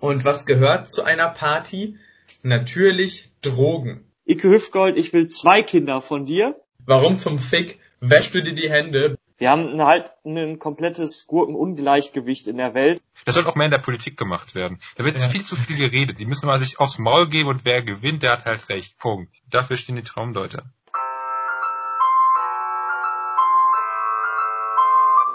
Und 0.00 0.24
was 0.24 0.46
gehört 0.46 0.90
zu 0.90 1.02
einer 1.02 1.28
Party? 1.28 1.98
Natürlich 2.42 3.30
Drogen. 3.42 4.04
Ike 4.26 4.48
Hüftgold, 4.48 4.96
ich 4.96 5.12
will 5.12 5.28
zwei 5.28 5.62
Kinder 5.62 6.00
von 6.00 6.24
dir. 6.24 6.58
Warum 6.86 7.18
zum 7.18 7.38
Fick 7.38 7.78
wäschst 8.00 8.34
du 8.34 8.42
dir 8.42 8.54
die 8.54 8.70
Hände? 8.70 9.18
Wir 9.36 9.50
haben 9.50 9.80
halt 9.82 10.12
ein 10.24 10.58
komplettes 10.58 11.26
Gurkenungleichgewicht 11.26 12.46
in 12.46 12.58
der 12.58 12.74
Welt. 12.74 13.02
Das 13.24 13.34
soll 13.34 13.46
auch 13.46 13.54
mehr 13.54 13.66
in 13.66 13.72
der 13.72 13.78
Politik 13.78 14.18
gemacht 14.18 14.54
werden. 14.54 14.78
Da 14.96 15.04
wird 15.04 15.18
ja. 15.18 15.28
viel 15.28 15.42
zu 15.42 15.56
viel 15.56 15.76
geredet. 15.76 16.18
Die 16.18 16.26
müssen 16.26 16.46
mal 16.46 16.58
sich 16.58 16.78
aufs 16.78 16.98
Maul 16.98 17.26
geben 17.26 17.48
und 17.48 17.64
wer 17.64 17.82
gewinnt, 17.82 18.22
der 18.22 18.32
hat 18.32 18.44
halt 18.44 18.68
recht. 18.68 18.98
Punkt. 18.98 19.34
Dafür 19.48 19.76
stehen 19.76 19.96
die 19.96 20.02
Traumdeuter. 20.02 20.64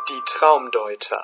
Die 0.10 0.22
Traumdeuter. 0.28 1.24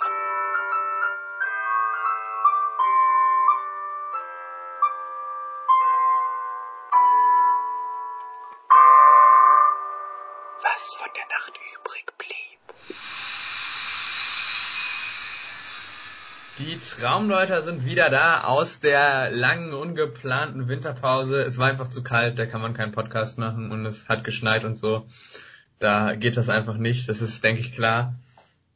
Die 16.61 16.77
Traumdeuter 16.77 17.63
sind 17.63 17.87
wieder 17.87 18.11
da 18.11 18.43
aus 18.43 18.79
der 18.79 19.31
langen, 19.31 19.73
ungeplanten 19.73 20.67
Winterpause. 20.67 21.41
Es 21.41 21.57
war 21.57 21.67
einfach 21.67 21.87
zu 21.87 22.03
kalt, 22.03 22.37
da 22.37 22.45
kann 22.45 22.61
man 22.61 22.75
keinen 22.75 22.91
Podcast 22.91 23.39
machen 23.39 23.71
und 23.71 23.83
es 23.87 24.07
hat 24.07 24.23
geschneit 24.23 24.63
und 24.63 24.77
so. 24.77 25.07
Da 25.79 26.13
geht 26.13 26.37
das 26.37 26.49
einfach 26.49 26.77
nicht, 26.77 27.09
das 27.09 27.23
ist, 27.23 27.43
denke 27.43 27.61
ich, 27.61 27.71
klar. 27.71 28.13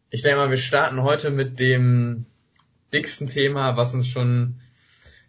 Ich 0.09 0.23
denke 0.23 0.38
mal, 0.39 0.49
wir 0.49 0.58
starten 0.58 1.03
heute 1.03 1.30
mit 1.30 1.59
dem 1.59 2.25
dicksten 2.91 3.30
Thema, 3.30 3.77
was 3.77 3.94
uns 3.94 4.08
schon 4.08 4.59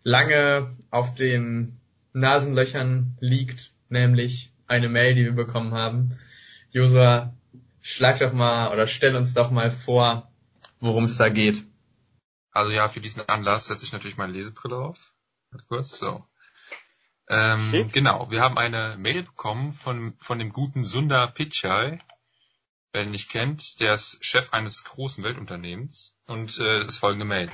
lange 0.03 0.75
auf 0.91 1.15
den 1.15 1.77
Nasenlöchern 2.15 3.19
liegt, 3.21 3.73
nämlich 3.91 4.51
eine 4.67 4.89
Mail, 4.89 5.15
die 5.15 5.25
wir 5.25 5.35
bekommen 5.35 5.75
haben. 5.75 6.19
Josua, 6.71 7.35
schlag 7.83 8.19
doch 8.21 8.33
mal 8.33 8.73
oder 8.73 8.87
stell 8.87 9.15
uns 9.15 9.35
doch 9.35 9.51
mal 9.51 9.71
vor, 9.71 10.31
worum 10.81 11.05
es 11.05 11.19
da 11.19 11.29
geht. 11.29 11.63
Also 12.57 12.71
ja, 12.71 12.89
für 12.89 13.03
diesen 13.03 13.29
Anlass 13.29 13.67
setze 13.67 13.85
ich 13.85 13.93
natürlich 13.93 14.17
meine 14.17 14.33
Lesebrille 14.33 14.79
auf. 14.79 15.13
Kurz, 15.69 15.99
so. 15.99 16.27
Ähm, 17.29 17.91
genau, 17.93 18.31
wir 18.31 18.41
haben 18.41 18.57
eine 18.57 18.97
Mail 18.99 19.25
bekommen 19.25 19.75
von, 19.75 20.17
von 20.21 20.39
dem 20.39 20.55
guten 20.55 20.87
Sundar 20.87 21.27
Pichai, 21.27 21.99
wer 22.95 23.03
ihn 23.03 23.11
nicht 23.11 23.29
kennt, 23.29 23.81
der 23.81 23.93
ist 23.93 24.25
Chef 24.25 24.55
eines 24.55 24.85
großen 24.85 25.23
Weltunternehmens 25.23 26.17
und 26.29 26.59
äh, 26.59 26.79
es 26.79 26.87
ist 26.87 26.97
folgende 26.97 27.27
Mail. 27.27 27.53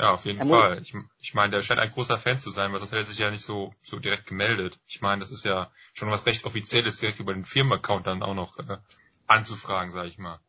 Ja, 0.00 0.12
auf 0.12 0.24
jeden 0.24 0.38
Herr 0.38 0.48
Fall. 0.48 0.78
Ich, 0.80 0.94
ich 1.18 1.34
meine, 1.34 1.50
der 1.50 1.62
scheint 1.62 1.78
ein 1.78 1.90
großer 1.90 2.16
Fan 2.16 2.40
zu 2.40 2.50
sein, 2.50 2.72
weil 2.72 2.78
sonst 2.78 2.92
hätte 2.92 3.02
er 3.02 3.06
sich 3.06 3.18
ja 3.18 3.30
nicht 3.30 3.44
so, 3.44 3.74
so 3.82 3.98
direkt 3.98 4.26
gemeldet. 4.26 4.80
Ich 4.86 5.02
meine, 5.02 5.20
das 5.20 5.30
ist 5.30 5.44
ja 5.44 5.70
schon 5.92 6.10
was 6.10 6.24
recht 6.24 6.46
Offizielles, 6.46 6.98
direkt 6.98 7.20
über 7.20 7.34
den 7.34 7.44
Firmenaccount 7.44 8.06
dann 8.06 8.22
auch 8.22 8.34
noch 8.34 8.58
äh, 8.58 8.78
anzufragen, 9.26 9.90
sag 9.90 10.06
ich 10.06 10.16
mal. 10.16 10.40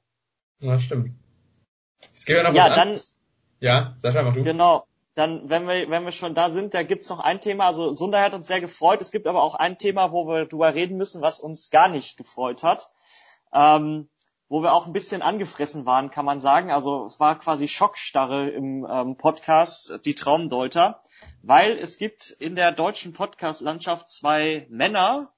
Ja, 0.59 0.79
stimmt. 0.79 1.15
Es 2.15 2.25
gibt 2.25 2.37
ja 2.37 2.43
noch 2.43 2.55
ja, 2.55 2.63
was 2.63 2.69
dann, 2.69 2.79
anderes. 2.79 3.17
Ja, 3.59 3.95
Sascha, 3.99 4.23
mach 4.23 4.33
du. 4.33 4.43
Genau. 4.43 4.87
Dann, 5.13 5.49
wenn 5.49 5.67
wir, 5.67 5.89
wenn 5.89 6.05
wir 6.05 6.11
schon 6.11 6.35
da 6.35 6.49
sind, 6.49 6.73
da 6.73 6.83
gibt's 6.83 7.09
noch 7.09 7.19
ein 7.19 7.41
Thema. 7.41 7.65
Also 7.65 7.91
Sunda 7.91 8.21
hat 8.21 8.33
uns 8.33 8.47
sehr 8.47 8.61
gefreut. 8.61 9.01
Es 9.01 9.11
gibt 9.11 9.27
aber 9.27 9.43
auch 9.43 9.55
ein 9.55 9.77
Thema, 9.77 10.11
wo 10.11 10.27
wir 10.27 10.45
drüber 10.45 10.73
reden 10.73 10.97
müssen, 10.97 11.21
was 11.21 11.41
uns 11.41 11.69
gar 11.69 11.89
nicht 11.89 12.17
gefreut 12.17 12.63
hat. 12.63 12.89
Ähm, 13.53 14.09
wo 14.51 14.61
wir 14.61 14.73
auch 14.73 14.85
ein 14.85 14.91
bisschen 14.91 15.21
angefressen 15.21 15.85
waren, 15.85 16.11
kann 16.11 16.25
man 16.25 16.41
sagen. 16.41 16.71
Also 16.71 17.05
es 17.05 17.21
war 17.21 17.39
quasi 17.39 17.69
Schockstarre 17.69 18.49
im 18.49 18.85
ähm, 18.89 19.15
Podcast, 19.15 19.99
die 20.03 20.13
Traumdeuter, 20.13 21.01
weil 21.41 21.77
es 21.77 21.97
gibt 21.97 22.31
in 22.31 22.55
der 22.55 22.73
deutschen 22.73 23.13
Podcast-Landschaft 23.13 24.09
zwei 24.09 24.67
Männer, 24.69 25.31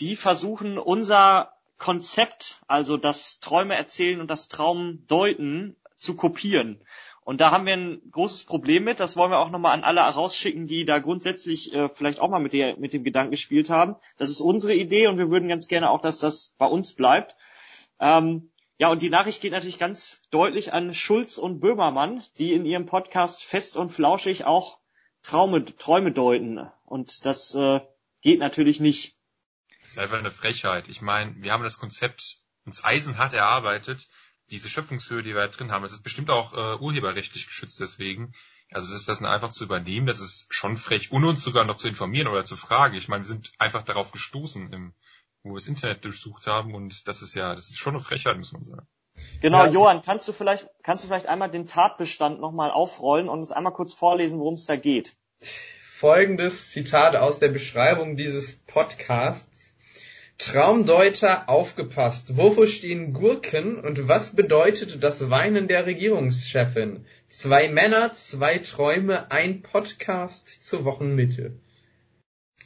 die 0.00 0.16
versuchen, 0.16 0.78
unser 0.78 1.52
Konzept, 1.76 2.62
also 2.66 2.96
das 2.96 3.40
Träume 3.40 3.74
erzählen 3.74 4.22
und 4.22 4.30
das 4.30 4.48
Traum 4.48 5.04
deuten, 5.06 5.76
zu 6.00 6.16
kopieren. 6.16 6.82
Und 7.30 7.40
da 7.40 7.52
haben 7.52 7.64
wir 7.64 7.74
ein 7.74 8.10
großes 8.10 8.42
Problem 8.42 8.82
mit. 8.82 8.98
Das 8.98 9.16
wollen 9.16 9.30
wir 9.30 9.38
auch 9.38 9.50
nochmal 9.50 9.74
an 9.74 9.84
alle 9.84 10.00
rausschicken, 10.00 10.66
die 10.66 10.84
da 10.84 10.98
grundsätzlich 10.98 11.72
äh, 11.72 11.88
vielleicht 11.88 12.18
auch 12.18 12.28
mal 12.28 12.40
mit, 12.40 12.52
der, 12.52 12.76
mit 12.76 12.92
dem 12.92 13.04
Gedanken 13.04 13.30
gespielt 13.30 13.70
haben. 13.70 13.94
Das 14.16 14.30
ist 14.30 14.40
unsere 14.40 14.74
Idee 14.74 15.06
und 15.06 15.16
wir 15.16 15.30
würden 15.30 15.48
ganz 15.48 15.68
gerne 15.68 15.90
auch, 15.90 16.00
dass 16.00 16.18
das 16.18 16.56
bei 16.58 16.66
uns 16.66 16.96
bleibt. 16.96 17.36
Ähm, 18.00 18.50
ja, 18.78 18.90
und 18.90 19.00
die 19.00 19.10
Nachricht 19.10 19.40
geht 19.40 19.52
natürlich 19.52 19.78
ganz 19.78 20.22
deutlich 20.32 20.72
an 20.72 20.92
Schulz 20.92 21.38
und 21.38 21.60
Böhmermann, 21.60 22.24
die 22.40 22.52
in 22.52 22.66
ihrem 22.66 22.86
Podcast 22.86 23.44
fest 23.44 23.76
und 23.76 23.90
flauschig 23.90 24.44
auch 24.44 24.80
Traume, 25.22 25.64
Träume 25.64 26.10
deuten. 26.10 26.58
Und 26.84 27.24
das 27.26 27.54
äh, 27.54 27.78
geht 28.22 28.40
natürlich 28.40 28.80
nicht. 28.80 29.14
Das 29.82 29.92
ist 29.92 29.98
einfach 30.00 30.18
eine 30.18 30.32
Frechheit. 30.32 30.88
Ich 30.88 31.00
meine, 31.00 31.36
wir 31.36 31.52
haben 31.52 31.62
das 31.62 31.78
Konzept 31.78 32.38
uns 32.66 32.82
eisenhart 32.82 33.34
erarbeitet. 33.34 34.08
Diese 34.50 34.68
Schöpfungshöhe, 34.68 35.22
die 35.22 35.34
wir 35.34 35.42
da 35.42 35.48
drin 35.48 35.70
haben, 35.70 35.82
das 35.82 35.92
ist 35.92 36.02
bestimmt 36.02 36.30
auch 36.30 36.52
äh, 36.54 36.76
urheberrechtlich 36.80 37.46
geschützt 37.46 37.80
deswegen. 37.80 38.32
Also 38.72 38.94
ist 38.94 39.08
das 39.08 39.22
einfach 39.22 39.50
zu 39.50 39.64
übernehmen, 39.64 40.06
das 40.06 40.20
ist 40.20 40.46
schon 40.54 40.76
frech. 40.76 41.10
Und 41.10 41.24
uns 41.24 41.42
sogar 41.42 41.64
noch 41.64 41.76
zu 41.76 41.88
informieren 41.88 42.28
oder 42.28 42.44
zu 42.44 42.56
fragen. 42.56 42.96
Ich 42.96 43.08
meine, 43.08 43.24
wir 43.24 43.28
sind 43.28 43.52
einfach 43.58 43.82
darauf 43.82 44.12
gestoßen 44.12 44.72
im 44.72 44.94
wo 45.42 45.50
wir 45.50 45.54
das 45.54 45.66
Internet 45.66 46.04
durchsucht 46.04 46.46
haben 46.46 46.74
und 46.74 47.08
das 47.08 47.22
ist 47.22 47.34
ja, 47.34 47.54
das 47.54 47.70
ist 47.70 47.78
schon 47.78 47.94
eine 47.94 48.02
Frechheit, 48.02 48.36
muss 48.36 48.52
man 48.52 48.64
sagen. 48.64 48.86
Genau, 49.40 49.64
ja. 49.64 49.70
Johann, 49.70 50.02
kannst 50.02 50.28
du 50.28 50.32
vielleicht, 50.32 50.68
kannst 50.82 51.04
du 51.04 51.08
vielleicht 51.08 51.26
einmal 51.26 51.50
den 51.50 51.66
Tatbestand 51.66 52.40
nochmal 52.40 52.70
aufrollen 52.70 53.28
und 53.28 53.40
uns 53.40 53.52
einmal 53.52 53.72
kurz 53.72 53.92
vorlesen, 53.92 54.38
worum 54.38 54.54
es 54.54 54.66
da 54.66 54.76
geht? 54.76 55.16
Folgendes 55.80 56.70
Zitat 56.70 57.16
aus 57.16 57.38
der 57.38 57.48
Beschreibung 57.48 58.16
dieses 58.16 58.58
Podcasts. 58.64 59.74
Traumdeuter 60.40 61.50
aufgepasst. 61.50 62.38
Wofür 62.38 62.66
stehen 62.66 63.12
Gurken 63.12 63.78
und 63.78 64.08
was 64.08 64.34
bedeutet 64.34 65.04
das 65.04 65.28
Weinen 65.28 65.68
der 65.68 65.84
Regierungschefin? 65.84 67.04
Zwei 67.28 67.68
Männer, 67.68 68.14
zwei 68.14 68.56
Träume, 68.56 69.30
ein 69.30 69.60
Podcast 69.60 70.64
zur 70.64 70.86
Wochenmitte. 70.86 71.52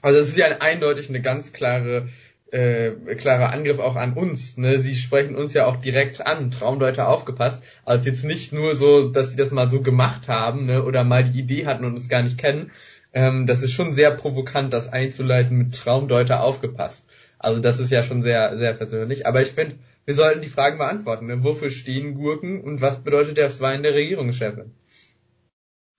Also 0.03 0.21
es 0.21 0.29
ist 0.29 0.37
ja 0.37 0.47
eindeutig 0.61 1.09
eine 1.09 1.21
ganz 1.21 1.53
klare 1.53 2.09
äh, 2.53 2.93
klarer 3.17 3.53
Angriff 3.53 3.81
auch 3.81 3.97
an 3.97 4.13
uns. 4.13 4.57
Ne? 4.57 4.79
Sie 4.79 4.95
sprechen 4.95 5.35
uns 5.35 5.53
ja 5.53 5.67
auch 5.67 5.77
direkt 5.77 6.25
an, 6.25 6.53
Traumdeuter 6.53 7.09
aufgepasst. 7.09 7.65
Also 7.85 8.09
jetzt 8.09 8.23
nicht 8.23 8.53
nur 8.53 8.77
so, 8.77 9.09
dass 9.09 9.31
sie 9.31 9.37
das 9.37 9.51
mal 9.51 9.69
so 9.69 9.83
gemacht 9.83 10.29
haben 10.29 10.67
ne? 10.67 10.85
oder 10.85 11.03
mal 11.03 11.25
die 11.25 11.41
Idee 11.41 11.67
hatten 11.67 11.85
und 11.85 11.95
uns 11.95 12.09
gar 12.09 12.23
nicht 12.23 12.39
kennen. 12.39 12.71
Ähm, 13.13 13.49
das 13.49 13.63
ist 13.63 13.73
schon 13.73 13.93
sehr 13.93 14.13
provokant, 14.13 14.73
das 14.73 14.93
einzuleiten 14.93 15.59
mit 15.59 15.75
Traumdeuter 15.75 16.41
aufgepasst. 16.41 17.05
Also 17.45 17.61
das 17.61 17.79
ist 17.79 17.91
ja 17.91 18.03
schon 18.03 18.23
sehr, 18.23 18.57
sehr 18.57 18.75
persönlich. 18.75 19.27
Aber 19.27 19.43
ich 19.43 19.53
finde, 19.53 19.79
wir 20.05 20.15
sollten 20.15 20.43
die 20.43 20.49
Fragen 20.49 20.79
beantworten. 20.79 21.27
Ne? 21.27 21.45
Wofür 21.45 21.71
stehen 21.71 22.15
Gurken 22.15 22.63
und 22.63 22.81
was 22.81 23.03
bedeutet 23.05 23.39
das 23.39 23.61
Wein 23.61 23.83
der 23.83 23.95
Regierungschefin? 23.95 24.75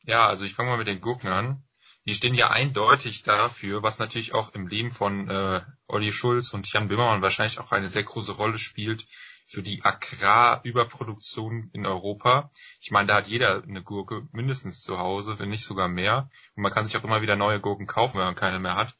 Ja, 0.03 0.27
also 0.27 0.45
ich 0.45 0.53
fange 0.53 0.69
mal 0.69 0.77
mit 0.77 0.87
den 0.87 1.01
Gurken 1.01 1.29
an. 1.29 1.63
Die 2.05 2.13
stehen 2.13 2.35
ja 2.35 2.51
eindeutig 2.51 3.23
dafür, 3.23 3.81
was 3.81 3.97
natürlich 3.97 4.35
auch 4.35 4.53
im 4.53 4.67
Leben 4.67 4.91
von 4.91 5.27
äh, 5.27 5.61
Olli 5.87 6.11
Schulz 6.11 6.53
und 6.53 6.71
Jan 6.71 6.87
Böhmermann 6.87 7.23
wahrscheinlich 7.23 7.59
auch 7.59 7.71
eine 7.71 7.89
sehr 7.89 8.03
große 8.03 8.33
Rolle 8.33 8.59
spielt, 8.59 9.07
für 9.47 9.61
die 9.61 9.83
Agrarüberproduktion 9.83 11.69
in 11.73 11.85
Europa. 11.85 12.51
Ich 12.79 12.91
meine, 12.91 13.07
da 13.07 13.15
hat 13.15 13.27
jeder 13.27 13.63
eine 13.63 13.83
Gurke 13.83 14.27
mindestens 14.31 14.81
zu 14.81 14.97
Hause, 14.97 15.37
wenn 15.39 15.49
nicht 15.49 15.65
sogar 15.65 15.87
mehr. 15.87 16.29
Und 16.55 16.63
man 16.63 16.71
kann 16.71 16.85
sich 16.85 16.97
auch 16.97 17.03
immer 17.03 17.21
wieder 17.21 17.35
neue 17.35 17.59
Gurken 17.59 17.85
kaufen, 17.85 18.17
wenn 18.17 18.25
man 18.25 18.35
keine 18.35 18.59
mehr 18.59 18.75
hat. 18.75 18.95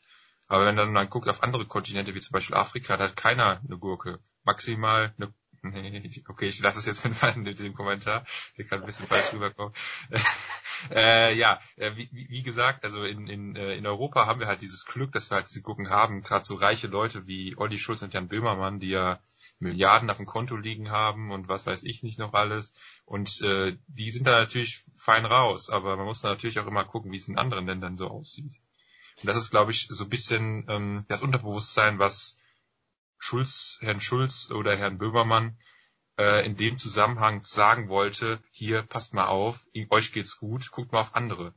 Aber 0.48 0.66
wenn 0.66 0.76
dann 0.76 0.94
man 0.94 1.10
guckt 1.10 1.28
auf 1.28 1.44
andere 1.44 1.66
Kontinente, 1.66 2.14
wie 2.16 2.20
zum 2.20 2.34
Beispiel 2.34 2.56
Afrika, 2.56 2.98
da 2.98 3.06
hat 3.06 3.16
keiner 3.16 3.62
eine 3.68 3.78
Gurke. 3.78 4.20
Maximal 4.44 5.14
eine 5.18 5.34
Nee, 5.72 6.24
okay, 6.28 6.48
ich 6.48 6.60
lasse 6.60 6.80
es 6.80 6.86
jetzt 6.86 7.06
mit 7.38 7.60
diesem 7.60 7.74
Kommentar. 7.74 8.24
Der 8.58 8.66
kann 8.66 8.82
ein 8.82 8.86
bisschen 8.86 9.08
falsch 9.08 9.34
rüberkommen. 9.34 9.74
äh, 10.92 11.36
ja, 11.36 11.60
äh, 11.78 11.92
wie, 11.96 12.10
wie 12.12 12.44
gesagt, 12.44 12.84
also 12.84 13.04
in, 13.04 13.28
in, 13.28 13.56
äh, 13.56 13.76
in 13.76 13.88
Europa 13.88 14.26
haben 14.26 14.40
wir 14.40 14.48
halt 14.48 14.62
dieses 14.62 14.86
Glück, 14.86 15.12
dass 15.12 15.32
wir 15.32 15.36
halt 15.36 15.50
diese 15.50 15.62
Gurken 15.62 15.90
haben. 15.90 16.22
Gerade 16.22 16.46
so 16.46 16.56
reiche 16.56 16.88
Leute 16.88 17.28
wie 17.28 17.58
Olli 17.58 17.80
Schulz 17.80 18.02
und 18.02 18.14
Jan 18.14 18.28
Böhmermann, 18.28 18.80
die 18.80 18.90
ja 18.90 19.20
Milliarden 19.58 20.10
auf 20.10 20.18
dem 20.18 20.26
Konto 20.26 20.58
liegen 20.58 20.92
haben 20.92 21.32
und 21.32 21.48
was 21.48 21.66
weiß 21.66 21.84
ich 21.84 22.04
nicht 22.04 22.20
noch 22.20 22.34
alles. 22.34 22.74
Und 23.06 23.42
äh, 23.42 23.78
die 23.88 24.12
sind 24.12 24.28
da 24.28 24.40
natürlich 24.40 24.84
fein 24.96 25.26
raus, 25.26 25.70
aber 25.70 25.96
man 25.98 26.06
muss 26.06 26.22
da 26.22 26.30
natürlich 26.30 26.60
auch 26.60 26.68
immer 26.68 26.86
gucken, 26.86 27.12
wie 27.12 27.18
es 27.18 27.28
in 27.28 27.38
anderen 27.38 27.66
Ländern 27.66 27.98
so 27.98 28.10
aussieht. 28.10 28.54
Und 29.22 29.28
das 29.28 29.38
ist, 29.38 29.52
glaube 29.52 29.72
ich, 29.72 29.88
so 29.90 30.04
ein 30.04 30.10
bisschen 30.10 30.66
ähm, 30.70 31.06
das 31.08 31.22
Unterbewusstsein, 31.22 32.00
was 32.00 32.38
Schulz, 33.18 33.78
Herrn 33.82 34.02
Schulz 34.02 34.52
oder 34.52 34.76
Herrn 34.76 34.98
Böhmermann 34.98 35.58
äh, 36.18 36.46
in 36.46 36.56
dem 36.58 36.78
Zusammenhang 36.78 37.44
sagen 37.44 37.90
wollte, 37.90 38.40
hier 38.52 38.82
passt 38.84 39.14
mal 39.14 39.28
auf, 39.28 39.68
euch 39.90 40.12
geht's 40.14 40.38
gut, 40.38 40.72
guckt 40.72 40.92
mal 40.92 41.02
auf 41.02 41.16
andere. 41.16 41.54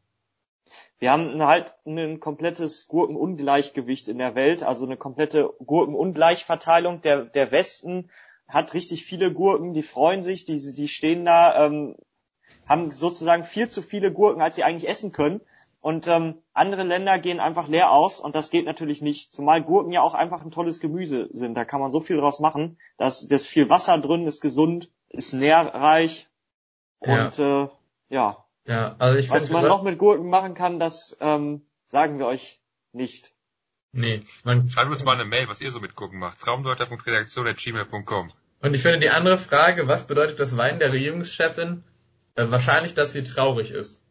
Wir 0.99 1.13
haben 1.13 1.43
halt 1.43 1.75
ein 1.87 2.21
komplettes 2.21 2.89
Gurkenungleichgewicht 2.89 4.09
in 4.09 4.19
der 4.19 4.35
Welt, 4.35 4.63
also 4.63 4.85
eine 4.85 4.97
komplette 4.97 5.55
Gurkenungleichverteilung. 5.65 7.01
Der, 7.03 7.25
der 7.25 7.53
Westen 7.53 8.11
hat 8.49 8.75
richtig 8.75 9.05
viele 9.05 9.33
Gurken, 9.33 9.75
die 9.75 9.83
freuen 9.83 10.23
sich, 10.23 10.45
die, 10.45 10.75
die 10.75 10.89
stehen 10.89 11.25
da, 11.25 11.67
ähm, 11.67 11.97
haben 12.67 12.91
sozusagen 12.91 13.45
viel 13.45 13.69
zu 13.69 13.83
viele 13.83 14.13
Gurken, 14.13 14.43
als 14.43 14.57
sie 14.57 14.65
eigentlich 14.65 14.89
essen 14.89 15.13
können. 15.13 15.41
Und 15.81 16.09
ähm, 16.09 16.43
andere 16.53 16.83
Länder 16.83 17.19
gehen 17.19 17.41
einfach 17.41 17.69
leer 17.69 17.93
aus 17.93 18.21
und 18.21 18.35
das 18.35 18.51
geht 18.51 18.67
natürlich 18.67 19.01
nicht. 19.01 19.33
Zumal 19.33 19.63
Gurken 19.63 19.93
ja 19.93 20.03
auch 20.03 20.15
einfach 20.15 20.43
ein 20.43 20.51
tolles 20.51 20.81
Gemüse 20.81 21.29
sind. 21.33 21.55
Da 21.55 21.65
kann 21.65 21.81
man 21.81 21.93
so 21.93 22.01
viel 22.01 22.17
draus 22.17 22.41
machen. 22.41 22.79
Da 22.97 23.07
ist, 23.07 23.31
da 23.31 23.37
ist 23.37 23.47
viel 23.47 23.71
Wasser 23.71 23.99
drin, 23.99 24.27
ist 24.27 24.41
gesund, 24.41 24.91
ist 25.09 25.35
nährreich. 25.35 26.29
Und 26.99 27.39
ja, 27.39 27.65
äh, 27.65 27.69
ja 28.09 28.49
ja, 28.69 28.97
also 28.99 29.19
ich 29.19 29.31
Was 29.31 29.49
man 29.49 29.65
noch 29.67 29.83
mit 29.83 29.99
Gurken 29.99 30.29
machen 30.29 30.55
kann, 30.55 30.79
das 30.79 31.17
ähm, 31.21 31.63
sagen 31.87 32.19
wir 32.19 32.27
euch 32.27 32.61
nicht. 32.93 33.33
Nee, 33.93 34.21
man 34.45 34.69
schreibt 34.69 34.91
uns 34.91 35.03
mal 35.05 35.15
eine 35.15 35.25
Mail, 35.25 35.49
was 35.49 35.63
ihr 35.63 35.71
so 35.71 35.81
mit 35.81 35.97
Gurken 35.97 36.19
macht. 36.19 36.39
Traumdeuter.redaktion.gmail.com 36.41 38.31
Und 38.61 38.75
ich 38.75 38.83
finde 38.83 38.99
die 38.99 39.09
andere 39.09 39.39
Frage, 39.39 39.89
was 39.89 40.07
bedeutet 40.07 40.39
das 40.39 40.59
Wein 40.59 40.79
der 40.79 40.93
Regierungschefin? 40.93 41.83
Äh, 42.35 42.51
wahrscheinlich, 42.51 42.93
dass 42.93 43.15
sie 43.15 43.25
traurig 43.25 43.71
ist. 43.71 44.03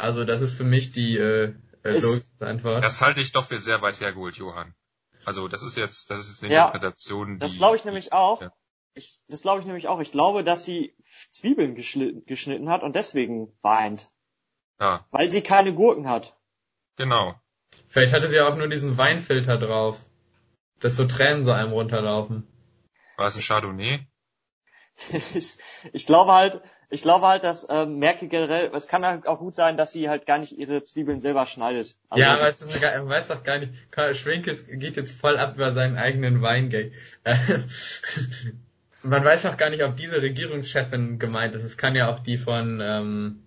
Also 0.00 0.24
das 0.24 0.40
ist 0.40 0.54
für 0.54 0.64
mich 0.64 0.92
die 0.92 1.16
äh, 1.16 1.54
äh 1.82 1.98
logischste 1.98 2.46
Antwort. 2.46 2.82
Das 2.84 3.00
halte 3.02 3.20
ich 3.20 3.32
doch 3.32 3.44
für 3.44 3.58
sehr 3.58 3.82
weit 3.82 4.00
hergeholt, 4.00 4.36
Johann. 4.36 4.74
Also 5.24 5.48
das 5.48 5.62
ist 5.62 5.76
jetzt, 5.76 6.10
das 6.10 6.20
ist 6.20 6.28
jetzt 6.28 6.44
eine 6.44 6.54
ja, 6.54 6.66
Interpretation, 6.66 7.34
die. 7.34 7.38
Das 7.40 7.56
glaube 7.56 7.76
ich 7.76 7.84
nämlich 7.84 8.12
auch. 8.12 8.42
Ja. 8.42 8.52
Ich, 8.94 9.20
das 9.28 9.42
glaube 9.42 9.60
ich 9.60 9.66
nämlich 9.66 9.88
auch. 9.88 10.00
Ich 10.00 10.12
glaube, 10.12 10.42
dass 10.42 10.64
sie 10.64 10.96
Zwiebeln 11.30 11.74
geschnitten, 11.74 12.24
geschnitten 12.26 12.68
hat 12.68 12.82
und 12.82 12.96
deswegen 12.96 13.52
weint. 13.62 14.10
Ja. 14.80 15.06
Weil 15.10 15.30
sie 15.30 15.42
keine 15.42 15.74
Gurken 15.74 16.08
hat. 16.08 16.36
Genau. 16.96 17.34
Vielleicht 17.86 18.12
hatte 18.12 18.28
sie 18.28 18.40
auch 18.40 18.56
nur 18.56 18.68
diesen 18.68 18.98
Weinfilter 18.98 19.58
drauf. 19.58 20.04
Dass 20.80 20.96
so 20.96 21.06
Tränen 21.06 21.44
so 21.44 21.52
einem 21.52 21.72
runterlaufen. 21.72 22.46
War 23.16 23.26
es 23.26 23.36
ein 23.36 23.42
Chardonnay? 23.42 24.06
ich 25.92 26.06
glaube 26.06 26.32
halt, 26.32 26.62
ich 26.90 27.02
glaube 27.02 27.26
halt, 27.26 27.44
dass 27.44 27.66
ähm, 27.68 27.98
Merkel 27.98 28.28
generell, 28.28 28.70
es 28.74 28.88
kann 28.88 29.04
halt 29.04 29.26
auch 29.26 29.38
gut 29.38 29.54
sein, 29.54 29.76
dass 29.76 29.92
sie 29.92 30.08
halt 30.08 30.26
gar 30.26 30.38
nicht 30.38 30.56
ihre 30.56 30.82
Zwiebeln 30.84 31.20
selber 31.20 31.44
schneidet. 31.46 31.96
Also 32.08 32.22
ja, 32.22 32.34
aber 32.34 32.48
es 32.48 32.62
ist, 32.62 32.80
man 32.80 33.08
weiß 33.08 33.28
doch 33.28 33.42
gar 33.44 33.58
nicht, 33.58 33.72
Schwenke 34.14 34.54
geht 34.54 34.96
jetzt 34.96 35.18
voll 35.18 35.36
ab 35.36 35.56
über 35.56 35.72
seinen 35.72 35.98
eigenen 35.98 36.40
Weingag. 36.40 36.92
man 39.02 39.24
weiß 39.24 39.46
auch 39.46 39.56
gar 39.56 39.70
nicht, 39.70 39.82
ob 39.84 39.96
diese 39.96 40.22
Regierungschefin 40.22 41.18
gemeint 41.18 41.54
ist. 41.54 41.64
Es 41.64 41.76
kann 41.76 41.94
ja 41.94 42.10
auch 42.10 42.20
die 42.20 42.38
von, 42.38 42.80
ähm, 42.82 43.42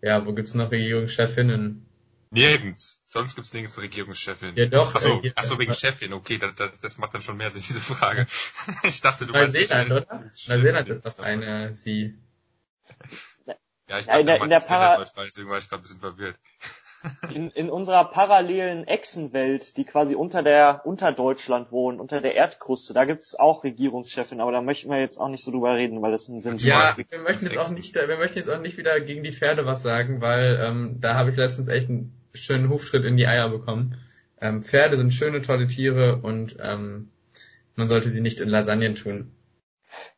ja, 0.00 0.24
wo 0.24 0.32
gibt's 0.32 0.54
noch 0.54 0.70
Regierungschefinnen? 0.70 1.86
Nirgends. 2.30 3.04
Sonst 3.08 3.34
gibt's 3.34 3.52
nirgends 3.52 3.80
Regierungschefin. 3.80 4.52
Ja 4.56 4.66
doch. 4.66 4.94
Achso, 4.94 5.22
ach 5.34 5.44
so 5.44 5.58
wegen 5.58 5.74
Chefin. 5.74 6.12
Okay, 6.12 6.38
das, 6.38 6.54
das, 6.54 6.78
das 6.80 6.98
macht 6.98 7.14
dann 7.14 7.22
schon 7.22 7.36
mehr 7.36 7.50
Sinn, 7.50 7.62
diese 7.66 7.80
Frage. 7.80 8.26
ich 8.82 9.00
dachte, 9.00 9.26
du 9.26 9.32
Neuseeland, 9.32 9.88
meinst... 9.88 10.10
oder? 10.10 10.30
Neuseeland 10.48 10.88
ist 10.88 11.04
doch 11.04 11.18
eine, 11.20 11.74
sie. 11.74 12.14
Ja, 13.88 14.00
ich 14.00 14.06
dachte, 14.06 14.20
in 14.20 14.26
der, 14.26 14.42
in 14.42 14.50
der 14.50 14.60
Para 14.60 15.04
deswegen 15.24 15.48
war 15.48 15.58
ich 15.58 15.68
gerade 15.68 15.80
ein 15.80 15.82
bisschen 15.82 16.00
verwirrt 16.00 16.36
in, 17.34 17.50
in 17.50 17.70
unserer 17.70 18.04
parallelen 18.06 18.86
Echsenwelt, 18.86 19.76
die 19.76 19.84
quasi 19.84 20.14
unter 20.14 20.42
der 20.42 20.82
unter 20.84 21.12
Deutschland 21.12 21.70
wohnen, 21.70 22.00
unter 22.00 22.20
der 22.20 22.34
Erdkruste, 22.34 22.94
da 22.94 23.04
gibt's 23.04 23.34
auch 23.34 23.64
Regierungschefin, 23.64 24.40
aber 24.40 24.52
da 24.52 24.60
möchten 24.60 24.90
wir 24.90 24.98
jetzt 24.98 25.18
auch 25.18 25.28
nicht 25.28 25.44
so 25.44 25.50
drüber 25.50 25.74
reden, 25.76 26.02
weil 26.02 26.12
das 26.12 26.28
ein 26.28 26.40
Sinn 26.40 26.58
Ja, 26.58 26.96
wir 26.96 27.20
möchten 27.20 27.46
jetzt 27.46 27.58
auch 27.58 27.70
nicht, 27.70 27.94
wir 27.94 28.16
möchten 28.16 28.38
jetzt 28.38 28.48
auch 28.48 28.60
nicht 28.60 28.76
wieder 28.76 29.00
gegen 29.00 29.22
die 29.22 29.32
Pferde 29.32 29.66
was 29.66 29.82
sagen, 29.82 30.20
weil 30.20 30.58
ähm, 30.60 30.96
da 31.00 31.14
habe 31.14 31.30
ich 31.30 31.36
letztens 31.36 31.68
echt 31.68 31.88
einen 31.88 32.12
schönen 32.34 32.68
Huftritt 32.68 33.04
in 33.04 33.16
die 33.16 33.26
Eier 33.26 33.48
bekommen. 33.48 33.96
Ähm, 34.40 34.62
Pferde 34.62 34.96
sind 34.96 35.14
schöne, 35.14 35.42
tolle 35.42 35.66
Tiere 35.66 36.16
und 36.16 36.56
ähm, 36.60 37.10
man 37.74 37.88
sollte 37.88 38.10
sie 38.10 38.20
nicht 38.20 38.40
in 38.40 38.48
Lasagnen 38.48 38.96
tun. 38.96 39.32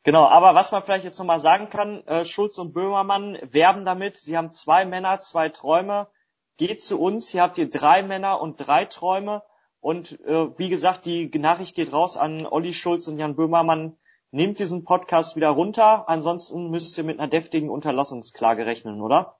Genau, 0.02 0.26
aber 0.26 0.54
was 0.54 0.72
man 0.72 0.82
vielleicht 0.82 1.04
jetzt 1.04 1.18
nochmal 1.18 1.40
sagen 1.40 1.70
kann, 1.70 2.06
äh, 2.06 2.24
Schulz 2.24 2.58
und 2.58 2.72
Böhmermann 2.72 3.38
werben 3.42 3.84
damit, 3.84 4.16
sie 4.16 4.36
haben 4.36 4.52
zwei 4.52 4.84
Männer, 4.84 5.20
zwei 5.20 5.48
Träume, 5.48 6.08
geht 6.56 6.82
zu 6.82 7.00
uns, 7.00 7.28
hier 7.28 7.42
habt 7.42 7.58
ihr 7.58 7.70
drei 7.70 8.02
Männer 8.02 8.40
und 8.40 8.56
drei 8.56 8.84
Träume. 8.84 9.42
Und 9.80 10.20
äh, 10.26 10.58
wie 10.58 10.68
gesagt, 10.68 11.06
die 11.06 11.30
Nachricht 11.38 11.74
geht 11.74 11.92
raus 11.92 12.16
an 12.16 12.46
Olli 12.46 12.74
Schulz 12.74 13.06
und 13.06 13.18
Jan 13.18 13.36
Böhmermann. 13.36 13.96
Nehmt 14.30 14.58
diesen 14.58 14.84
Podcast 14.84 15.36
wieder 15.36 15.48
runter, 15.48 16.08
ansonsten 16.08 16.70
müsst 16.70 16.98
ihr 16.98 17.04
mit 17.04 17.18
einer 17.18 17.28
deftigen 17.28 17.70
Unterlassungsklage 17.70 18.66
rechnen, 18.66 19.00
oder? 19.00 19.38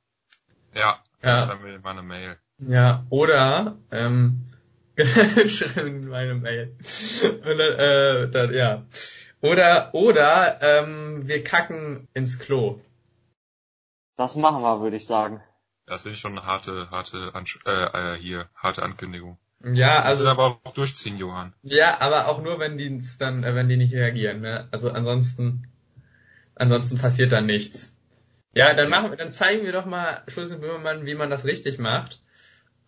Ja, 0.75 0.99
ja. 1.23 1.45
schreiben 1.45 1.65
wir 1.65 1.79
mal 1.81 1.91
eine 1.91 2.03
Mail. 2.03 2.39
Ja, 2.59 3.05
oder 3.11 3.77
ähm, 3.91 4.47
schreiben 4.97 6.09
wir 6.09 6.17
eine 6.17 6.35
Mail. 6.35 6.77
Und 7.23 7.59
dann, 7.59 7.79
äh, 7.79 8.31
dann, 8.31 8.55
ja. 8.55 8.85
Oder 9.41 9.91
oder 9.95 10.59
ähm, 10.63 11.29
wir 11.29 11.45
kacken 11.45 12.09
ins 12.15 12.39
Klo. 12.39 12.81
Das 14.17 14.35
machen 14.35 14.63
wir, 14.63 14.81
würde 14.81 14.97
ich 14.97 15.07
sagen. 15.07 15.41
Das 15.87 16.03
finde 16.03 16.15
ich 16.15 16.21
schon 16.21 16.37
eine 16.37 16.45
harte, 16.47 16.91
harte, 16.91 17.31
Ansch 17.35 17.61
äh, 17.65 18.15
äh, 18.15 18.19
hier, 18.19 18.49
harte 18.57 18.83
Ankündigung. 18.83 19.39
Ja, 19.63 19.97
das 19.97 20.07
also. 20.07 20.29
aber 20.29 20.59
auch 20.65 20.73
durchziehen, 20.75 21.19
Johann. 21.19 21.55
Ja, 21.63 22.01
aber 22.01 22.29
auch 22.29 22.43
nur, 22.43 22.59
wenn 22.59 22.79
die 22.79 23.03
dann, 23.19 23.45
äh, 23.45 23.55
wenn 23.55 23.69
die 23.69 23.77
nicht 23.77 23.95
reagieren, 23.95 24.41
ne? 24.41 24.69
Also 24.71 24.91
ansonsten, 24.91 25.69
ansonsten 26.55 26.99
passiert 26.99 27.33
dann 27.33 27.47
nichts. 27.47 27.97
Ja, 28.55 28.75
dann 28.75 28.89
machen 28.89 29.11
wir, 29.11 29.17
dann 29.17 29.33
zeigen 29.33 29.65
wir 29.65 29.73
doch 29.73 29.87
mal 29.87 30.23
Schulz 30.29 30.51
und 30.51 30.61
Böhmermann, 30.61 31.07
wie 31.07 31.15
man 31.15 31.31
das 31.31 31.45
richtig 31.45 31.79
macht. 31.79 32.21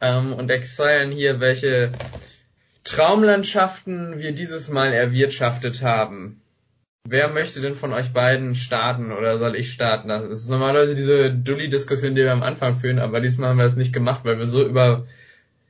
Ähm, 0.00 0.32
und 0.32 0.50
erzählen 0.50 1.10
hier, 1.10 1.40
welche 1.40 1.92
Traumlandschaften 2.84 4.18
wir 4.18 4.32
dieses 4.32 4.68
Mal 4.68 4.92
erwirtschaftet 4.92 5.82
haben. 5.82 6.42
Wer 7.04 7.28
möchte 7.28 7.60
denn 7.60 7.74
von 7.74 7.92
euch 7.92 8.12
beiden 8.12 8.54
starten 8.54 9.10
oder 9.12 9.38
soll 9.38 9.56
ich 9.56 9.72
starten? 9.72 10.08
Das 10.08 10.30
ist 10.30 10.48
normalerweise 10.48 10.94
diese 10.94 11.32
Dulli-Diskussion, 11.32 12.14
die 12.14 12.22
wir 12.22 12.32
am 12.32 12.42
Anfang 12.42 12.74
führen, 12.74 12.98
aber 12.98 13.20
diesmal 13.20 13.50
haben 13.50 13.58
wir 13.58 13.64
das 13.64 13.76
nicht 13.76 13.92
gemacht, 13.92 14.24
weil 14.24 14.38
wir 14.38 14.46
so 14.46 14.64
über, 14.64 15.06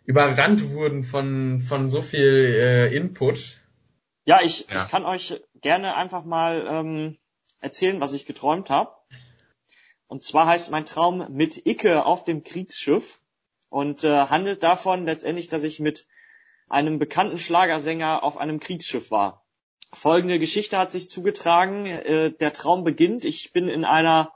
überrannt 0.05 0.71
wurden 0.71 1.05
von, 1.05 1.61
von 1.61 1.89
so 1.89 2.03
viel 2.03 2.21
äh, 2.21 2.95
Input. 2.95 3.59
Ja, 4.25 4.41
ich, 4.43 4.67
ja. 4.69 4.83
ich 4.83 4.91
kann 4.91 5.05
euch 5.05 5.41
gerne 5.61 5.97
einfach 5.97 6.25
mal 6.25 6.67
ähm, 6.69 7.17
erzählen, 7.61 8.01
was 8.01 8.13
ich 8.13 8.27
geträumt 8.27 8.71
habe. 8.71 8.91
Und 10.09 10.25
zwar 10.25 10.47
heißt 10.47 10.73
mein 10.73 10.85
Traum 10.85 11.27
mit 11.31 11.65
Icke 11.67 12.05
auf 12.05 12.25
dem 12.25 12.43
Kriegsschiff 12.43 13.21
und 13.69 14.03
äh, 14.03 14.27
handelt 14.27 14.65
davon 14.65 15.05
letztendlich, 15.05 15.49
dass 15.49 15.63
ich 15.63 15.79
mit 15.79 16.09
einem 16.71 16.99
bekannten 16.99 17.37
Schlagersänger 17.37 18.23
auf 18.23 18.39
einem 18.39 18.61
Kriegsschiff 18.61 19.11
war. 19.11 19.45
Folgende 19.93 20.39
Geschichte 20.39 20.79
hat 20.79 20.93
sich 20.93 21.11
zugetragen. 21.11 21.85
Äh, 21.85 22.33
der 22.33 22.53
Traum 22.53 22.85
beginnt. 22.85 23.25
Ich 23.25 23.53
bin 23.53 23.69
in 23.69 23.85
einer 23.85 24.33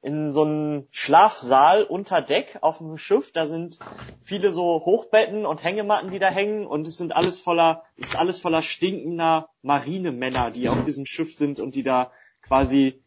in 0.00 0.34
so 0.34 0.42
einen 0.42 0.86
Schlafsaal 0.90 1.82
unter 1.82 2.20
Deck 2.20 2.58
auf 2.60 2.76
dem 2.78 2.98
Schiff. 2.98 3.32
Da 3.32 3.46
sind 3.46 3.78
viele 4.22 4.52
so 4.52 4.82
Hochbetten 4.84 5.46
und 5.46 5.64
Hängematten, 5.64 6.10
die 6.10 6.18
da 6.18 6.28
hängen 6.28 6.66
und 6.66 6.86
es 6.86 6.98
sind 6.98 7.16
alles 7.16 7.40
voller, 7.40 7.84
ist 7.96 8.14
alles 8.14 8.38
voller 8.38 8.60
stinkender 8.60 9.48
Marinemänner, 9.62 10.50
die 10.50 10.68
auf 10.68 10.84
diesem 10.84 11.06
Schiff 11.06 11.34
sind 11.34 11.58
und 11.58 11.74
die 11.74 11.82
da 11.82 12.12
quasi 12.42 13.00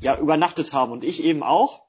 ja 0.00 0.16
übernachtet 0.16 0.72
haben 0.72 0.92
und 0.92 1.02
ich 1.02 1.24
eben 1.24 1.42
auch. 1.42 1.82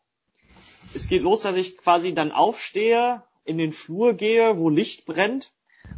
Es 0.95 1.07
geht 1.07 1.21
los, 1.21 1.41
dass 1.41 1.57
ich 1.57 1.77
quasi 1.77 2.15
dann 2.15 2.31
aufstehe, 2.31 3.21
in 3.43 3.59
den 3.59 3.71
Flur 3.71 4.15
gehe, 4.15 4.57
wo 4.57 4.69
Licht 4.69 5.05
brennt 5.05 5.51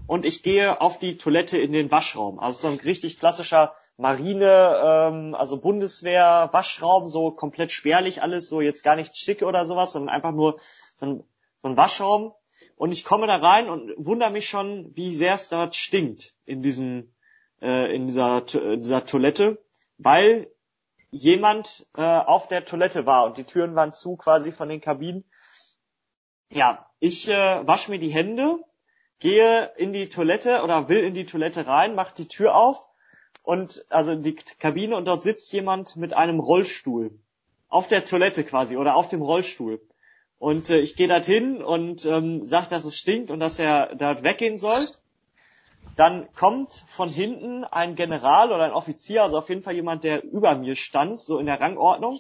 und 0.07 0.25
ich 0.25 0.41
gehe 0.41 0.79
auf 0.81 0.99
die 0.99 1.17
Toilette 1.17 1.57
in 1.57 1.73
den 1.73 1.91
Waschraum. 1.91 2.39
Also 2.39 2.67
so 2.67 2.73
ein 2.73 2.79
richtig 2.79 3.19
klassischer 3.19 3.75
Marine, 3.97 4.79
ähm, 4.83 5.35
also 5.35 5.59
Bundeswehr, 5.59 6.49
Waschraum, 6.51 7.07
so 7.07 7.31
komplett 7.31 7.71
spärlich 7.71 8.21
alles, 8.21 8.47
so 8.47 8.61
jetzt 8.61 8.83
gar 8.83 8.95
nicht 8.95 9.17
schick 9.17 9.41
oder 9.41 9.65
sowas, 9.65 9.91
sondern 9.91 10.13
einfach 10.13 10.31
nur 10.31 10.59
so 10.95 11.05
ein, 11.05 11.23
so 11.57 11.67
ein 11.67 11.77
Waschraum. 11.77 12.33
Und 12.75 12.91
ich 12.91 13.03
komme 13.03 13.27
da 13.27 13.37
rein 13.37 13.69
und 13.69 13.91
wundere 13.97 14.29
mich 14.29 14.47
schon, 14.47 14.95
wie 14.95 15.13
sehr 15.13 15.33
es 15.33 15.49
dort 15.49 15.75
stinkt 15.75 16.35
in 16.45 16.61
diesem, 16.61 17.13
äh, 17.61 17.93
in 17.93 18.07
dieser, 18.07 18.43
in 18.53 18.83
dieser 18.83 19.03
Toilette, 19.03 19.61
weil 19.97 20.51
jemand 21.09 21.87
äh, 21.95 22.01
auf 22.03 22.47
der 22.47 22.65
Toilette 22.65 23.05
war 23.05 23.25
und 23.25 23.37
die 23.37 23.45
Türen 23.45 23.75
waren 23.75 23.93
zu 23.93 24.15
quasi 24.15 24.51
von 24.51 24.69
den 24.69 24.81
Kabinen. 24.81 25.25
Ja, 26.49 26.89
ich 26.99 27.27
äh, 27.27 27.67
wasche 27.67 27.91
mir 27.91 27.99
die 27.99 28.09
Hände, 28.09 28.59
gehe 29.19 29.71
in 29.77 29.93
die 29.93 30.09
Toilette 30.09 30.61
oder 30.63 30.89
will 30.89 30.99
in 30.99 31.13
die 31.13 31.25
Toilette 31.25 31.67
rein, 31.67 31.95
mache 31.95 32.15
die 32.15 32.27
Tür 32.27 32.55
auf 32.55 32.87
und 33.43 33.85
also 33.89 34.15
die 34.15 34.35
Kabine 34.35 34.95
und 34.95 35.05
dort 35.05 35.23
sitzt 35.23 35.51
jemand 35.53 35.95
mit 35.95 36.13
einem 36.13 36.39
Rollstuhl 36.39 37.11
auf 37.69 37.87
der 37.87 38.05
Toilette 38.05 38.43
quasi 38.43 38.77
oder 38.77 38.95
auf 38.95 39.07
dem 39.07 39.21
Rollstuhl. 39.21 39.81
Und 40.39 40.69
äh, 40.69 40.79
ich 40.79 40.95
gehe 40.95 41.07
dorthin 41.07 41.63
und 41.63 42.05
ähm, 42.05 42.45
sage, 42.45 42.67
dass 42.69 42.85
es 42.85 42.97
stinkt 42.97 43.31
und 43.31 43.39
dass 43.39 43.57
er 43.59 43.95
dort 43.95 44.23
weggehen 44.23 44.57
soll. 44.57 44.85
Dann 45.95 46.31
kommt 46.33 46.83
von 46.87 47.09
hinten 47.09 47.63
ein 47.63 47.95
General 47.95 48.51
oder 48.51 48.65
ein 48.65 48.71
Offizier, 48.71 49.23
also 49.23 49.37
auf 49.39 49.49
jeden 49.49 49.63
Fall 49.63 49.73
jemand, 49.73 50.03
der 50.03 50.23
über 50.23 50.55
mir 50.55 50.75
stand, 50.75 51.21
so 51.21 51.39
in 51.39 51.47
der 51.47 51.59
Rangordnung. 51.59 52.19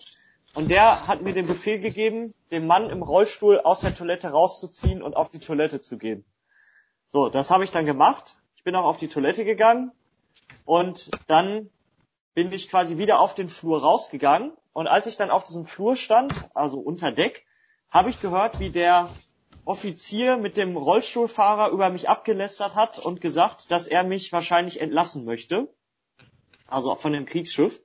Und 0.55 0.71
der 0.71 1.07
hat 1.07 1.21
mir 1.21 1.33
den 1.33 1.45
Befehl 1.45 1.79
gegeben, 1.79 2.33
den 2.49 2.65
Mann 2.65 2.89
im 2.89 3.03
Rollstuhl 3.03 3.59
aus 3.59 3.81
der 3.81 3.93
Toilette 3.93 4.29
rauszuziehen 4.29 5.03
und 5.03 5.15
auf 5.15 5.29
die 5.29 5.39
Toilette 5.39 5.81
zu 5.81 5.99
gehen. 5.99 6.25
So, 7.09 7.29
das 7.29 7.51
habe 7.51 7.63
ich 7.63 7.71
dann 7.71 7.85
gemacht. 7.85 8.35
Ich 8.55 8.63
bin 8.63 8.75
auch 8.75 8.85
auf 8.85 8.97
die 8.97 9.07
Toilette 9.07 9.45
gegangen, 9.45 9.91
und 10.67 11.11
dann 11.27 11.69
bin 12.33 12.51
ich 12.51 12.69
quasi 12.69 12.97
wieder 12.97 13.21
auf 13.21 13.33
den 13.33 13.47
Flur 13.47 13.81
rausgegangen. 13.81 14.51
Und 14.73 14.87
als 14.87 15.07
ich 15.07 15.15
dann 15.15 15.31
auf 15.31 15.45
diesem 15.45 15.65
Flur 15.65 15.95
stand, 15.95 16.33
also 16.53 16.77
unter 16.77 17.13
Deck, 17.13 17.45
habe 17.89 18.09
ich 18.09 18.21
gehört, 18.21 18.59
wie 18.59 18.69
der 18.69 19.09
Offizier 19.63 20.35
mit 20.35 20.57
dem 20.57 20.75
Rollstuhlfahrer 20.75 21.71
über 21.71 21.89
mich 21.89 22.09
abgelästert 22.09 22.75
hat 22.75 22.99
und 22.99 23.21
gesagt, 23.21 23.71
dass 23.71 23.87
er 23.87 24.03
mich 24.03 24.33
wahrscheinlich 24.33 24.81
entlassen 24.81 25.23
möchte. 25.23 25.73
Also 26.67 26.93
von 26.95 27.13
dem 27.13 27.25
Kriegsschiff. 27.25 27.81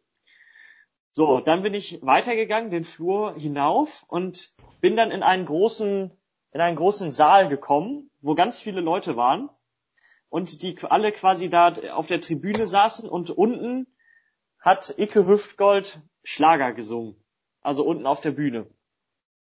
So, 1.13 1.39
dann 1.39 1.63
bin 1.63 1.73
ich 1.73 2.01
weitergegangen, 2.03 2.73
den 2.73 2.85
Flur 2.85 3.37
hinauf 3.37 4.05
und 4.09 4.51
bin 4.81 4.97
dann 4.97 5.13
in 5.13 5.23
einen 5.23 5.47
großen, 5.47 6.11
in 6.53 6.61
einen 6.61 6.77
großen 6.77 7.11
Saal 7.11 7.49
gekommen, 7.49 8.11
wo 8.21 8.35
ganz 8.35 8.61
viele 8.61 8.81
Leute 8.81 9.17
waren 9.17 9.49
und 10.29 10.63
die 10.63 10.77
alle 10.83 11.13
quasi 11.13 11.51
da 11.51 11.73
auf 11.93 12.07
der 12.07 12.21
Tribüne 12.21 12.67
saßen 12.67 13.09
und 13.09 13.31
unten 13.31 13.87
hat 14.59 14.95
Icke 14.97 15.27
Hüftgold 15.27 16.01
Schlager 16.25 16.73
gesungen. 16.73 17.17
Also 17.63 17.85
unten 17.85 18.07
auf 18.07 18.21
der 18.21 18.31
Bühne. 18.33 18.67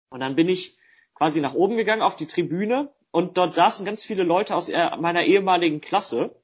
Und 0.09 0.19
dann 0.21 0.35
bin 0.35 0.49
ich 0.49 0.77
quasi 1.13 1.41
nach 1.41 1.53
oben 1.53 1.77
gegangen 1.77 2.01
auf 2.01 2.15
die 2.15 2.27
Tribüne 2.27 2.93
und 3.11 3.37
dort 3.37 3.53
saßen 3.53 3.85
ganz 3.85 4.05
viele 4.05 4.23
Leute 4.23 4.55
aus 4.55 4.69
meiner 4.69 5.23
ehemaligen 5.23 5.81
Klasse, 5.81 6.39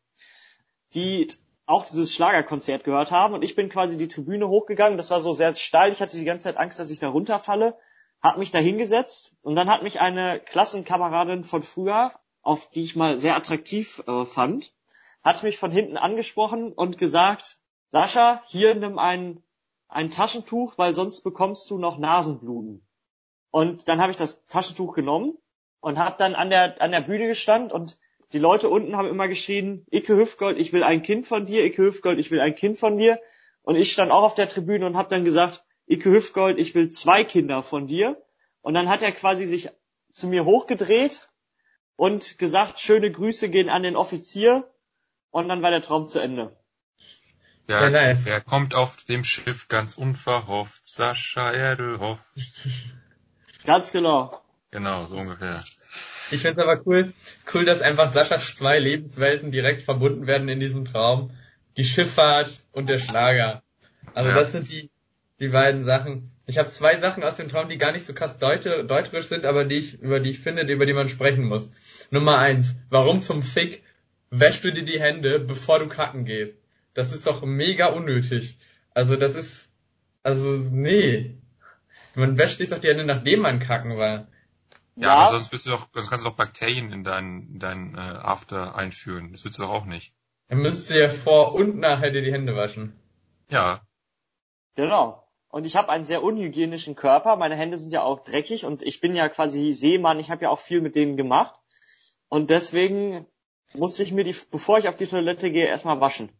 die 0.93 1.27
auch 1.65 1.85
dieses 1.85 2.13
Schlagerkonzert 2.13 2.83
gehört 2.83 3.11
haben 3.11 3.33
und 3.33 3.43
ich 3.43 3.55
bin 3.55 3.69
quasi 3.69 3.97
die 3.97 4.07
Tribüne 4.07 4.49
hochgegangen. 4.49 4.97
Das 4.97 5.11
war 5.11 5.21
so 5.21 5.33
sehr 5.33 5.53
steil. 5.53 5.91
Ich 5.91 6.01
hatte 6.01 6.17
die 6.17 6.25
ganze 6.25 6.45
Zeit 6.45 6.57
Angst, 6.57 6.79
dass 6.79 6.91
ich 6.91 6.99
da 6.99 7.09
runterfalle. 7.09 7.77
Hab 8.23 8.37
mich 8.37 8.51
da 8.51 8.59
hingesetzt 8.59 9.35
und 9.41 9.55
dann 9.55 9.69
hat 9.69 9.83
mich 9.83 9.99
eine 10.01 10.39
Klassenkameradin 10.39 11.43
von 11.43 11.61
früher 11.61 12.13
auf 12.43 12.69
die 12.69 12.83
ich 12.83 12.95
mal 12.95 13.17
sehr 13.17 13.35
attraktiv 13.35 14.03
äh, 14.05 14.25
fand, 14.25 14.73
hat 15.23 15.41
mich 15.43 15.57
von 15.57 15.71
hinten 15.71 15.97
angesprochen 15.97 16.73
und 16.73 16.97
gesagt, 16.97 17.57
Sascha, 17.87 18.43
hier 18.47 18.75
nimm 18.75 18.99
ein, 18.99 19.41
ein 19.87 20.11
Taschentuch, 20.11 20.77
weil 20.77 20.93
sonst 20.93 21.21
bekommst 21.21 21.69
du 21.69 21.77
noch 21.77 21.97
Nasenbluten. 21.97 22.85
Und 23.49 23.87
dann 23.87 24.01
habe 24.01 24.11
ich 24.11 24.17
das 24.17 24.45
Taschentuch 24.47 24.93
genommen 24.93 25.37
und 25.79 25.97
habe 25.97 26.15
dann 26.17 26.35
an 26.35 26.49
der, 26.49 26.81
an 26.81 26.91
der 26.91 27.01
Bühne 27.01 27.27
gestanden 27.27 27.71
und 27.71 27.97
die 28.33 28.39
Leute 28.39 28.69
unten 28.69 28.97
haben 28.97 29.07
immer 29.07 29.27
geschrien, 29.27 29.85
Icke 29.91 30.17
Hüftgold, 30.17 30.57
ich 30.57 30.73
will 30.73 30.83
ein 30.83 31.03
Kind 31.03 31.27
von 31.27 31.45
dir, 31.45 31.63
Icke 31.63 31.83
Hüftgold, 31.83 32.19
ich 32.19 32.31
will 32.31 32.41
ein 32.41 32.55
Kind 32.55 32.77
von 32.77 32.97
dir. 32.97 33.21
Und 33.61 33.75
ich 33.75 33.93
stand 33.93 34.11
auch 34.11 34.23
auf 34.23 34.35
der 34.35 34.49
Tribüne 34.49 34.85
und 34.85 34.97
habe 34.97 35.07
dann 35.07 35.23
gesagt, 35.23 35.63
Icke 35.87 36.11
Hüftgold, 36.11 36.57
ich 36.57 36.75
will 36.75 36.89
zwei 36.89 37.23
Kinder 37.23 37.63
von 37.63 37.87
dir. 37.87 38.21
Und 38.61 38.73
dann 38.73 38.89
hat 38.89 39.01
er 39.01 39.11
quasi 39.11 39.45
sich 39.45 39.69
zu 40.13 40.27
mir 40.27 40.45
hochgedreht 40.45 41.27
und 41.95 42.37
gesagt, 42.37 42.79
schöne 42.79 43.11
Grüße 43.11 43.49
gehen 43.49 43.69
an 43.69 43.83
den 43.83 43.95
Offizier 43.95 44.69
und 45.31 45.49
dann 45.49 45.61
war 45.61 45.71
der 45.71 45.81
Traum 45.81 46.07
zu 46.07 46.19
Ende. 46.19 46.55
Ja, 47.67 47.89
nice. 47.89 48.25
er 48.25 48.41
kommt 48.41 48.75
auf 48.75 49.03
dem 49.03 49.23
Schiff 49.23 49.67
ganz 49.67 49.97
unverhofft, 49.97 50.85
Sascha 50.85 51.51
Erdelhoff. 51.51 52.19
Ganz 53.65 53.91
genau. 53.91 54.41
Genau, 54.71 55.05
so 55.05 55.15
ungefähr. 55.15 55.63
Ich 56.31 56.41
finde 56.41 56.61
es 56.61 56.67
aber 56.67 56.81
cool, 56.85 57.13
cool, 57.53 57.63
dass 57.63 57.81
einfach 57.81 58.11
Saschas 58.11 58.55
zwei 58.55 58.79
Lebenswelten 58.79 59.51
direkt 59.51 59.81
verbunden 59.81 60.27
werden 60.27 60.49
in 60.49 60.59
diesem 60.59 60.85
Traum. 60.85 61.31
Die 61.77 61.85
Schifffahrt 61.85 62.59
und 62.71 62.89
der 62.89 62.99
Schlager. 62.99 63.63
Also 64.13 64.29
ja. 64.29 64.35
das 64.35 64.51
sind 64.51 64.69
die, 64.69 64.89
die 65.43 65.49
beiden 65.49 65.83
Sachen. 65.83 66.31
Ich 66.45 66.57
habe 66.57 66.69
zwei 66.69 66.97
Sachen 66.97 67.23
aus 67.23 67.35
dem 67.35 67.49
Traum, 67.49 67.69
die 67.69 67.77
gar 67.77 67.91
nicht 67.91 68.05
so 68.05 68.13
krass 68.13 68.39
deute, 68.39 68.85
deuterisch 68.85 69.27
sind, 69.27 69.45
aber 69.45 69.65
die 69.65 69.75
ich, 69.75 70.01
über 70.01 70.19
die 70.19 70.31
ich 70.31 70.39
finde, 70.39 70.63
über 70.63 70.85
die 70.85 70.93
man 70.93 71.09
sprechen 71.09 71.43
muss. 71.45 71.71
Nummer 72.11 72.37
eins. 72.37 72.75
Warum 72.89 73.21
zum 73.21 73.43
Fick 73.43 73.83
wäschst 74.29 74.63
du 74.63 74.71
dir 74.71 74.83
die 74.83 74.99
Hände, 74.99 75.39
bevor 75.39 75.79
du 75.79 75.87
kacken 75.87 76.25
gehst? 76.25 76.57
Das 76.93 77.11
ist 77.11 77.27
doch 77.27 77.43
mega 77.43 77.87
unnötig. 77.87 78.57
Also 78.93 79.15
das 79.15 79.35
ist, 79.35 79.69
also 80.21 80.51
nee. 80.71 81.35
Man 82.15 82.37
wäscht 82.37 82.57
sich 82.57 82.69
doch 82.69 82.79
die 82.79 82.89
Hände, 82.89 83.05
nachdem 83.05 83.41
man 83.41 83.59
kacken 83.59 83.97
war. 83.97 84.27
Ja, 84.95 85.07
ja. 85.07 85.15
aber 85.15 85.31
sonst 85.31 85.49
bist 85.49 85.65
du 85.65 85.71
doch, 85.71 85.87
sonst 85.91 86.09
kannst 86.09 86.23
du 86.23 86.29
doch 86.29 86.37
Bakterien 86.37 86.91
in 86.93 87.03
dein, 87.03 87.49
in 87.53 87.59
dein 87.59 87.95
äh, 87.95 87.99
After 87.99 88.75
einführen. 88.75 89.31
Das 89.31 89.43
willst 89.43 89.59
du 89.59 89.63
doch 89.63 89.71
auch 89.71 89.85
nicht. 89.85 90.13
Dann 90.47 90.59
müsstest 90.59 90.91
du 90.91 90.99
ja 90.99 91.09
vor 91.09 91.53
und 91.53 91.77
nachher 91.77 92.11
dir 92.11 92.21
die 92.21 92.31
Hände 92.31 92.55
waschen. 92.55 92.93
Ja. 93.49 93.81
Genau. 94.75 95.22
Und 95.53 95.65
ich 95.65 95.75
habe 95.75 95.89
einen 95.89 96.03
sehr 96.03 96.23
unhygienischen 96.23 96.95
Körper. 96.95 97.35
Meine 97.35 97.55
Hände 97.55 97.77
sind 97.77 97.93
ja 97.93 98.01
auch 98.01 98.23
dreckig 98.23 98.65
und 98.65 98.81
ich 98.81 99.01
bin 99.01 99.15
ja 99.15 99.29
quasi 99.29 99.71
Seemann. 99.71 100.19
Ich 100.19 100.31
habe 100.31 100.45
ja 100.45 100.49
auch 100.49 100.59
viel 100.59 100.81
mit 100.81 100.95
denen 100.95 101.15
gemacht. 101.15 101.53
Und 102.27 102.49
deswegen 102.49 103.27
musste 103.75 104.01
ich 104.01 104.11
mir 104.11 104.23
die, 104.23 104.35
bevor 104.49 104.79
ich 104.79 104.87
auf 104.87 104.97
die 104.97 105.05
Toilette 105.05 105.51
gehe, 105.51 105.67
erstmal 105.67 106.01
waschen. 106.01 106.31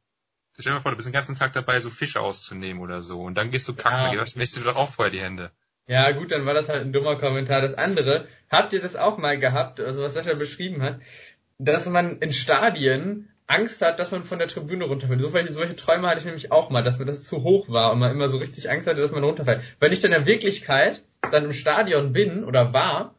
Stell 0.58 0.72
dir 0.72 0.78
mal 0.78 0.82
vor, 0.82 0.90
du 0.90 0.98
bist 0.98 1.08
den 1.08 1.14
ganzen 1.14 1.36
Tag 1.36 1.54
dabei, 1.54 1.80
so 1.80 1.92
Fische 1.92 2.22
auszunehmen 2.22 2.82
oder 2.82 3.04
so. 3.04 3.22
Und 3.22 3.38
dann 3.38 3.52
gehst 3.52 3.68
du 3.68 3.76
kacken. 3.76 4.18
Ja. 4.18 4.26
Wäschst 4.34 4.58
du 4.58 4.62
doch 4.62 4.78
auch 4.78 4.90
vorher 4.90 5.12
die 5.12 5.22
Hände. 5.22 5.52
Ja, 5.86 6.10
gut, 6.10 6.32
dann 6.32 6.48
war 6.48 6.56
das 6.56 6.68
halt 6.68 6.82
ein 6.82 6.92
dummer 6.92 7.18
Kommentar. 7.18 7.62
Das 7.62 7.76
andere, 7.76 8.28
habt 8.50 8.74
ihr 8.74 8.82
das 8.82 8.96
auch 8.96 9.20
mal 9.20 9.38
gehabt, 9.38 9.80
also 9.80 10.02
was 10.02 10.16
Sascha 10.16 10.34
beschrieben 10.34 10.82
hat, 10.82 11.02
dass 11.60 11.86
man 11.86 12.18
in 12.18 12.34
Stadien 12.34 13.30
Angst 13.54 13.82
hat, 13.82 14.00
dass 14.00 14.12
man 14.12 14.24
von 14.24 14.40
der 14.40 14.48
Tribüne 14.48 14.86
runterfällt. 14.86 15.22
So, 15.22 15.30
solche 15.30 15.76
Träume 15.76 16.08
hatte 16.08 16.20
ich 16.20 16.26
nämlich 16.26 16.52
auch 16.52 16.70
mal, 16.70 16.84
dass 16.84 17.00
mir 17.00 17.06
das 17.06 17.24
zu 17.24 17.44
hoch 17.44 17.70
war 17.70 17.92
und 17.92 18.00
man 18.00 18.12
immer 18.12 18.30
so 18.30 18.38
richtig 18.38 18.70
Angst 18.70 18.88
hatte, 18.88 19.02
dass 19.02 19.12
man 19.12 19.24
runterfällt. 19.24 19.64
Wenn 19.80 19.92
ich 19.92 20.00
dann 20.00 20.12
in 20.12 20.20
der 20.20 20.28
Wirklichkeit 20.28 21.04
dann 21.32 21.46
im 21.46 21.54
Stadion 21.54 22.14
bin 22.14 22.44
oder 22.44 22.74
war, 22.74 23.16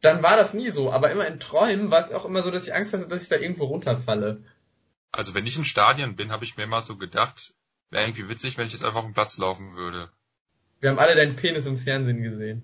dann 0.00 0.22
war 0.22 0.36
das 0.36 0.54
nie 0.54 0.70
so. 0.70 0.92
Aber 0.92 1.10
immer 1.10 1.26
in 1.26 1.40
Träumen 1.40 1.90
war 1.90 2.00
es 2.00 2.12
auch 2.12 2.24
immer 2.24 2.42
so, 2.42 2.50
dass 2.50 2.66
ich 2.66 2.74
Angst 2.74 2.92
hatte, 2.92 3.08
dass 3.08 3.22
ich 3.22 3.28
da 3.28 3.36
irgendwo 3.36 3.64
runterfalle. 3.64 4.42
Also 5.12 5.34
wenn 5.34 5.46
ich 5.46 5.58
in 5.58 5.64
Stadion 5.64 6.16
bin, 6.16 6.32
habe 6.32 6.44
ich 6.44 6.56
mir 6.56 6.64
immer 6.64 6.82
so 6.82 6.96
gedacht, 6.96 7.54
wäre 7.90 8.04
irgendwie 8.04 8.28
witzig, 8.28 8.56
wenn 8.58 8.66
ich 8.66 8.72
jetzt 8.72 8.84
einfach 8.84 9.00
auf 9.00 9.04
den 9.04 9.14
Platz 9.14 9.36
laufen 9.38 9.74
würde. 9.74 10.10
Wir 10.80 10.90
haben 10.90 10.98
alle 10.98 11.14
deinen 11.14 11.36
Penis 11.36 11.66
im 11.66 11.76
Fernsehen 11.76 12.22
gesehen. 12.22 12.62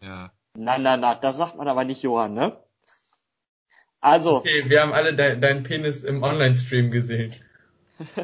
Ja. 0.00 0.32
Na, 0.54 0.78
na, 0.78 0.96
na, 0.96 1.14
das 1.14 1.36
sagt 1.36 1.56
man 1.56 1.68
aber 1.68 1.84
nicht 1.84 2.02
Johann, 2.02 2.34
ne? 2.34 2.56
Also. 4.00 4.36
Okay, 4.36 4.64
wir 4.66 4.80
haben 4.80 4.92
alle 4.92 5.14
de 5.14 5.38
deinen 5.38 5.62
Penis 5.62 6.04
im 6.04 6.22
Online-Stream 6.22 6.90
gesehen. 6.90 7.34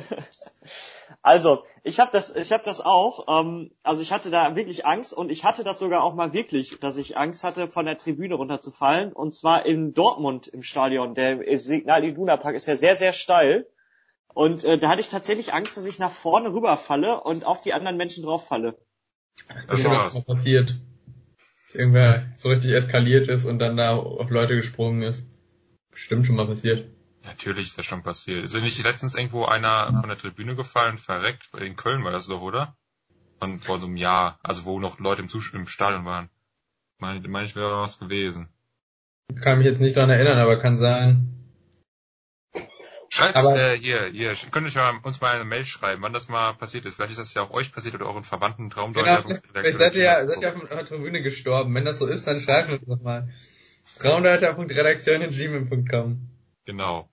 also, 1.23 1.65
ich 1.83 1.99
habe 1.99 2.11
das, 2.13 2.35
ich 2.35 2.53
habe 2.53 2.63
das 2.65 2.81
auch. 2.81 3.27
Ähm, 3.29 3.73
also 3.83 4.03
ich 4.03 4.13
hatte 4.13 4.31
da 4.31 4.55
wirklich 4.55 4.87
Angst 4.87 5.13
und 5.13 5.31
ich 5.31 5.45
hatte 5.45 5.65
das 5.65 5.81
sogar 5.81 6.05
auch 6.05 6.15
mal 6.15 6.33
wirklich, 6.33 6.79
dass 6.81 6.97
ich 6.97 7.17
Angst 7.17 7.43
hatte, 7.43 7.67
von 7.67 7.87
der 7.87 7.99
Tribüne 7.99 8.37
runterzufallen. 8.37 9.13
Und 9.13 9.35
zwar 9.35 9.67
in 9.67 9.95
Dortmund 9.95 10.47
im 10.47 10.63
Stadion. 10.63 11.15
Der 11.15 11.41
Signal 11.59 12.05
Iduna 12.05 12.37
Park 12.37 12.55
ist 12.55 12.67
ja 12.67 12.77
sehr, 12.77 12.97
sehr 12.97 13.13
steil. 13.13 13.67
Und 14.33 14.65
äh, 14.65 14.79
da 14.79 14.89
hatte 14.89 15.01
ich 15.01 15.09
tatsächlich 15.09 15.55
Angst, 15.55 15.77
dass 15.77 15.87
ich 15.87 15.99
nach 15.99 16.13
vorne 16.13 16.53
rüberfalle 16.53 17.21
und 17.21 17.45
auf 17.45 17.61
die 17.61 17.73
anderen 17.73 17.97
Menschen 17.97 18.25
drauf 18.25 18.47
falle. 18.47 18.77
Das 19.69 19.81
ist 19.81 19.85
genau. 19.85 20.09
passiert. 20.23 20.77
Dass 21.67 21.75
irgendwer 21.75 22.27
so 22.37 22.49
richtig 22.49 22.73
eskaliert 22.73 23.29
ist 23.29 23.45
und 23.45 23.59
dann 23.59 23.77
da 23.77 23.97
auf 23.97 24.31
Leute 24.31 24.55
gesprungen 24.55 25.03
ist. 25.03 25.25
Bestimmt 25.95 26.27
schon 26.27 26.37
mal 26.37 26.47
passiert. 26.47 26.91
Natürlich 27.25 27.69
ist 27.69 27.79
das 27.79 27.85
schon 27.87 28.03
passiert. 28.03 28.45
Ist 28.45 28.55
ja 28.55 28.61
nicht 28.61 28.83
letztens 28.83 29.15
irgendwo 29.15 29.45
einer 29.47 29.87
von 30.01 30.09
der 30.09 30.19
Tribüne 30.19 30.57
gefallen, 30.57 30.99
verreckt? 30.99 31.49
In 31.59 31.77
Köln 31.77 32.05
war 32.05 32.13
das 32.13 32.27
doch, 32.27 32.43
oder? 32.43 32.77
Von 33.41 33.61
vor 33.61 33.81
so 33.81 33.87
einem 33.87 33.97
Jahr. 33.97 34.39
Also 34.43 34.65
wo 34.65 34.79
noch 34.79 34.99
Leute 34.99 35.23
im, 35.23 35.29
Zus 35.29 35.53
im 35.55 35.67
Stadion 35.67 36.05
waren. 36.05 36.29
Meine, 36.99 37.27
meine 37.29 37.47
ich, 37.47 37.57
wäre 37.57 37.71
da 37.71 37.79
was 37.79 37.99
gewesen. 37.99 38.49
Kann 39.41 39.59
mich 39.59 39.67
jetzt 39.67 39.81
nicht 39.81 39.97
daran 39.97 40.11
erinnern, 40.11 40.39
aber 40.39 40.59
kann 40.59 40.77
sein. 40.77 41.31
Schreibt 43.09 43.37
äh, 43.37 43.77
hier, 43.79 44.07
hier, 44.07 44.35
könnt 44.51 44.75
ihr 44.75 44.81
mal, 44.81 44.99
uns 45.05 45.21
mal 45.21 45.37
eine 45.37 45.45
Mail 45.45 45.65
schreiben, 45.65 46.03
wann 46.03 46.13
das 46.13 46.29
mal 46.29 46.55
passiert 46.55 46.85
ist. 46.85 46.97
Vielleicht 46.97 47.13
ist 47.13 47.21
das 47.21 47.35
ja 47.35 47.43
auch 47.43 47.51
euch 47.51 47.73
passiert 47.73 47.95
oder 47.95 48.07
euren 48.07 48.25
Verwandten 48.25 48.71
Genau, 48.71 48.75
Traumdeuter. 48.75 49.23
vielleicht 49.23 49.47
vielleicht 49.47 49.79
seid 49.79 49.95
ihr 49.95 50.03
ja, 50.03 50.27
seid 50.27 50.43
ihr 50.43 50.53
auf 50.53 50.69
der 50.69 50.85
Tribüne 50.85 51.23
gestorben. 51.23 51.73
Wenn 51.75 51.85
das 51.85 52.01
so 52.01 52.07
ist, 52.07 52.27
dann 52.27 52.41
schreibt 52.41 52.73
uns 52.73 52.85
doch 52.85 53.01
mal. 53.01 53.29
Traumdeuter.redaktion.gmail.com 53.99 56.29
Genau. 56.65 57.11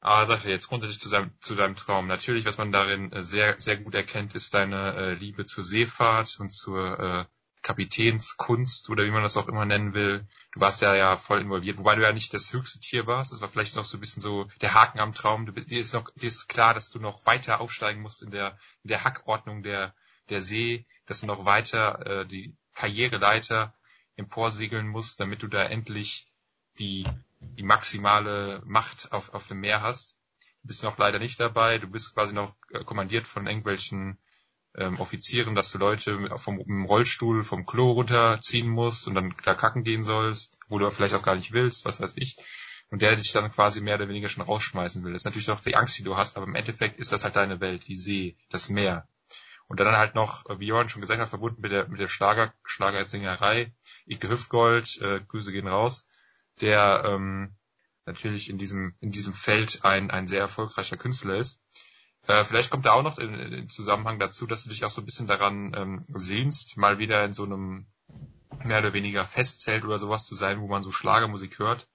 Aber 0.00 0.26
Sascha, 0.26 0.48
jetzt 0.48 0.68
grundsätzlich 0.68 1.00
zu 1.00 1.08
seinem, 1.08 1.30
zu 1.40 1.54
deinem 1.54 1.76
Traum. 1.76 2.08
Natürlich, 2.08 2.44
was 2.44 2.58
man 2.58 2.72
darin 2.72 3.12
äh, 3.12 3.22
sehr, 3.22 3.56
sehr 3.58 3.76
gut 3.76 3.94
erkennt, 3.94 4.34
ist 4.34 4.52
deine 4.52 4.94
äh, 4.94 5.14
Liebe 5.14 5.44
zur 5.44 5.62
Seefahrt 5.62 6.40
und 6.40 6.52
zur 6.52 6.98
äh, 6.98 7.24
Kapitänskunst 7.62 8.90
oder 8.90 9.04
wie 9.04 9.12
man 9.12 9.22
das 9.22 9.36
auch 9.36 9.46
immer 9.46 9.64
nennen 9.64 9.94
will. 9.94 10.26
Du 10.52 10.60
warst 10.60 10.82
ja 10.82 10.96
ja 10.96 11.16
voll 11.16 11.40
involviert, 11.40 11.78
wobei 11.78 11.94
du 11.94 12.02
ja 12.02 12.12
nicht 12.12 12.34
das 12.34 12.52
höchste 12.52 12.80
Tier 12.80 13.06
warst. 13.06 13.30
Das 13.30 13.40
war 13.40 13.48
vielleicht 13.48 13.76
noch 13.76 13.84
so 13.84 13.96
ein 13.96 14.00
bisschen 14.00 14.20
so 14.20 14.48
der 14.60 14.74
Haken 14.74 14.98
am 14.98 15.14
Traum. 15.14 15.46
Du, 15.46 15.52
dir 15.52 15.80
ist 15.80 15.94
noch, 15.94 16.10
dir 16.16 16.26
ist 16.26 16.48
klar, 16.48 16.74
dass 16.74 16.90
du 16.90 16.98
noch 16.98 17.24
weiter 17.24 17.60
aufsteigen 17.60 18.02
musst 18.02 18.22
in 18.22 18.32
der, 18.32 18.58
in 18.82 18.88
der 18.88 19.04
Hackordnung 19.04 19.62
der, 19.62 19.94
der 20.28 20.42
See, 20.42 20.86
dass 21.06 21.20
du 21.20 21.26
noch 21.26 21.44
weiter 21.44 22.04
äh, 22.04 22.26
die 22.26 22.56
Karriereleiter 22.74 23.72
emporsegeln 24.16 24.88
musst, 24.88 25.20
damit 25.20 25.42
du 25.42 25.48
da 25.48 25.64
endlich 25.64 26.32
die, 26.78 27.06
die 27.40 27.62
maximale 27.62 28.62
Macht 28.64 29.12
auf, 29.12 29.34
auf 29.34 29.46
dem 29.46 29.60
Meer 29.60 29.82
hast. 29.82 30.16
Du 30.62 30.68
bist 30.68 30.82
noch 30.82 30.98
leider 30.98 31.18
nicht 31.18 31.40
dabei. 31.40 31.78
Du 31.78 31.88
bist 31.88 32.14
quasi 32.14 32.32
noch 32.32 32.54
äh, 32.70 32.84
kommandiert 32.84 33.26
von 33.26 33.46
irgendwelchen 33.46 34.18
ähm, 34.74 34.98
Offizieren, 35.00 35.54
dass 35.54 35.70
du 35.70 35.78
Leute 35.78 36.30
vom 36.36 36.58
im 36.60 36.84
Rollstuhl 36.84 37.44
vom 37.44 37.66
Klo 37.66 37.92
runterziehen 37.92 38.68
musst 38.68 39.06
und 39.06 39.14
dann 39.14 39.34
da 39.44 39.54
kacken 39.54 39.84
gehen 39.84 40.04
sollst, 40.04 40.58
wo 40.68 40.78
du 40.78 40.90
vielleicht 40.90 41.14
auch 41.14 41.22
gar 41.22 41.34
nicht 41.34 41.52
willst, 41.52 41.84
was 41.84 42.00
weiß 42.00 42.14
ich. 42.16 42.36
Und 42.90 43.02
der 43.02 43.16
dich 43.16 43.32
dann 43.32 43.50
quasi 43.50 43.80
mehr 43.80 43.96
oder 43.96 44.08
weniger 44.08 44.28
schon 44.28 44.44
rausschmeißen 44.44 45.02
will. 45.02 45.12
Das 45.12 45.22
ist 45.22 45.24
natürlich 45.26 45.50
auch 45.50 45.60
die 45.60 45.76
Angst, 45.76 45.98
die 45.98 46.02
du 46.02 46.16
hast, 46.16 46.36
aber 46.36 46.46
im 46.46 46.54
Endeffekt 46.54 46.98
ist 46.98 47.12
das 47.12 47.24
halt 47.24 47.36
deine 47.36 47.60
Welt, 47.60 47.86
die 47.88 47.96
See, 47.96 48.36
das 48.50 48.68
Meer. 48.68 49.08
Und 49.72 49.80
dann 49.80 49.96
halt 49.96 50.14
noch, 50.14 50.44
äh, 50.50 50.60
wie 50.60 50.66
Johann 50.66 50.90
schon 50.90 51.00
gesagt 51.00 51.18
hat, 51.18 51.30
verbunden 51.30 51.62
mit 51.62 51.72
der, 51.72 51.88
mit 51.88 51.98
der 51.98 52.06
Schlager, 52.06 52.52
Schlagersingerei, 52.62 53.72
Ike 54.06 54.28
Hüftgold, 54.28 55.00
äh, 55.00 55.18
Grüße 55.26 55.50
gehen 55.50 55.66
raus, 55.66 56.04
der 56.60 57.04
ähm, 57.06 57.56
natürlich 58.04 58.50
in 58.50 58.58
diesem, 58.58 58.94
in 59.00 59.12
diesem 59.12 59.32
Feld 59.32 59.82
ein, 59.82 60.10
ein 60.10 60.26
sehr 60.26 60.40
erfolgreicher 60.40 60.98
Künstler 60.98 61.36
ist. 61.36 61.58
Äh, 62.26 62.44
vielleicht 62.44 62.68
kommt 62.68 62.84
da 62.84 62.92
auch 62.92 63.02
noch 63.02 63.18
in 63.18 63.70
Zusammenhang 63.70 64.18
dazu, 64.18 64.46
dass 64.46 64.64
du 64.64 64.68
dich 64.68 64.84
auch 64.84 64.90
so 64.90 65.00
ein 65.00 65.06
bisschen 65.06 65.26
daran 65.26 65.72
ähm, 65.74 66.04
sehnst, 66.08 66.76
mal 66.76 66.98
wieder 66.98 67.24
in 67.24 67.32
so 67.32 67.44
einem 67.44 67.86
mehr 68.64 68.80
oder 68.80 68.92
weniger 68.92 69.24
Festzelt 69.24 69.84
oder 69.84 69.98
sowas 69.98 70.26
zu 70.26 70.34
sein, 70.34 70.60
wo 70.60 70.68
man 70.68 70.82
so 70.82 70.90
Schlagermusik 70.90 71.58
hört. 71.58 71.88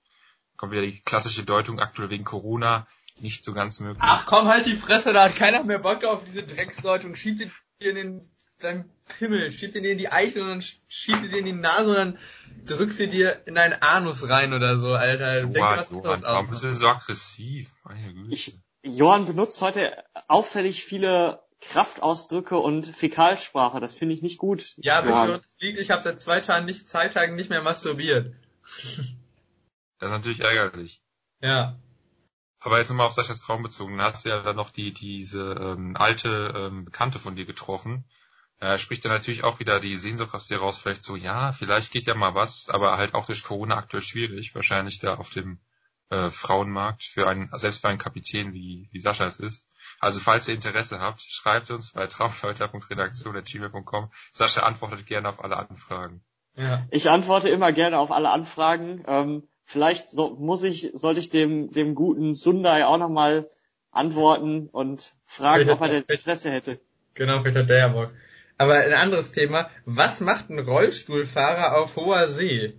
Kommt 0.55 0.71
wieder 0.71 0.81
die 0.81 0.99
klassische 0.99 1.43
Deutung 1.43 1.79
aktuell 1.79 2.09
wegen 2.09 2.23
Corona 2.23 2.87
nicht 3.21 3.43
so 3.43 3.53
ganz 3.53 3.79
möglich. 3.79 4.03
Ach 4.03 4.25
komm, 4.25 4.47
halt 4.47 4.65
die 4.65 4.75
Fresse, 4.75 5.13
da 5.13 5.25
hat 5.25 5.35
keiner 5.35 5.63
mehr 5.63 5.77
Bock 5.77 6.03
auf 6.05 6.23
diese 6.23 6.41
Drecksleute 6.41 7.05
und 7.05 7.19
schiebt 7.19 7.41
dir 7.41 7.51
in 7.79 7.95
den, 7.95 8.31
deinen 8.59 8.89
Pimmel, 9.07 9.51
schiebt 9.51 9.73
sie 9.73 9.81
dir 9.81 9.91
in 9.91 9.97
die 9.97 10.11
Eichel 10.11 10.41
und 10.43 10.49
dann 10.49 10.61
schiebt 10.61 11.23
sie 11.23 11.29
dir 11.29 11.39
in 11.39 11.45
die 11.45 11.53
Nase 11.53 11.89
und 11.89 11.95
dann 11.95 12.17
drückst 12.65 12.97
sie 12.97 13.07
dir 13.07 13.41
in 13.45 13.55
deinen 13.55 13.81
Anus 13.81 14.27
rein 14.27 14.53
oder 14.53 14.77
so, 14.77 14.93
Alter. 14.93 15.41
Denk 15.41 15.55
Johann, 15.55 15.79
was 15.79 15.91
Johann, 15.91 16.21
warum 16.23 16.49
bist 16.49 16.63
du 16.63 16.75
so 16.75 16.87
aggressiv? 16.87 17.71
Meine 17.83 18.13
Güte. 18.13 18.33
Ich, 18.33 18.59
Johann 18.83 19.25
benutzt 19.25 19.61
heute 19.61 20.03
auffällig 20.27 20.83
viele 20.83 21.41
Kraftausdrücke 21.61 22.57
und 22.57 22.87
Fäkalsprache. 22.87 23.79
Das 23.79 23.95
finde 23.95 24.13
ich 24.15 24.21
nicht 24.21 24.37
gut. 24.37 24.75
Ja, 24.77 25.01
bis 25.01 25.11
Johann. 25.11 25.31
uns 25.31 25.55
liegt, 25.59 25.79
ich 25.79 25.91
habe 25.91 26.03
seit 26.03 26.21
zwei 26.21 26.39
Tagen 26.39 26.65
nicht, 26.65 26.87
zwei 26.87 27.07
Tagen 27.07 27.35
nicht 27.35 27.49
mehr 27.49 27.61
masturbiert. 27.61 28.33
Das 29.99 30.11
ist 30.11 30.15
natürlich 30.15 30.41
ärgerlich. 30.41 31.01
Ja. 31.41 31.79
Aber 32.59 32.79
jetzt 32.79 32.89
nochmal 32.89 33.07
auf 33.07 33.13
Saschas 33.13 33.41
Traum 33.41 33.63
bezogen. 33.63 33.97
Da 33.97 34.11
hast 34.11 34.25
du 34.25 34.29
ja 34.29 34.41
dann 34.41 34.55
noch 34.55 34.71
die, 34.71 34.93
diese 34.93 35.53
ähm, 35.53 35.95
alte 35.95 36.53
ähm, 36.55 36.85
Bekannte 36.85 37.19
von 37.19 37.35
dir 37.35 37.45
getroffen. 37.45 38.05
Äh, 38.59 38.79
spricht 38.79 39.05
dann 39.05 39.11
natürlich 39.11 39.43
auch 39.43 39.59
wieder 39.59 39.79
die 39.79 39.97
Sehnsucht 39.97 40.33
aus 40.33 40.47
dir 40.47 40.57
raus, 40.57 40.79
vielleicht 40.79 41.03
so, 41.03 41.15
ja, 41.15 41.53
vielleicht 41.53 41.91
geht 41.91 42.07
ja 42.07 42.15
mal 42.15 42.33
was, 42.33 42.69
aber 42.69 42.97
halt 42.97 43.13
auch 43.13 43.27
durch 43.27 43.43
Corona 43.43 43.77
aktuell 43.77 44.01
schwierig, 44.01 44.55
wahrscheinlich 44.55 44.97
da 44.97 45.15
auf 45.15 45.29
dem 45.29 45.59
äh, 46.09 46.31
Frauenmarkt 46.31 47.03
für 47.03 47.27
einen, 47.27 47.51
selbst 47.53 47.81
für 47.81 47.89
einen 47.89 47.99
Kapitän 47.99 48.53
wie, 48.53 48.89
wie 48.91 48.99
Sascha 48.99 49.25
es 49.25 49.39
ist. 49.39 49.67
Also 49.99 50.19
falls 50.19 50.47
ihr 50.47 50.55
Interesse 50.55 50.99
habt, 50.99 51.21
schreibt 51.21 51.69
uns 51.69 51.91
bei 51.91 52.07
traumdeuter.redaktion.gmail.com. 52.07 54.11
Sascha 54.31 54.63
antwortet 54.63 55.05
gerne 55.05 55.29
auf 55.29 55.43
alle 55.43 55.57
Anfragen. 55.57 56.23
Ja. 56.55 56.87
Ich 56.89 57.09
antworte 57.09 57.49
immer 57.49 57.71
gerne 57.71 57.99
auf 57.99 58.11
alle 58.11 58.31
Anfragen. 58.31 59.03
Ähm, 59.07 59.47
vielleicht 59.67 60.09
so, 60.09 60.35
muss 60.35 60.63
ich, 60.63 60.91
sollte 60.93 61.19
ich 61.19 61.29
dem, 61.29 61.69
dem 61.71 61.93
guten 61.93 62.33
Sundai 62.33 62.85
auch 62.85 62.97
nochmal 62.97 63.49
antworten 63.91 64.69
und 64.69 65.13
fragen, 65.25 65.69
ob 65.69 65.81
er 65.81 65.89
denn 65.89 66.03
Interesse 66.07 66.49
hätte. 66.49 66.79
Genau, 67.13 67.41
vielleicht 67.41 67.57
hat 67.57 67.69
der 67.69 67.77
ja 67.77 67.87
Bock. 67.89 68.11
Aber 68.57 68.75
ein 68.75 68.93
anderes 68.93 69.33
Thema. 69.33 69.69
Was 69.85 70.21
macht 70.21 70.49
ein 70.49 70.59
Rollstuhlfahrer 70.59 71.77
auf 71.77 71.95
hoher 71.95 72.27
See? 72.27 72.75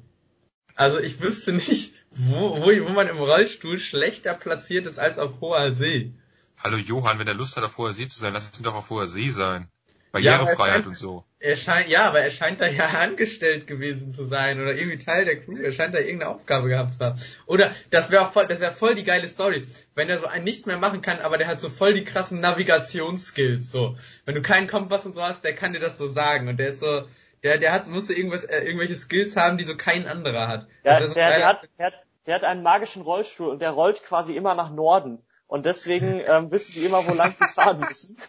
Also 0.75 0.99
ich 0.99 1.21
wüsste 1.21 1.53
nicht, 1.53 1.95
wo, 2.11 2.63
wo, 2.63 2.67
wo 2.67 2.93
man 2.93 3.09
im 3.09 3.19
Rollstuhl 3.19 3.79
schlechter 3.79 4.35
platziert 4.35 4.87
ist 4.87 4.99
als 4.99 5.19
auf 5.19 5.41
hoher 5.41 5.71
See. 5.73 6.15
Hallo 6.57 6.77
Johann, 6.77 7.19
wenn 7.19 7.29
er 7.29 7.35
Lust 7.35 7.57
hat, 7.57 7.65
auf 7.65 7.77
hoher 7.79 7.95
See 7.95 8.09
zu 8.09 8.19
sein, 8.19 8.33
lass 8.33 8.59
ihn 8.59 8.65
doch 8.65 8.75
auf 8.75 8.91
hoher 8.91 9.07
See 9.07 9.31
sein. 9.31 9.69
Ja, 10.15 10.39
Barrierefreiheit 10.39 10.81
aber- 10.81 10.89
und 10.89 10.99
so. 10.99 11.25
Er 11.41 11.57
scheint, 11.57 11.89
ja, 11.89 12.07
aber 12.07 12.21
er 12.21 12.31
scheint 12.31 12.61
da 12.61 12.67
ja 12.67 12.87
angestellt 13.01 13.67
gewesen 13.67 14.11
zu 14.13 14.27
sein 14.27 14.61
oder 14.61 14.75
irgendwie 14.75 14.99
Teil 14.99 15.25
der 15.25 15.41
Crew. 15.41 15.57
Er 15.59 15.71
scheint 15.71 15.95
da 15.95 15.99
irgendeine 16.01 16.33
Aufgabe 16.33 16.69
gehabt 16.69 16.95
zu 16.95 17.05
haben. 17.05 17.21
Oder 17.47 17.71
das 17.91 18.11
wäre 18.11 18.23
auch 18.23 18.33
voll, 18.33 18.47
das 18.47 18.59
wäre 18.61 18.73
voll 18.73 18.95
die 18.95 19.05
geile 19.05 19.29
Story, 19.29 19.67
wenn 19.95 20.09
er 20.09 20.19
so 20.19 20.27
ein 20.27 20.43
nichts 20.43 20.67
mehr 20.67 20.79
machen 20.79 21.01
kann, 21.01 21.21
aber 21.21 21.39
der 21.39 21.47
hat 21.47 21.61
so 21.61 21.69
voll 21.69 21.95
die 21.95 22.05
krassen 22.05 22.41
Navigationsskills. 22.41 23.71
So, 23.71 23.97
wenn 24.25 24.35
du 24.35 24.43
keinen 24.43 24.67
Kompass 24.67 25.07
und 25.07 25.15
so 25.15 25.23
hast, 25.23 25.45
der 25.45 25.55
kann 25.55 25.73
dir 25.73 25.81
das 25.81 25.99
so 25.99 26.09
sagen 26.09 26.49
und 26.49 26.57
der 26.59 26.71
ist 26.71 26.81
so, 26.81 27.05
der, 27.43 27.59
der 27.59 27.73
hat, 27.73 27.87
musste 27.87 28.15
irgendwas, 28.15 28.45
äh, 28.45 28.61
irgendwelche 28.61 28.97
Skills 28.97 29.37
haben, 29.37 29.59
die 29.59 29.65
so 29.65 29.77
kein 29.77 30.09
anderer 30.09 30.49
hat. 30.49 30.67
Der, 30.85 31.01
Das 31.01 31.01
wär 31.01 31.09
so 31.09 31.15
der, 31.15 31.39
der, 31.39 31.47
hat, 31.47 31.69
der, 31.79 31.87
hat, 31.87 31.95
der 32.27 32.35
hat 32.35 32.45
einen 32.45 32.63
magischen 32.63 33.03
Rollstuhl 33.03 33.49
und 33.49 33.63
der 33.63 33.71
rollt 33.71 34.03
quasi 34.03 34.35
immer 34.35 34.55
nach 34.55 34.71
Norden. 34.71 35.23
Und 35.47 35.67
deswegen 35.67 36.21
ähm, 36.27 36.51
wissen 36.51 36.73
die 36.75 36.85
immer, 36.85 37.07
wo 37.07 37.15
lang 37.15 37.35
die 37.41 37.47
fahren 37.47 37.81
müssen. 37.81 38.17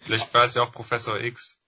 Vielleicht 0.00 0.32
war 0.34 0.44
es 0.44 0.54
ja 0.54 0.62
auch 0.62 0.72
Professor 0.72 1.20
X. 1.20 1.58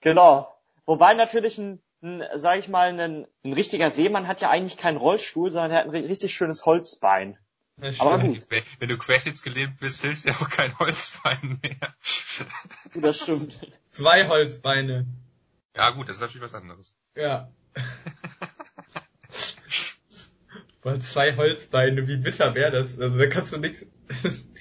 Genau. 0.00 0.54
Wobei 0.86 1.14
natürlich 1.14 1.56
ein, 1.58 1.82
ein 2.02 2.22
sag 2.34 2.58
ich 2.58 2.68
mal, 2.68 2.98
ein, 2.98 3.26
ein 3.44 3.52
richtiger 3.52 3.90
Seemann 3.90 4.28
hat 4.28 4.40
ja 4.42 4.50
eigentlich 4.50 4.76
keinen 4.76 4.98
Rollstuhl, 4.98 5.50
sondern 5.50 5.70
er 5.70 5.78
hat 5.78 5.86
ein 5.86 5.92
ri- 5.94 6.06
richtig 6.08 6.34
schönes 6.34 6.66
Holzbein. 6.66 7.38
Ja, 7.80 7.90
Aber 7.98 8.18
gut. 8.18 8.46
Wenn 8.78 8.88
du 8.88 8.96
querschnittsgelähmt 8.98 9.80
bist, 9.80 10.00
hilft 10.02 10.26
dir 10.26 10.32
auch 10.32 10.48
kein 10.50 10.78
Holzbein 10.78 11.58
mehr. 11.62 11.94
Das 12.94 13.20
stimmt. 13.20 13.58
Zwei 13.88 14.28
Holzbeine. 14.28 15.06
Ja 15.76 15.90
gut, 15.90 16.08
das 16.08 16.16
ist 16.16 16.20
natürlich 16.22 16.42
was 16.44 16.54
anderes. 16.54 16.94
Ja. 17.16 17.50
Boah, 20.82 21.00
zwei 21.00 21.34
Holzbeine, 21.36 22.06
wie 22.06 22.16
bitter 22.18 22.54
wäre 22.54 22.70
das? 22.70 22.98
Also 23.00 23.16
da 23.18 23.26
kannst 23.26 23.52
du 23.52 23.56
nichts. 23.56 23.86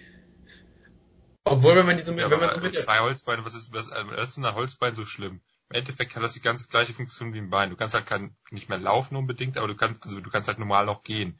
Obwohl, 1.45 1.75
wenn 1.75 1.85
man 1.85 1.97
die 1.97 2.03
so 2.03 2.11
mit, 2.11 2.21
Ja, 2.21 2.31
wenn 2.31 2.39
man 2.39 2.55
so 2.55 2.61
mit 2.61 2.79
zwei 2.79 2.99
Holzbeine, 2.99 3.45
was 3.45 3.53
ist, 3.53 3.73
was, 3.73 3.91
was 3.91 4.29
ist 4.29 4.37
denn 4.37 4.45
ein 4.45 4.55
Holzbein 4.55 4.95
so 4.95 5.05
schlimm? 5.05 5.41
Im 5.69 5.75
Endeffekt 5.75 6.15
hat 6.15 6.23
das 6.23 6.33
die 6.33 6.41
ganz 6.41 6.67
gleiche 6.69 6.93
Funktion 6.93 7.33
wie 7.33 7.39
ein 7.39 7.49
Bein. 7.49 7.69
Du 7.69 7.75
kannst 7.75 7.95
halt 7.95 8.05
kein, 8.05 8.35
nicht 8.51 8.69
mehr 8.69 8.77
laufen 8.77 9.15
unbedingt, 9.15 9.57
aber 9.57 9.67
du 9.67 9.75
kannst, 9.75 10.05
also 10.05 10.21
du 10.21 10.29
kannst 10.29 10.47
halt 10.47 10.59
normal 10.59 10.85
noch 10.85 11.03
gehen. 11.03 11.39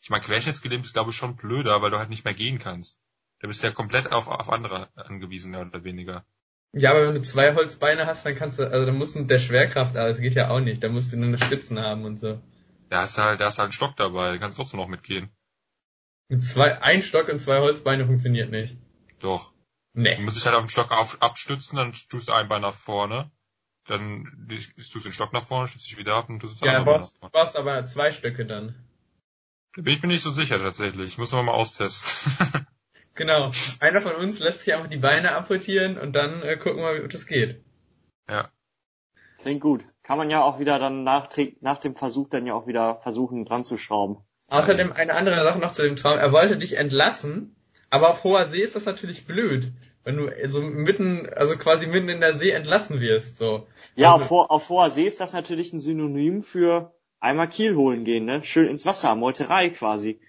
Ich 0.00 0.10
meine, 0.10 0.24
querschnittsgelähmt 0.24 0.84
ist 0.84 0.94
glaube 0.94 1.10
ich 1.10 1.16
schon 1.16 1.36
blöder, 1.36 1.82
weil 1.82 1.90
du 1.90 1.98
halt 1.98 2.08
nicht 2.08 2.24
mehr 2.24 2.34
gehen 2.34 2.58
kannst. 2.58 2.98
Da 3.40 3.48
bist 3.48 3.62
du 3.62 3.66
ja 3.66 3.72
komplett 3.72 4.12
auf, 4.12 4.28
auf 4.28 4.50
andere 4.50 4.88
angewiesen, 4.96 5.50
mehr 5.50 5.62
oder 5.62 5.84
weniger. 5.84 6.24
Ja, 6.72 6.92
aber 6.92 7.08
wenn 7.08 7.14
du 7.16 7.22
zwei 7.22 7.54
Holzbeine 7.54 8.06
hast, 8.06 8.24
dann 8.24 8.34
kannst 8.34 8.58
du, 8.58 8.70
also 8.70 8.86
dann 8.86 8.96
musst 8.96 9.14
du 9.14 9.20
mit 9.20 9.30
der 9.30 9.38
Schwerkraft, 9.38 9.96
aber 9.96 10.08
das 10.08 10.20
geht 10.20 10.34
ja 10.34 10.48
auch 10.48 10.60
nicht. 10.60 10.82
Da 10.82 10.88
musst 10.88 11.12
du 11.12 11.16
nur 11.18 11.28
eine 11.28 11.38
Stützen 11.38 11.78
haben 11.78 12.04
und 12.04 12.18
so. 12.18 12.40
Da 12.88 13.02
hast 13.02 13.18
du 13.18 13.22
halt, 13.22 13.40
da 13.40 13.46
hast 13.46 13.56
du 13.56 13.60
halt 13.60 13.66
einen 13.66 13.72
Stock 13.72 13.96
dabei, 13.96 14.32
da 14.32 14.38
kannst 14.38 14.56
du 14.56 14.62
trotzdem 14.62 14.80
noch 14.80 14.88
mitgehen. 14.88 15.30
Mit 16.28 16.44
zwei, 16.44 16.80
ein 16.80 17.02
Stock 17.02 17.28
und 17.28 17.40
zwei 17.40 17.58
Holzbeine 17.58 18.06
funktioniert 18.06 18.50
nicht. 18.50 18.76
Doch. 19.22 19.52
Du 19.94 20.00
Nee. 20.02 20.18
musst 20.20 20.36
dich 20.36 20.46
halt 20.46 20.54
auf 20.56 20.62
den 20.62 20.70
Stock 20.70 20.90
auf, 20.92 21.20
abstützen, 21.22 21.76
dann 21.76 21.92
tust 22.08 22.28
du 22.28 22.32
ein 22.32 22.48
Bein 22.48 22.62
nach 22.62 22.74
vorne, 22.74 23.30
dann 23.86 24.24
tust 24.76 24.94
du 24.94 25.00
den 25.00 25.12
Stock 25.12 25.32
nach 25.32 25.44
vorne, 25.44 25.68
stützt 25.68 25.86
dich 25.90 25.98
wieder 25.98 26.14
ab 26.14 26.28
und 26.28 26.40
tust 26.40 26.54
das 26.54 26.60
Ja, 26.66 26.72
dann 26.72 26.80
andere 26.82 26.94
Bein 26.94 27.00
brauchst, 27.00 27.14
nach 27.14 27.20
vorne. 27.30 27.32
brauchst 27.32 27.56
aber 27.56 27.84
zwei 27.86 28.12
Stöcke 28.12 28.46
dann. 28.46 28.74
Da 29.74 29.82
bin 29.82 29.94
ich 29.94 30.02
mir 30.02 30.08
nicht 30.08 30.22
so 30.22 30.30
sicher 30.30 30.58
tatsächlich. 30.58 31.06
Ich 31.08 31.18
muss 31.18 31.32
noch 31.32 31.42
mal 31.42 31.52
austesten. 31.52 32.66
Genau. 33.14 33.50
Einer 33.80 34.00
von 34.00 34.14
uns 34.14 34.38
lässt 34.38 34.62
sich 34.62 34.72
einfach 34.72 34.88
die 34.88 34.96
Beine 34.96 35.36
amputieren 35.36 35.98
und 35.98 36.14
dann 36.14 36.40
äh, 36.42 36.56
gucken 36.56 36.82
wir, 36.82 37.04
wie 37.04 37.08
das 37.08 37.26
geht. 37.26 37.62
ja. 38.26 38.48
Klingt 39.42 39.60
gut. 39.60 39.84
Kann 40.02 40.16
man 40.16 40.30
ja 40.30 40.40
auch 40.42 40.58
wieder 40.58 40.78
dann 40.78 41.04
nach, 41.04 41.28
nach 41.60 41.76
dem 41.78 41.94
Versuch 41.94 42.30
dann 42.30 42.46
ja 42.46 42.54
auch 42.54 42.66
wieder 42.66 43.00
versuchen 43.02 43.44
dran 43.44 43.66
zu 43.66 43.76
schrauben. 43.76 44.24
Außerdem 44.48 44.92
eine 44.92 45.12
andere 45.14 45.42
Sache 45.44 45.58
noch 45.58 45.72
zu 45.72 45.82
dem 45.82 45.96
Traum. 45.96 46.16
Er 46.18 46.32
wollte 46.32 46.56
dich 46.56 46.78
entlassen, 46.78 47.54
aber 47.92 48.08
auf 48.08 48.24
hoher 48.24 48.46
See 48.46 48.62
ist 48.62 48.74
das 48.74 48.86
natürlich 48.86 49.26
blöd, 49.26 49.70
wenn 50.02 50.16
du 50.16 50.30
so 50.48 50.62
mitten, 50.62 51.28
also 51.28 51.58
quasi 51.58 51.86
mitten 51.86 52.08
in 52.08 52.20
der 52.20 52.32
See 52.32 52.50
entlassen 52.50 53.00
wirst, 53.00 53.36
so. 53.36 53.66
Ja, 53.94 54.14
also, 54.14 54.24
auf, 54.24 54.30
ho 54.30 54.40
auf 54.44 54.68
hoher 54.70 54.90
See 54.90 55.06
ist 55.06 55.20
das 55.20 55.34
natürlich 55.34 55.74
ein 55.74 55.80
Synonym 55.80 56.42
für 56.42 56.94
einmal 57.20 57.50
Kiel 57.50 57.76
holen 57.76 58.04
gehen, 58.04 58.24
ne? 58.24 58.42
Schön 58.44 58.66
ins 58.66 58.86
Wasser, 58.86 59.14
Meuterei 59.14 59.68
quasi. 59.68 60.20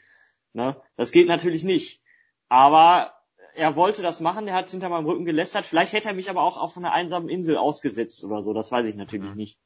Ne? 0.52 0.76
Das 0.98 1.14
geht 1.14 1.30
natürlich 1.30 1.64
nicht. 1.64 2.02
Aber 2.50 3.14
er 3.56 3.78
wollte 3.78 4.02
das 4.02 4.20
machen, 4.20 4.50
er 4.50 4.56
hat 4.56 4.70
hinter 4.70 4.90
meinem 4.90 5.06
Rücken 5.06 5.24
gelästert. 5.24 5.66
Vielleicht 5.66 5.94
hätte 5.94 6.10
er 6.10 6.14
mich 6.14 6.30
aber 6.30 6.42
auch 6.42 6.58
auf 6.58 6.76
einer 6.76 6.92
einsamen 6.92 7.30
Insel 7.30 7.56
ausgesetzt 7.56 8.26
oder 8.26 8.44
so, 8.44 8.54
das 8.54 8.74
weiß 8.74 8.90
ich 8.90 8.96
natürlich 8.96 9.32
Mhm. 9.32 9.38
nicht. 9.38 9.58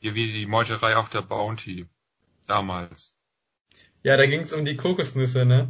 Hier 0.00 0.14
wie 0.14 0.32
die 0.32 0.46
Meuterei 0.46 0.96
auf 0.96 1.10
der 1.10 1.20
Bounty. 1.22 1.86
Damals. 2.46 3.18
Ja, 4.02 4.16
da 4.16 4.24
ging 4.24 4.40
es 4.40 4.54
um 4.54 4.64
die 4.64 4.76
Kokosnüsse, 4.76 5.44
ne? 5.44 5.68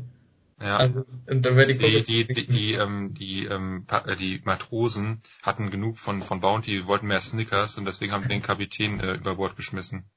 Ja. 0.61 0.79
Also, 0.79 1.05
die 1.29 1.77
Die, 1.79 2.05
die, 2.05 2.27
die, 2.35 2.47
die, 2.47 2.73
ähm, 2.75 3.13
die, 3.13 3.45
ähm, 3.45 3.87
äh, 4.07 4.17
die 4.17 4.41
Matrosen 4.45 5.23
hatten 5.43 5.71
genug 5.71 5.99
von, 5.99 6.23
von 6.23 6.41
Bounty, 6.41 6.87
wollten 6.87 7.09
mehr 7.09 7.21
Snickers 7.21 7.77
und 7.77 7.85
deswegen 7.85 8.13
haben 8.13 8.23
die 8.23 8.29
den 8.29 8.43
Kapitän 8.43 8.99
äh, 9.01 9.13
über 9.15 9.35
Bord 9.35 9.57
geschmissen. 9.57 10.09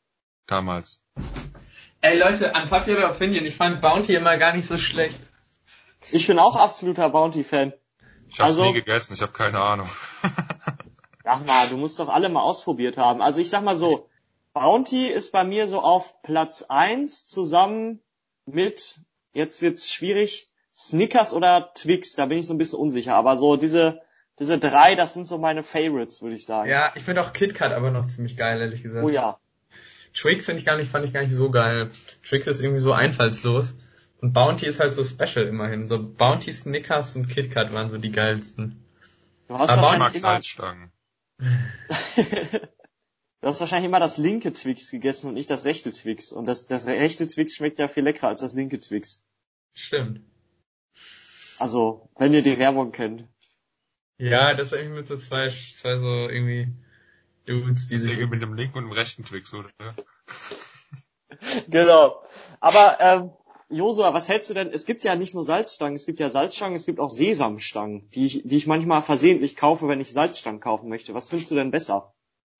Damals. 0.47 1.01
Ey 2.01 2.17
Leute, 2.17 2.53
unpopular 2.53 3.11
opinion, 3.11 3.45
ich 3.45 3.55
fand 3.55 3.81
Bounty 3.81 4.15
immer 4.15 4.37
gar 4.37 4.55
nicht 4.55 4.67
so 4.67 4.77
schlecht. 4.77 5.19
Ich 6.11 6.27
bin 6.27 6.39
auch 6.39 6.55
absoluter 6.55 7.09
Bounty-Fan. 7.09 7.73
Ich 8.29 8.39
hab's 8.39 8.51
Also- 8.51 8.65
nie 8.65 8.73
gegessen, 8.73 9.13
ich 9.13 9.21
habe 9.21 9.33
keine 9.33 9.59
Ahnung. 9.59 9.89
Ach 11.25 11.43
mal, 11.45 11.67
du 11.67 11.77
musst 11.77 11.99
doch 11.99 12.07
alle 12.07 12.29
mal 12.29 12.41
ausprobiert 12.41 12.97
haben. 12.97 13.21
Also 13.21 13.41
ich 13.41 13.49
sag 13.49 13.63
mal 13.63 13.75
so, 13.77 14.09
Bounty 14.53 15.07
ist 15.07 15.31
bei 15.31 15.43
mir 15.43 15.67
so 15.67 15.81
auf 15.81 16.21
Platz 16.23 16.63
eins 16.63 17.25
zusammen 17.25 17.99
mit, 18.45 19.01
jetzt 19.33 19.61
wird's 19.61 19.91
schwierig, 19.91 20.49
Snickers 20.75 21.33
oder 21.33 21.71
Twix, 21.73 22.15
da 22.15 22.25
bin 22.25 22.37
ich 22.37 22.47
so 22.47 22.53
ein 22.53 22.57
bisschen 22.57 22.79
unsicher. 22.79 23.15
Aber 23.15 23.37
so 23.37 23.57
diese, 23.57 24.01
diese 24.39 24.57
drei, 24.57 24.95
das 24.95 25.13
sind 25.13 25.27
so 25.27 25.37
meine 25.37 25.63
Favorites, 25.63 26.21
würde 26.21 26.35
ich 26.35 26.45
sagen. 26.45 26.69
Ja, 26.69 26.91
ich 26.95 27.03
finde 27.03 27.21
auch 27.21 27.33
KitKat 27.33 27.73
aber 27.73 27.91
noch 27.91 28.07
ziemlich 28.07 28.37
geil, 28.37 28.59
ehrlich 28.61 28.83
gesagt. 28.83 29.05
Oh 29.05 29.09
ja. 29.09 29.37
Twix 30.13 30.45
finde 30.45 30.59
ich 30.59 30.65
gar 30.65 30.77
nicht, 30.77 30.89
fand 30.89 31.05
ich 31.05 31.13
gar 31.13 31.21
nicht 31.21 31.33
so 31.33 31.51
geil. 31.51 31.91
Twix 32.23 32.47
ist 32.47 32.61
irgendwie 32.61 32.79
so 32.79 32.93
einfallslos. 32.93 33.75
Und 34.21 34.33
Bounty 34.33 34.65
ist 34.65 34.79
halt 34.79 34.93
so 34.93 35.03
special 35.03 35.45
immerhin. 35.45 35.87
So 35.87 36.01
Bounty, 36.01 36.51
Snickers 36.51 37.15
und 37.15 37.29
KitKat 37.29 37.73
waren 37.73 37.89
so 37.89 37.97
die 37.97 38.11
geilsten. 38.11 38.83
Du 39.47 39.57
hast 39.57 39.69
Aber 39.69 39.81
Ich 39.81 39.99
wahrscheinlich 39.99 39.99
mag 39.99 40.15
immer, 40.15 40.41
Salzstangen. 40.41 40.91
du 43.41 43.47
hast 43.47 43.59
wahrscheinlich 43.59 43.87
immer 43.87 43.99
das 43.99 44.17
linke 44.17 44.53
Twix 44.53 44.91
gegessen 44.91 45.27
und 45.27 45.33
nicht 45.35 45.49
das 45.49 45.65
rechte 45.65 45.91
Twix. 45.91 46.31
Und 46.31 46.45
das, 46.45 46.67
das 46.67 46.85
rechte 46.87 47.27
Twix 47.27 47.55
schmeckt 47.55 47.79
ja 47.79 47.87
viel 47.87 48.03
leckerer 48.03 48.29
als 48.29 48.41
das 48.41 48.53
linke 48.53 48.79
Twix. 48.79 49.23
Stimmt. 49.73 50.21
Also, 51.57 52.09
wenn 52.17 52.33
ihr 52.33 52.41
die 52.41 52.57
Werbung 52.57 52.91
kennt. 52.91 53.27
Ja, 54.17 54.53
das 54.53 54.67
ist 54.67 54.73
irgendwie 54.73 54.97
mit 54.97 55.07
so 55.07 55.17
zwei, 55.17 55.49
zwei 55.49 55.97
so 55.97 56.07
irgendwie 56.07 56.73
Dudes, 57.45 57.87
die 57.87 57.97
sich... 57.97 58.11
Deswegen 58.11 58.29
mit 58.29 58.41
dem 58.41 58.53
linken 58.53 58.77
und 58.77 58.85
dem 58.85 58.91
rechten 58.91 59.23
Twix, 59.23 59.53
oder? 59.53 59.69
Genau. 61.69 62.23
Aber 62.59 62.97
ähm, 62.99 63.31
Josua, 63.69 64.13
was 64.13 64.27
hältst 64.27 64.49
du 64.49 64.55
denn? 64.55 64.69
Es 64.71 64.85
gibt 64.85 65.03
ja 65.03 65.15
nicht 65.15 65.33
nur 65.33 65.43
Salzstangen, 65.43 65.95
es 65.95 66.05
gibt 66.05 66.19
ja 66.19 66.31
Salzstangen, 66.31 66.75
es 66.75 66.85
gibt 66.85 66.99
auch 66.99 67.11
Sesamstangen, 67.11 68.09
die 68.11 68.25
ich, 68.25 68.41
die 68.43 68.57
ich 68.57 68.67
manchmal 68.67 69.01
versehentlich 69.01 69.55
kaufe, 69.55 69.87
wenn 69.87 70.01
ich 70.01 70.11
Salzstangen 70.11 70.59
kaufen 70.59 70.89
möchte. 70.89 71.13
Was 71.13 71.29
findest 71.29 71.51
du 71.51 71.55
denn 71.55 71.71
besser? 71.71 72.13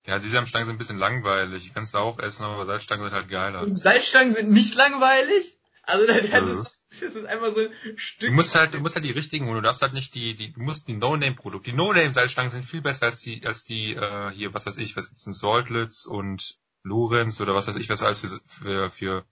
Ja, 0.09 0.17
die 0.17 0.25
Sesamstangen 0.25 0.65
sind 0.65 0.73
ein 0.73 0.79
bisschen 0.79 0.97
langweilig. 0.97 1.65
Die 1.65 1.69
kannst 1.69 1.93
du 1.93 1.99
auch 1.99 2.17
essen, 2.17 2.43
aber 2.43 2.65
Salzstangen 2.65 3.05
sind 3.05 3.13
halt 3.13 3.29
geiler. 3.29 3.61
Und 3.61 3.77
Salzstangen 3.77 4.33
sind 4.33 4.49
nicht 4.49 4.73
langweilig? 4.73 5.55
Also 5.83 6.07
das, 6.07 6.23
Nö. 6.23 6.61
ist, 6.61 6.83
das 6.89 7.13
ist 7.13 7.25
einfach 7.27 7.53
so 7.53 7.61
ein 7.61 7.97
Stück... 7.97 8.29
Du 8.29 8.35
musst 8.35 8.55
halt, 8.55 8.73
du 8.73 8.79
musst 8.79 8.95
halt 8.95 9.05
die 9.05 9.11
richtigen 9.11 9.45
holen. 9.45 9.57
Du 9.57 9.61
darfst 9.61 9.83
halt 9.83 9.93
nicht 9.93 10.15
die, 10.15 10.33
die, 10.33 10.51
du 10.51 10.61
musst 10.61 10.87
die 10.87 10.95
No-Name-Produkte. 10.95 11.69
Die 11.69 11.77
No-Name-Salzstangen 11.77 12.49
sind 12.49 12.65
viel 12.65 12.81
besser 12.81 13.05
als 13.05 13.19
die, 13.19 13.45
als 13.45 13.65
die, 13.65 13.93
äh, 13.93 14.31
hier, 14.31 14.51
was 14.51 14.65
weiß 14.65 14.77
ich, 14.77 14.95
was 14.95 15.09
gibt's 15.09 15.25
denn, 15.25 15.33
Saltlitz 15.33 16.05
und 16.05 16.57
Lorenz 16.81 17.39
oder 17.39 17.53
was 17.53 17.67
weiß 17.67 17.75
ich, 17.75 17.87
was 17.87 18.01
alles 18.01 18.17
für, 18.17 18.41
für, 18.47 18.89
für 18.89 19.25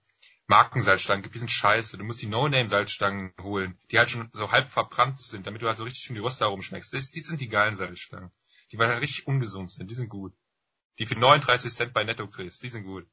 Markensalzstangen 0.46 1.24
gibt. 1.24 1.34
Die 1.34 1.40
sind 1.40 1.50
scheiße. 1.50 1.98
Du 1.98 2.04
musst 2.04 2.22
die 2.22 2.28
No-Name-Salzstangen 2.28 3.32
holen, 3.42 3.76
die 3.90 3.98
halt 3.98 4.10
schon 4.10 4.30
so 4.32 4.52
halb 4.52 4.70
verbrannt 4.70 5.20
sind, 5.20 5.48
damit 5.48 5.60
du 5.60 5.66
halt 5.66 5.78
so 5.78 5.82
richtig 5.82 6.04
schön 6.04 6.14
die 6.14 6.22
Röster 6.22 6.46
rumschmeckst. 6.46 6.94
Das, 6.94 7.10
die 7.10 7.22
sind 7.22 7.40
die 7.40 7.48
geilen 7.48 7.74
Salzstangen. 7.74 8.30
Die 8.70 8.78
weil 8.78 8.90
halt 8.90 9.02
richtig 9.02 9.26
ungesund 9.26 9.72
sind. 9.72 9.90
Die 9.90 9.96
sind 9.96 10.08
gut. 10.08 10.34
Die 10.98 11.06
für 11.06 11.18
39 11.18 11.72
Cent 11.72 11.92
bei 11.94 12.04
Netto 12.04 12.26
kriegst. 12.26 12.62
Die 12.62 12.68
sind 12.68 12.84
gut. 12.84 13.06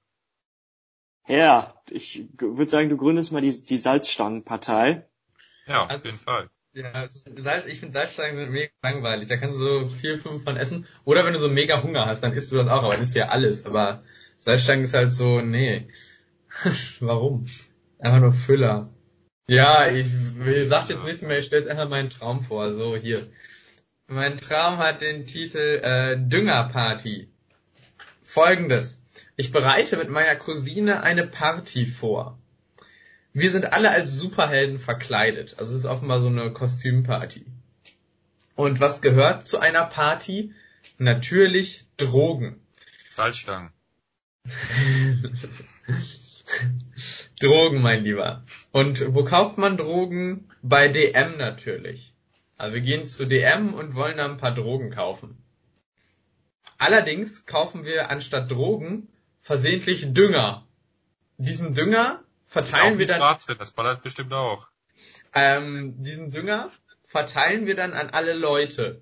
Ja, 1.27 1.81
ich 1.89 2.27
würde 2.39 2.69
sagen, 2.69 2.89
du 2.89 2.97
gründest 2.97 3.31
mal 3.31 3.41
die, 3.41 3.63
die 3.65 3.77
Salzstangenpartei. 3.77 5.07
Ja, 5.67 5.85
Also- 5.85 5.95
auf 5.95 6.05
jeden 6.05 6.17
Fall. 6.19 6.49
Ja, 6.73 7.07
Salz, 7.07 7.65
ich 7.67 7.79
finde 7.79 7.93
Salzstangen 7.93 8.37
sind 8.37 8.51
mega 8.51 8.69
langweilig. 8.83 9.29
Da 9.29 9.37
kannst 9.37 9.57
du 9.57 9.63
so 9.63 9.87
vier, 9.87 10.19
fünf 10.19 10.43
von 10.43 10.57
essen. 10.57 10.85
Oder 11.05 11.25
wenn 11.25 11.31
du 11.31 11.39
so 11.39 11.47
mega 11.47 11.81
Hunger 11.81 12.05
hast, 12.05 12.19
dann 12.21 12.33
isst 12.33 12.51
du 12.51 12.57
das 12.57 12.67
auch, 12.67 12.83
aber 12.83 12.95
dann 12.95 13.03
isst 13.03 13.15
du 13.15 13.19
ja 13.19 13.29
alles. 13.29 13.65
Aber 13.65 14.03
Salzstangen 14.39 14.83
ist 14.83 14.93
halt 14.93 15.13
so, 15.13 15.39
nee. 15.39 15.87
Warum? 16.99 17.45
Einfach 17.99 18.19
nur 18.19 18.33
Füller. 18.33 18.89
Ja, 19.47 19.87
ich, 19.87 20.07
ich 20.45 20.67
sag 20.67 20.89
jetzt 20.89 21.03
nichts 21.05 21.21
mehr, 21.21 21.39
ich 21.39 21.45
stelle 21.45 21.71
einfach 21.71 21.87
meinen 21.87 22.09
Traum 22.09 22.43
vor. 22.43 22.73
So, 22.73 22.97
hier. 22.97 23.25
Mein 24.07 24.37
Traum 24.37 24.77
hat 24.77 25.01
den 25.01 25.25
Titel 25.25 25.79
äh, 25.81 26.17
Düngerparty. 26.19 27.29
Folgendes. 28.25 28.99
Ich 29.37 29.51
bereite 29.51 29.97
mit 29.97 30.09
meiner 30.09 30.35
Cousine 30.35 31.03
eine 31.03 31.25
Party 31.27 31.85
vor. 31.85 32.37
Wir 33.33 33.51
sind 33.51 33.71
alle 33.71 33.91
als 33.91 34.17
Superhelden 34.17 34.79
verkleidet. 34.79 35.59
Also 35.59 35.73
es 35.73 35.83
ist 35.83 35.85
offenbar 35.85 36.19
so 36.19 36.27
eine 36.27 36.51
Kostümparty. 36.51 37.45
Und 38.55 38.79
was 38.79 39.01
gehört 39.01 39.45
zu 39.45 39.59
einer 39.59 39.85
Party? 39.85 40.53
Natürlich 40.97 41.85
Drogen. 41.97 42.59
Salzstangen. 43.11 43.69
Drogen, 47.39 47.81
mein 47.81 48.03
Lieber. 48.03 48.43
Und 48.71 49.13
wo 49.13 49.23
kauft 49.23 49.57
man 49.57 49.77
Drogen? 49.77 50.49
Bei 50.63 50.87
DM 50.87 51.37
natürlich. 51.37 52.13
Also 52.57 52.73
wir 52.73 52.81
gehen 52.81 53.07
zu 53.07 53.25
DM 53.25 53.73
und 53.73 53.93
wollen 53.93 54.17
da 54.17 54.25
ein 54.25 54.37
paar 54.37 54.53
Drogen 54.53 54.89
kaufen. 54.89 55.37
Allerdings 56.77 57.45
kaufen 57.45 57.85
wir 57.85 58.09
anstatt 58.09 58.51
Drogen 58.51 59.07
versehentlich 59.41 60.13
Dünger. 60.13 60.67
Diesen 61.37 61.73
Dünger 61.73 62.23
verteilen 62.45 62.97
wir 62.97 63.07
dann 63.07 63.37
drin, 63.39 63.55
das 63.59 63.71
ballert 63.71 64.03
bestimmt 64.03 64.33
auch. 64.33 64.67
ähm, 65.33 65.95
diesen 65.97 66.31
Dünger 66.31 66.71
verteilen 67.03 67.65
wir 67.65 67.75
dann 67.75 67.93
an 67.93 68.09
alle 68.09 68.33
Leute 68.33 69.01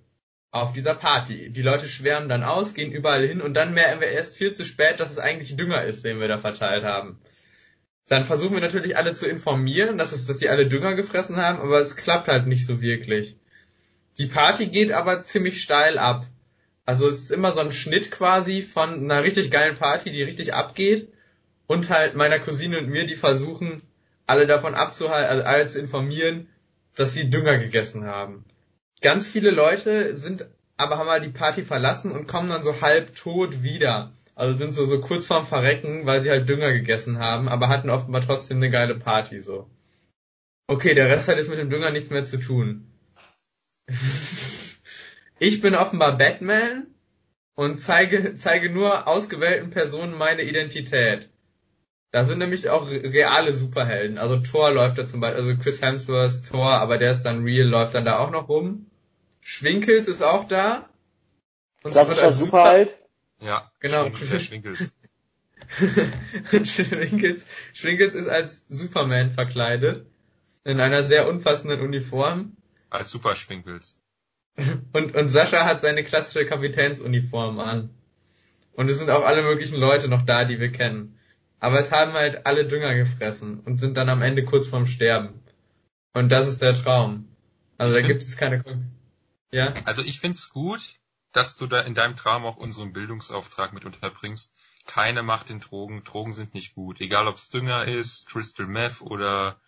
auf 0.51 0.71
dieser 0.71 0.93
Party. 0.93 1.49
Die 1.49 1.61
Leute 1.63 1.87
schwärmen 1.87 2.29
dann 2.29 2.43
aus, 2.43 2.73
gehen 2.75 2.91
überall 2.91 3.25
hin 3.25 3.41
und 3.41 3.55
dann 3.55 3.73
merken 3.73 4.01
wir 4.01 4.09
erst 4.09 4.37
viel 4.37 4.53
zu 4.53 4.63
spät, 4.63 4.99
dass 4.99 5.11
es 5.11 5.17
eigentlich 5.17 5.55
Dünger 5.55 5.83
ist, 5.83 6.05
den 6.05 6.19
wir 6.19 6.27
da 6.27 6.37
verteilt 6.37 6.83
haben. 6.83 7.19
Dann 8.07 8.23
versuchen 8.23 8.53
wir 8.53 8.61
natürlich 8.61 8.97
alle 8.97 9.13
zu 9.13 9.27
informieren, 9.27 9.97
dass 9.97 10.11
es, 10.11 10.27
dass 10.27 10.37
die 10.37 10.49
alle 10.49 10.67
Dünger 10.67 10.93
gefressen 10.93 11.37
haben, 11.37 11.59
aber 11.59 11.79
es 11.79 11.95
klappt 11.95 12.27
halt 12.27 12.45
nicht 12.45 12.67
so 12.67 12.81
wirklich. 12.81 13.37
Die 14.19 14.27
Party 14.27 14.67
geht 14.67 14.91
aber 14.91 15.23
ziemlich 15.23 15.61
steil 15.61 15.97
ab. 15.97 16.27
Also 16.85 17.07
es 17.07 17.23
ist 17.23 17.31
immer 17.31 17.51
so 17.51 17.61
ein 17.61 17.71
Schnitt 17.71 18.11
quasi 18.11 18.61
von 18.61 18.93
einer 18.93 19.23
richtig 19.23 19.51
geilen 19.51 19.77
Party, 19.77 20.11
die 20.11 20.23
richtig 20.23 20.53
abgeht 20.53 21.07
und 21.67 21.89
halt 21.89 22.15
meiner 22.15 22.39
Cousine 22.39 22.79
und 22.79 22.89
mir, 22.89 23.07
die 23.07 23.15
versuchen, 23.15 23.81
alle 24.27 24.47
davon 24.47 24.75
abzuhalten, 24.75 25.29
also 25.29 25.43
alle 25.43 25.67
zu 25.67 25.79
informieren, 25.79 26.49
dass 26.95 27.13
sie 27.13 27.29
Dünger 27.29 27.57
gegessen 27.57 28.05
haben. 28.05 28.43
Ganz 29.01 29.27
viele 29.27 29.51
Leute 29.51 30.15
sind, 30.15 30.45
aber 30.77 30.97
haben 30.97 31.09
halt 31.09 31.25
die 31.25 31.29
Party 31.29 31.63
verlassen 31.63 32.11
und 32.11 32.27
kommen 32.27 32.49
dann 32.49 32.63
so 32.63 32.81
halb 32.81 33.15
tot 33.15 33.63
wieder. 33.63 34.11
Also 34.35 34.57
sind 34.57 34.73
so, 34.73 34.85
so 34.85 34.99
kurz 34.99 35.25
vorm 35.25 35.45
Verrecken, 35.45 36.05
weil 36.05 36.21
sie 36.21 36.31
halt 36.31 36.49
Dünger 36.49 36.73
gegessen 36.73 37.19
haben, 37.19 37.47
aber 37.47 37.69
hatten 37.69 37.89
offenbar 37.89 38.21
trotzdem 38.21 38.57
eine 38.57 38.71
geile 38.71 38.95
Party, 38.95 39.41
so. 39.41 39.67
Okay, 40.67 40.95
der 40.95 41.07
Rest 41.07 41.27
hat 41.27 41.37
jetzt 41.37 41.49
mit 41.49 41.59
dem 41.59 41.69
Dünger 41.69 41.91
nichts 41.91 42.09
mehr 42.09 42.25
zu 42.25 42.37
tun. 42.37 42.87
ich 45.43 45.59
bin 45.59 45.75
offenbar 45.75 46.17
Batman 46.17 46.87
und 47.55 47.77
zeige, 47.77 48.33
zeige 48.35 48.69
nur 48.69 49.07
ausgewählten 49.07 49.71
Personen 49.71 50.17
meine 50.17 50.43
Identität. 50.43 51.29
Da 52.11 52.23
sind 52.23 52.37
nämlich 52.39 52.69
auch 52.69 52.89
reale 52.89 53.51
Superhelden. 53.51 54.17
Also 54.17 54.37
Thor 54.37 54.71
läuft 54.71 54.97
da 54.97 55.05
zum 55.05 55.19
Beispiel, 55.19 55.41
also 55.41 55.57
Chris 55.61 55.81
Hemsworth 55.81 56.45
Thor, 56.47 56.69
aber 56.69 56.97
der 56.97 57.11
ist 57.11 57.23
dann 57.23 57.43
real, 57.43 57.67
läuft 57.67 57.93
dann 57.93 58.05
da 58.05 58.19
auch 58.19 58.31
noch 58.31 58.47
rum. 58.47 58.85
Schwinkels 59.41 60.07
ist 60.07 60.23
auch 60.23 60.47
da. 60.47 60.89
Und 61.83 61.93
wird 61.93 62.05
Klassischer 62.05 62.23
als 62.23 62.37
Superheld. 62.39 62.97
Ja, 63.41 63.69
Genau. 63.81 64.09
Schwinkels. 64.13 64.93
Schwinkels, 66.63 67.45
Schwinkels 67.73 68.13
ist 68.13 68.29
als 68.29 68.63
Superman 68.69 69.31
verkleidet. 69.31 70.05
In 70.63 70.79
einer 70.79 71.03
sehr 71.03 71.27
unpassenden 71.27 71.81
Uniform. 71.81 72.55
Als 72.89 73.11
Superschwinkels. 73.11 73.97
Und, 74.93 75.15
und 75.15 75.27
Sascha 75.29 75.65
hat 75.65 75.81
seine 75.81 76.03
klassische 76.03 76.45
Kapitänsuniform 76.45 77.59
an. 77.59 77.89
Und 78.73 78.89
es 78.89 78.99
sind 78.99 79.09
auch 79.09 79.23
alle 79.23 79.43
möglichen 79.43 79.77
Leute 79.77 80.07
noch 80.07 80.23
da, 80.23 80.45
die 80.45 80.59
wir 80.59 80.71
kennen. 80.71 81.19
Aber 81.59 81.79
es 81.79 81.91
haben 81.91 82.13
halt 82.13 82.45
alle 82.45 82.67
Dünger 82.67 82.93
gefressen 82.93 83.59
und 83.61 83.79
sind 83.79 83.97
dann 83.97 84.09
am 84.09 84.21
Ende 84.21 84.43
kurz 84.43 84.67
vorm 84.67 84.85
Sterben. 84.85 85.41
Und 86.13 86.29
das 86.29 86.47
ist 86.47 86.61
der 86.61 86.75
Traum. 86.75 87.27
Also 87.77 87.95
Ich 87.95 88.01
da 88.01 88.07
gibt 88.07 88.21
es 88.21 88.37
keine 88.37 88.63
Ja? 89.51 89.73
Also 89.85 90.03
ich 90.03 90.19
find's 90.19 90.49
gut, 90.49 90.95
dass 91.31 91.55
du 91.55 91.67
da 91.67 91.81
in 91.81 91.93
deinem 91.93 92.15
Traum 92.15 92.45
auch 92.45 92.57
unseren 92.57 92.93
Bildungsauftrag 92.93 93.73
mit 93.73 93.85
unterbringst. 93.85 94.51
Keine 94.85 95.23
Macht 95.23 95.49
in 95.49 95.59
Drogen. 95.59 96.03
Drogen 96.03 96.33
sind 96.33 96.53
nicht 96.53 96.75
gut. 96.75 96.99
Egal 97.01 97.27
ob's 97.27 97.49
Dünger 97.49 97.85
ist, 97.85 98.27
Crystal 98.27 98.67
Meth 98.67 99.01
oder 99.01 99.59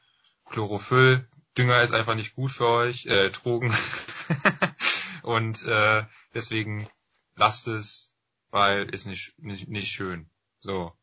Chlorophyll. 0.50 1.26
Dünger 1.58 1.82
ist 1.82 1.94
einfach 1.94 2.16
nicht 2.16 2.36
gut 2.36 2.52
für 2.52 2.68
euch. 2.68 3.06
Äh, 3.06 3.30
Drogen. 3.30 3.74
Und 5.24 5.66
äh, 5.66 6.04
deswegen 6.34 6.88
lasst 7.36 7.68
es, 7.68 8.16
weil 8.52 8.90
ist 8.94 9.06
nicht, 9.06 9.34
nicht, 9.40 9.68
nicht 9.68 9.88
schön. 9.88 10.30
So. 10.60 10.94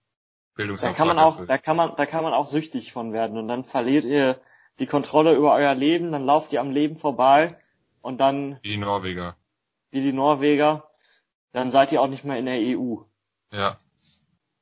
Da 0.57 0.93
kann 0.93 1.09
man 1.09 1.19
auch, 1.19 1.47
da 1.47 1.57
kann 1.57 1.77
man, 1.77 1.97
da 1.97 2.05
kann 2.05 2.23
man 2.23 2.35
auch 2.35 2.45
süchtig 2.45 2.93
von 2.93 3.13
werden 3.15 3.39
und 3.39 3.49
dann 3.49 3.65
verliert 3.65 4.05
ihr 4.05 4.39
die 4.79 4.87
Kontrolle 4.87 5.35
über 5.35 5.55
euer 5.55 5.75
Leben, 5.75 6.13
dann 6.13 6.27
lauft 6.27 6.53
ihr 6.53 6.61
am 6.61 6.71
Leben 6.71 6.97
vorbei 6.97 7.59
und 8.03 8.19
dann, 8.19 8.59
Wie 8.63 8.71
die 8.71 8.77
Norweger. 8.77 9.37
wie 9.91 10.03
die 10.03 10.13
Norweger, 10.13 10.91
dann 11.53 11.71
seid 11.71 11.91
ihr 11.93 12.03
auch 12.03 12.09
nicht 12.09 12.25
mehr 12.25 12.39
in 12.39 12.45
der 12.45 12.59
EU. 12.79 12.97
Ja. 13.51 13.79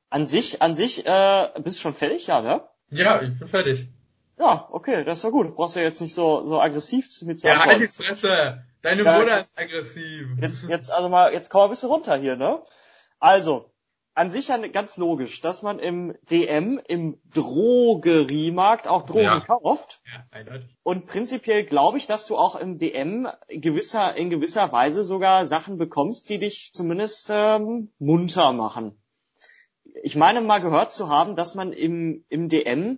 An 0.09 0.25
sich, 0.25 0.61
an 0.61 0.75
sich, 0.75 1.05
äh, 1.05 1.49
bist 1.61 1.77
du 1.77 1.81
schon 1.81 1.93
fertig, 1.93 2.27
ja, 2.27 2.41
ne? 2.41 2.67
Ja, 2.89 3.21
ich 3.21 3.37
bin 3.37 3.47
fertig. 3.47 3.89
Ja, 4.41 4.67
okay, 4.71 5.03
das 5.03 5.19
ist 5.19 5.23
ja 5.23 5.29
gut. 5.29 5.47
Du 5.47 5.51
brauchst 5.51 5.75
ja 5.75 5.83
jetzt 5.83 6.01
nicht 6.01 6.15
so, 6.15 6.45
so 6.47 6.59
aggressiv 6.59 7.07
mit 7.21 7.39
zu 7.39 7.47
Ja, 7.47 7.63
halt 7.63 7.81
die 7.81 7.87
Fresse! 7.87 8.63
Deine 8.81 9.03
Ja. 9.03 9.19
Mutter 9.19 9.41
ist 9.41 9.55
aggressiv. 9.55 10.29
Jetzt, 10.41 10.63
jetzt 10.67 10.91
also 10.91 11.09
mal, 11.09 11.31
jetzt 11.31 11.51
komm 11.51 11.59
mal 11.59 11.65
ein 11.65 11.69
bisschen 11.69 11.89
runter 11.89 12.17
hier, 12.17 12.35
ne? 12.35 12.63
Also, 13.19 13.71
an 14.15 14.31
sich 14.31 14.47
ja 14.47 14.57
ganz 14.57 14.97
logisch, 14.97 15.41
dass 15.41 15.61
man 15.61 15.77
im 15.77 16.15
DM, 16.31 16.81
im 16.87 17.21
Drogeriemarkt 17.33 18.87
auch 18.87 19.05
Drogen 19.05 19.21
Ja. 19.21 19.39
kauft. 19.41 20.01
Ja, 20.11 20.25
eindeutig. 20.31 20.75
Und 20.81 21.05
prinzipiell 21.05 21.63
glaube 21.63 21.99
ich, 21.99 22.07
dass 22.07 22.25
du 22.25 22.35
auch 22.35 22.55
im 22.55 22.79
DM 22.79 23.27
gewisser, 23.47 24.15
in 24.15 24.31
gewisser 24.31 24.71
Weise 24.71 25.03
sogar 25.03 25.45
Sachen 25.45 25.77
bekommst, 25.77 26.29
die 26.29 26.39
dich 26.39 26.71
zumindest 26.73 27.29
ähm, 27.31 27.91
munter 27.99 28.53
machen. 28.53 28.97
Ich 30.01 30.15
meine 30.15 30.41
mal 30.41 30.61
gehört 30.61 30.91
zu 30.91 31.09
haben, 31.09 31.35
dass 31.35 31.53
man 31.53 31.73
im, 31.73 32.25
im 32.29 32.49
DM 32.49 32.97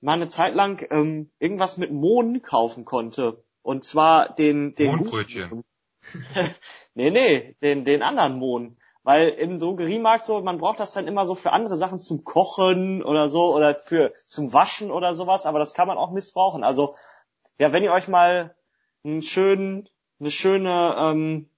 mal 0.00 0.14
eine 0.14 0.28
Zeit 0.28 0.54
lang 0.54 0.86
ähm, 0.90 1.30
irgendwas 1.38 1.76
mit 1.76 1.92
Mohn 1.92 2.42
kaufen 2.42 2.84
konnte. 2.84 3.44
Und 3.62 3.84
zwar 3.84 4.34
den, 4.34 4.74
den 4.74 4.96
Mohnbrötchen. 4.96 5.64
nee, 6.94 7.10
nee, 7.10 7.56
den, 7.62 7.84
den 7.84 8.02
anderen 8.02 8.38
Mohn. 8.38 8.76
Weil 9.02 9.30
im 9.30 9.58
Drogeriemarkt 9.58 10.26
so, 10.26 10.40
man 10.42 10.58
braucht 10.58 10.80
das 10.80 10.92
dann 10.92 11.06
immer 11.08 11.26
so 11.26 11.34
für 11.34 11.52
andere 11.52 11.76
Sachen 11.76 12.00
zum 12.00 12.24
Kochen 12.24 13.02
oder 13.02 13.30
so 13.30 13.54
oder 13.54 13.74
für 13.74 14.12
zum 14.26 14.52
Waschen 14.52 14.90
oder 14.90 15.14
sowas, 15.14 15.46
aber 15.46 15.58
das 15.58 15.72
kann 15.72 15.88
man 15.88 15.96
auch 15.96 16.10
missbrauchen. 16.10 16.62
Also, 16.62 16.94
ja, 17.58 17.72
wenn 17.72 17.82
ihr 17.82 17.92
euch 17.92 18.08
mal 18.08 18.54
einen 19.04 19.22
schönen, 19.22 19.88
eine 20.20 20.30
schöne, 20.30 20.94
ähm, 20.98 21.48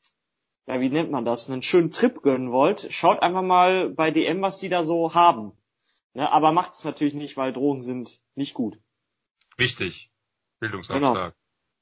ja, 0.66 0.80
wie 0.80 0.90
nennt 0.90 1.10
man 1.10 1.24
das, 1.24 1.50
einen 1.50 1.62
schönen 1.62 1.90
Trip 1.90 2.22
gönnen 2.22 2.52
wollt, 2.52 2.86
schaut 2.92 3.22
einfach 3.22 3.42
mal 3.42 3.90
bei 3.90 4.10
DM, 4.10 4.42
was 4.42 4.58
die 4.60 4.68
da 4.68 4.84
so 4.84 5.14
haben. 5.14 5.52
Ne, 6.14 6.30
aber 6.30 6.52
macht 6.52 6.74
es 6.74 6.84
natürlich 6.84 7.14
nicht, 7.14 7.36
weil 7.36 7.52
Drogen 7.52 7.82
sind 7.82 8.20
nicht 8.34 8.54
gut. 8.54 8.80
Wichtig. 9.56 10.10
Bildungsauftrag. 10.58 11.34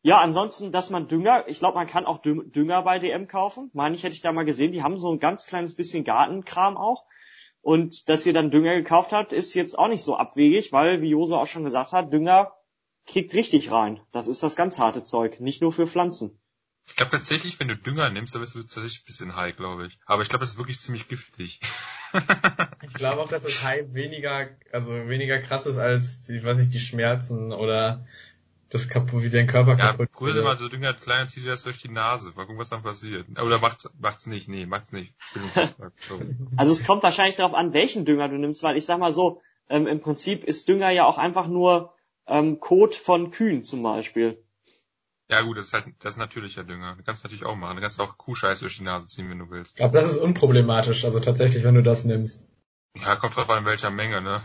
Ja, 0.03 0.19
ansonsten, 0.21 0.71
dass 0.71 0.91
man 0.91 1.09
Dünger, 1.09 1.49
ich 1.49 1.59
glaube, 1.59 1.77
man 1.77 1.87
kann 1.87 2.07
auch 2.07 2.23
Dü- 2.23 2.49
Dünger 2.51 2.83
bei 2.83 2.99
DM 2.99 3.27
kaufen. 3.27 3.71
Meine 3.73 3.95
ich, 3.95 4.05
hätte 4.05 4.15
ich 4.15 4.21
da 4.21 4.33
mal 4.33 4.45
gesehen. 4.45 4.71
Die 4.73 4.83
haben 4.83 4.97
so 4.99 5.11
ein 5.13 5.19
ganz 5.19 5.47
kleines 5.47 5.75
bisschen 5.75 6.05
Gartenkram 6.05 6.77
auch. 6.77 7.05
Und 7.63 8.09
dass 8.09 8.25
ihr 8.25 8.33
dann 8.33 8.51
Dünger 8.53 8.77
gekauft 8.77 9.13
habt, 9.13 9.33
ist 9.33 9.55
jetzt 9.55 9.77
auch 9.79 9.89
nicht 9.89 10.05
so 10.05 10.17
abwegig, 10.17 10.73
weil, 10.73 11.03
wie 11.03 11.11
Jose 11.11 11.37
auch 11.37 11.47
schon 11.49 11.65
gesagt 11.65 11.93
hat, 11.93 12.13
Dünger 12.13 12.55
kriegt 13.07 13.35
richtig 13.35 13.73
rein. 13.73 14.01
Das 14.13 14.29
ist 14.29 14.43
das 14.43 14.55
ganz 14.55 14.79
harte 14.79 15.03
Zeug, 15.03 15.41
nicht 15.41 15.63
nur 15.63 15.73
für 15.73 15.87
Pflanzen. 15.87 16.41
Ich 16.89 16.97
glaube 16.97 17.13
tatsächlich, 17.13 17.61
wenn 17.61 17.69
du 17.69 17.77
Dünger 17.77 18.11
nimmst, 18.11 18.35
dann 18.35 18.41
bist 18.41 18.55
du 18.55 18.63
tatsächlich 18.63 19.03
ein 19.03 19.07
bisschen 19.07 19.37
high, 19.37 19.57
glaube 19.57 19.87
ich. 19.87 19.99
Aber 20.07 20.23
ich 20.23 20.29
glaube, 20.29 20.41
das 20.41 20.53
ist 20.53 20.59
wirklich 20.59 20.81
ziemlich 20.81 21.09
giftig. 21.09 21.61
Ich 22.81 22.95
glaube 22.95 23.21
auch, 23.21 23.29
dass 23.29 23.43
das 23.43 23.65
Hype 23.65 23.93
weniger, 23.93 24.49
also 24.73 24.89
weniger 25.09 25.41
krass 25.41 25.67
ist 25.67 25.77
als, 25.77 26.23
die, 26.23 26.43
weiß 26.43 26.57
nicht, 26.57 26.73
die 26.73 26.81
Schmerzen 26.81 27.53
oder 27.53 28.07
das 28.71 28.89
kaputt, 28.89 29.23
wie 29.23 29.29
dein 29.29 29.47
Körper 29.47 29.73
ja, 29.73 29.93
kaputt 29.93 30.13
brüse 30.13 30.37
wird. 30.37 30.45
mal 30.45 30.59
so 30.59 30.69
Dünger 30.69 30.95
klein 30.95 31.23
und 31.23 31.29
zieh 31.29 31.41
dir 31.41 31.51
das 31.51 31.65
durch 31.65 31.79
die 31.79 31.91
Nase. 31.91 32.33
Mal 32.35 32.45
gucken, 32.45 32.59
was 32.59 32.71
dann 32.71 32.83
passiert. 32.83 33.27
Oder 33.39 33.59
macht's, 33.59 33.91
macht's 33.99 34.27
nicht. 34.27 34.49
Nee, 34.49 34.67
macht's 34.67 34.93
nicht. 34.93 35.15
Also 36.57 36.73
es 36.73 36.85
kommt 36.85 37.03
wahrscheinlich 37.03 37.37
darauf 37.37 37.55
an, 37.55 37.75
welchen 37.75 38.07
Dünger 38.07 38.29
du 38.29 38.37
nimmst, 38.37 38.63
weil 38.63 38.77
ich 38.77 38.87
sag 38.87 38.99
mal 38.99 39.13
so, 39.13 39.43
ähm, 39.69 39.87
im 39.87 40.01
Prinzip 40.01 40.45
ist 40.45 40.69
Dünger 40.69 40.91
ja 40.91 41.05
auch 41.05 41.19
einfach 41.19 41.47
nur 41.47 41.95
ähm, 42.27 42.59
Kot 42.61 42.95
von 42.95 43.31
Kühen 43.31 43.65
zum 43.65 43.83
Beispiel. 43.83 44.43
Ja 45.31 45.43
gut, 45.43 45.59
das 45.59 45.67
ist 45.67 45.73
halt, 45.75 45.85
das 46.01 46.13
ist 46.13 46.17
natürlicher 46.17 46.65
Dünger. 46.65 46.97
Du 46.97 47.03
kannst 47.03 47.23
natürlich 47.23 47.45
auch 47.45 47.55
machen. 47.57 47.77
Du 47.77 47.83
kannst 47.83 48.01
auch 48.01 48.17
Kuhscheiß 48.17 48.61
durch 48.61 48.79
die 48.79 48.85
Nase 48.85 49.07
ziehen, 49.07 49.29
wenn 49.29 49.39
du 49.39 49.45
Ich 49.45 49.51
willst. 49.51 49.77
glaube, 49.77 49.99
das 50.01 50.13
ist 50.13 50.19
unproblematisch, 50.19 51.05
also 51.05 51.21
tatsächlich, 51.21 51.65
wenn 51.65 51.75
du 51.75 51.83
das 51.83 52.05
nimmst. 52.05 52.49
Ja, 52.97 53.17
kommt 53.17 53.37
drauf 53.37 53.51
an, 53.51 53.59
in 53.59 53.65
welcher 53.67 53.91
Menge, 53.91 54.23
ne? 54.23 54.43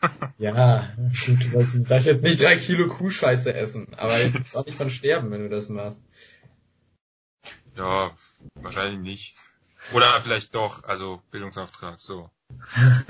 Ja, 0.38 0.94
gut, 0.96 1.42
sollst 1.52 1.90
darfst 1.90 2.06
jetzt 2.06 2.22
nicht 2.22 2.40
drei 2.40 2.56
Kilo 2.56 2.86
Kuhscheiße 2.86 3.52
essen, 3.52 3.94
aber 3.94 4.16
jetzt 4.18 4.56
auch 4.56 4.64
nicht 4.64 4.78
von 4.78 4.90
sterben, 4.90 5.30
wenn 5.32 5.42
du 5.42 5.48
das 5.48 5.68
machst. 5.68 6.00
Ja, 7.76 8.12
wahrscheinlich 8.54 9.00
nicht. 9.00 9.34
Oder 9.92 10.20
vielleicht 10.20 10.54
doch, 10.54 10.84
also 10.84 11.20
Bildungsauftrag, 11.32 12.00
so. 12.00 12.30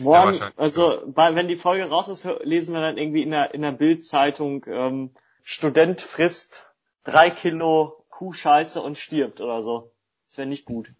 Morgen, 0.00 0.32
wahrscheinlich, 0.32 0.58
also 0.58 1.02
bei, 1.06 1.34
wenn 1.34 1.48
die 1.48 1.56
Folge 1.56 1.84
raus 1.84 2.08
ist, 2.08 2.26
lesen 2.42 2.74
wir 2.74 2.80
dann 2.80 2.98
irgendwie 2.98 3.22
in 3.22 3.30
der, 3.30 3.54
in 3.54 3.62
der 3.62 3.72
Bildzeitung, 3.72 4.64
ähm, 4.68 5.10
Student 5.42 6.00
frisst 6.00 6.70
drei 7.04 7.30
Kilo 7.30 8.04
Kuhscheiße 8.10 8.80
und 8.80 8.98
stirbt 8.98 9.40
oder 9.40 9.62
so. 9.62 9.92
Das 10.28 10.38
wäre 10.38 10.48
nicht 10.48 10.64
gut. 10.64 10.92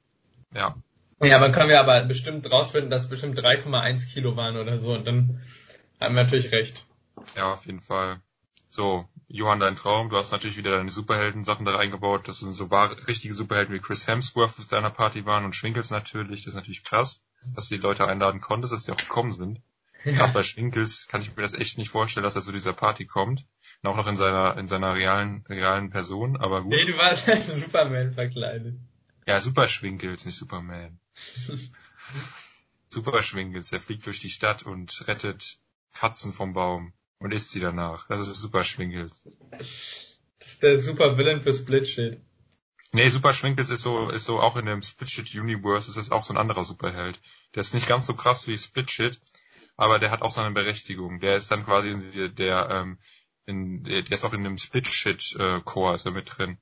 Ja. 0.55 0.75
Ja, 1.23 1.37
aber 1.37 1.53
können 1.53 1.69
wir 1.69 1.81
aber 1.81 2.03
bestimmt 2.05 2.51
rausfinden, 2.51 2.91
dass 2.91 3.05
es 3.05 3.09
bestimmt 3.11 3.39
3,1 3.39 4.11
Kilo 4.11 4.37
waren 4.37 4.57
oder 4.57 4.79
so 4.79 4.95
und 4.95 5.07
dann 5.07 5.43
haben 6.01 6.15
wir 6.15 6.25
natürlich 6.25 6.51
recht. 6.51 6.87
Ja, 7.37 7.53
auf 7.53 7.67
jeden 7.67 7.81
Fall. 7.81 8.21
So, 8.71 9.05
Johann, 9.29 9.61
dein 9.61 9.77
Traum. 9.77 10.09
Du 10.09 10.17
hast 10.17 10.33
natürlich 10.33 10.57
wieder 10.57 10.77
deine 10.77 10.91
Superhelden-Sachen 10.91 11.67
da 11.67 11.77
reingebaut, 11.77 12.27
dass 12.27 12.41
du 12.41 12.51
so 12.53 12.71
wahre, 12.71 12.97
richtige 13.07 13.35
Superhelden 13.35 13.75
wie 13.75 13.81
Chris 13.81 14.07
Hemsworth 14.07 14.59
auf 14.59 14.67
deiner 14.67 14.91
Party 14.91 15.27
waren 15.27 15.45
und 15.45 15.55
Schwinkels 15.55 15.91
natürlich. 15.91 16.45
Das 16.45 16.55
ist 16.55 16.57
natürlich 16.57 16.85
krass, 16.85 17.23
dass 17.55 17.69
du 17.69 17.77
die 17.77 17.83
Leute 17.83 18.07
einladen 18.07 18.41
konntest, 18.41 18.73
dass 18.73 18.85
die 18.85 18.93
auch 18.93 18.97
gekommen 18.97 19.33
sind. 19.33 19.61
Gerade 20.05 20.33
bei 20.33 20.43
Schwinkels 20.43 21.07
kann 21.09 21.21
ich 21.21 21.37
mir 21.37 21.43
das 21.43 21.53
echt 21.53 21.77
nicht 21.77 21.91
vorstellen, 21.91 22.25
dass 22.25 22.37
er 22.37 22.43
zu 22.43 22.53
dieser 22.53 22.73
Party 22.73 23.05
kommt. 23.05 23.45
Und 23.83 23.91
auch 23.91 23.97
noch 23.97 24.07
in 24.07 24.17
seiner, 24.17 24.57
in 24.57 24.67
seiner 24.67 24.95
realen, 24.95 25.45
realen 25.49 25.91
Person, 25.91 26.37
aber 26.37 26.63
gut. 26.63 26.73
Nee, 26.73 26.87
du 26.87 26.97
warst 26.97 27.29
als 27.29 27.55
Superman 27.61 28.15
verkleidet. 28.15 28.77
Ja, 29.27 29.41
Super 29.41 29.69
Schwinkels, 29.69 30.25
nicht 30.25 30.37
Superman. 30.37 30.99
Super 32.89 33.23
Schwinkels, 33.23 33.71
der 33.71 33.81
fliegt 33.81 34.07
durch 34.07 34.21
die 34.21 34.31
Stadt 34.31 34.63
und 34.63 35.07
rettet 35.07 35.59
Katzen 35.93 36.33
vom 36.33 36.55
Baum 36.55 36.93
und 37.19 37.33
isst 37.33 37.51
sie 37.51 37.61
danach. 37.61 38.09
Das 38.09 38.21
ist 38.21 38.35
Super 38.35 38.65
Schwinkels. 38.65 39.25
Das 39.51 40.53
ist 40.53 40.63
der 40.63 40.79
Supervillain 40.79 41.41
für 41.41 41.53
Split 41.53 41.87
Shit. 41.87 42.21
Nee, 42.93 43.09
Super 43.09 43.35
Schwinkels 43.35 43.71
ist 43.71 43.83
so, 43.83 44.09
ist 44.09 44.25
so 44.25 44.41
auch 44.41 44.57
in 44.57 44.67
dem 44.67 44.83
Split 44.83 45.35
Universe 45.35 45.89
ist 45.89 45.97
das 45.97 46.11
auch 46.11 46.25
so 46.25 46.35
ein 46.35 46.39
anderer 46.39 46.65
Superheld. 46.65 47.21
Der 47.55 47.61
ist 47.61 47.75
nicht 47.75 47.87
ganz 47.87 48.07
so 48.07 48.15
krass 48.15 48.49
wie 48.49 48.59
Split 48.59 49.21
aber 49.77 49.99
der 49.99 50.11
hat 50.11 50.23
auch 50.23 50.31
seine 50.31 50.53
Berechtigung. 50.53 51.21
Der 51.21 51.37
ist 51.37 51.51
dann 51.51 51.65
quasi 51.65 51.91
in 51.91 52.13
der, 52.13 52.29
der 52.29 52.69
ähm, 52.71 52.99
in, 53.47 53.85
der 53.85 54.11
ist 54.11 54.25
auch 54.25 54.35
in 54.35 54.45
dem 54.45 54.59
Split 54.59 54.89
Shit 54.89 55.37
äh, 55.39 55.61
ist 55.95 56.07
er 56.07 56.13
mit 56.13 56.37
drin. 56.37 56.59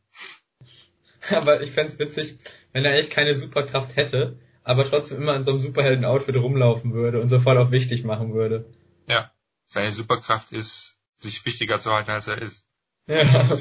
Aber 1.31 1.63
ich 1.63 1.73
fänd's 1.73 1.99
witzig, 1.99 2.39
wenn 2.73 2.85
er 2.85 2.95
echt 2.95 3.11
keine 3.11 3.35
Superkraft 3.35 3.97
hätte, 3.97 4.39
aber 4.63 4.85
trotzdem 4.85 5.19
immer 5.19 5.35
in 5.35 5.43
so 5.43 5.51
einem 5.51 5.61
Superhelden-Outfit 5.61 6.37
rumlaufen 6.37 6.93
würde 6.93 7.21
und 7.21 7.29
sofort 7.29 7.59
auf 7.59 7.73
wichtig 7.73 8.05
machen 8.05 8.35
würde. 8.35 8.73
Ja, 9.09 9.33
seine 9.67 9.93
Superkraft 9.93 10.53
ist, 10.53 10.97
sich 11.17 11.45
wichtiger 11.45 11.81
zu 11.81 11.93
halten, 11.93 12.13
als 12.13 12.29
er 12.29 12.41
ist. 12.41 12.65
Ja. 13.07 13.25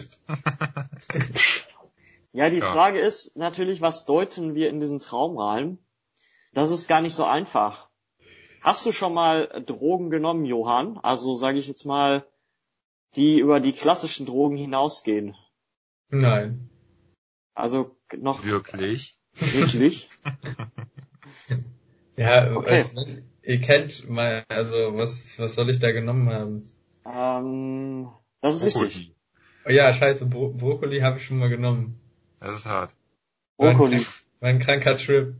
Ja, 2.37 2.51
die 2.51 2.59
Ja. 2.59 2.71
Frage 2.71 2.99
ist 2.99 3.35
natürlich, 3.35 3.81
was 3.81 4.05
deuten 4.05 4.53
wir 4.53 4.69
in 4.69 4.79
diesen 4.79 4.99
Traum 4.99 5.39
rein? 5.39 5.79
Das 6.53 6.69
ist 6.69 6.87
gar 6.87 7.01
nicht 7.01 7.15
so 7.15 7.25
einfach. 7.25 7.89
Hast 8.61 8.85
du 8.85 8.91
schon 8.91 9.15
mal 9.15 9.63
Drogen 9.65 10.11
genommen, 10.11 10.45
Johann? 10.45 10.99
Also 10.99 11.33
sage 11.33 11.57
ich 11.57 11.67
jetzt 11.67 11.83
mal, 11.83 12.27
die 13.15 13.39
über 13.39 13.59
die 13.59 13.71
klassischen 13.71 14.27
Drogen 14.27 14.55
hinausgehen. 14.55 15.35
Nein. 16.09 16.69
Also 17.55 17.97
noch 18.15 18.43
Wirklich? 18.43 19.17
wirklich? 19.33 20.07
Ja, 22.17 22.55
Okay. 22.55 22.81
als, 22.81 22.95
ihr 23.43 23.61
kennt 23.61 24.09
mal, 24.09 24.43
also 24.49 24.95
was, 24.95 25.37
was 25.39 25.55
soll 25.55 25.69
ich 25.71 25.79
da 25.79 25.91
genommen 25.91 26.29
haben? 26.29 26.63
ähm, 27.05 28.09
das 28.41 28.55
ist 28.55 28.63
richtig. 28.63 28.93
Brokkoli. 28.93 29.15
Oh 29.65 29.69
ja, 29.69 29.93
scheiße, 29.93 30.25
Bro 30.27 30.53
Brokkoli 30.53 30.99
habe 30.99 31.17
ich 31.17 31.25
schon 31.25 31.37
mal 31.37 31.49
genommen. 31.49 31.99
Das 32.39 32.51
ist 32.51 32.65
hart. 32.65 32.93
Brokkoli. 33.57 34.05
War 34.39 34.49
ein 34.49 34.59
kranker 34.59 34.97
Trip. 34.97 35.33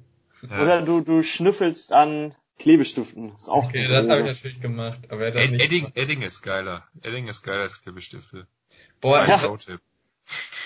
Ja. 0.50 0.62
Oder 0.62 0.82
du, 0.82 1.02
du 1.02 1.22
schnüffelst 1.24 1.94
an 1.94 2.36
Klebestiften. 2.60 3.36
Ist 3.36 3.50
auch 3.50 3.66
Okay, 3.66 3.88
das 3.88 4.10
habe 4.10 4.22
ich 4.22 4.28
natürlich 4.28 4.62
gemacht, 4.62 5.00
aber 5.10 5.22
er 5.22 5.28
hat 5.28 5.36
Ed 5.36 5.52
nicht 5.52 5.64
Edding, 5.66 5.80
gemacht. 5.82 5.98
Edding 5.98 6.22
ist 6.24 6.42
geiler. 6.42 6.88
Edding 7.04 7.28
ist 7.28 7.44
geiler 7.44 7.62
als 7.62 7.82
Klebestifte. 7.82 8.48
Boah, 9.00 9.20
Mein 9.20 9.30
ja. 9.30 9.38
Pro-Tipp. 9.38 9.80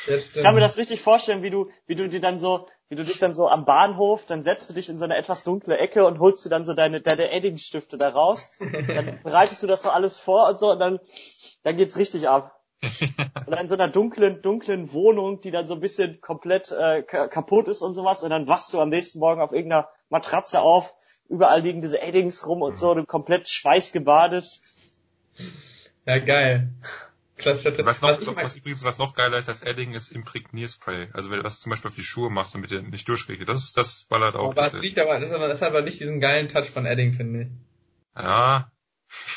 jetzt, 0.08 0.38
Ich 0.38 0.44
kann 0.44 0.56
mir 0.56 0.62
das 0.62 0.78
richtig 0.78 1.02
vorstellen, 1.02 1.44
wie 1.44 1.50
du, 1.50 1.70
wie 1.88 1.96
du 1.96 2.08
dir 2.08 2.22
dann 2.22 2.40
so, 2.40 2.68
wie 2.88 2.96
du 2.96 3.04
dich 3.04 3.20
dann 3.20 3.34
so 3.34 3.48
am 3.50 3.66
Bahnhof, 3.66 4.26
dann 4.26 4.44
setzt 4.44 4.70
du 4.70 4.74
dich 4.74 4.88
in 4.90 4.98
so 4.98 5.04
eine 5.06 5.18
etwas 5.18 5.44
dunkle 5.44 5.78
Ecke 5.78 6.06
und 6.06 6.20
holst 6.20 6.46
dir 6.46 6.50
dann 6.50 6.64
so 6.66 6.74
deine, 6.74 7.02
deine 7.02 7.30
Edding-Stifte 7.32 7.98
da 7.98 8.10
raus. 8.10 8.58
Dann 8.60 9.20
bereitest 9.24 9.62
du 9.64 9.68
das 9.68 9.84
so 9.84 9.90
alles 9.90 10.18
vor 10.18 10.50
und 10.50 10.60
so 10.60 10.72
und 10.72 10.80
dann, 10.80 11.00
dann 11.64 11.76
geht's 11.78 11.98
richtig 11.98 12.28
ab. 12.30 12.61
Oder 13.48 13.62
in 13.62 13.68
so 13.70 13.76
einer 13.76 13.88
dunklen, 13.90 14.42
dunklen 14.42 14.92
Wohnung, 14.94 15.42
die 15.42 15.52
dann 15.52 15.68
so 15.68 15.76
ein 15.76 15.80
bisschen 15.80 16.20
komplett 16.22 16.72
äh, 16.72 17.04
ka- 17.04 17.28
kaputt 17.28 17.68
ist 17.68 17.82
und 17.82 17.94
sowas. 17.94 18.24
Und 18.24 18.30
dann 18.32 18.48
wachst 18.48 18.74
du 18.74 18.80
am 18.80 18.90
nächsten 18.90 19.20
Morgen 19.20 19.42
auf 19.42 19.52
irgendeiner 19.52 19.90
Matratze 20.10 20.62
auf. 20.62 20.94
Überall 21.30 21.62
liegen 21.62 21.82
diese 21.82 22.02
Eddings 22.02 22.46
rum 22.48 22.62
und 22.62 22.78
so, 22.80 22.94
du 22.94 23.06
komplett 23.06 23.48
schweißgebadet. 23.48 24.46
ja, 26.06 26.20
geil. 26.20 26.70
Klassischer 27.38 27.74
Trip. 27.74 27.86
Was, 27.86 28.02
noch, 28.02 28.10
Was 28.20 28.36
was 28.36 28.56
übrigens 28.56 28.84
was 28.84 28.98
noch 28.98 29.16
geiler 29.16 29.38
ist 29.38 29.50
als 29.50 29.62
Edding 29.62 29.94
ist 29.94 30.12
Imprägnierspray. 30.12 31.08
Also 31.14 31.30
wenn 31.30 31.38
du 31.38 31.44
das 31.44 31.60
zum 31.60 31.70
Beispiel 31.72 31.90
auf 31.90 31.96
die 31.96 32.04
Schuhe 32.04 32.30
machst, 32.30 32.54
damit 32.54 32.72
ihr 32.72 32.82
nicht 32.82 33.08
durchregnet. 33.08 33.48
Das 33.50 33.64
ist, 33.64 33.78
das 33.78 34.04
ballert 34.04 34.36
auch. 34.36 34.52
aber 34.52 34.66
es 34.66 34.72
das- 34.74 34.82
riecht 34.82 35.00
aber, 35.00 35.20
das, 35.20 35.30
ist 35.30 35.36
aber- 35.36 35.48
das 35.48 35.62
hat 35.62 35.70
aber 35.70 35.82
nicht 35.82 36.00
diesen 36.00 36.20
geilen 36.20 36.50
Touch 36.50 36.70
von 36.70 36.86
Edding, 36.86 37.14
finde 37.14 37.42
ich. 37.44 37.48
ja. 38.18 38.71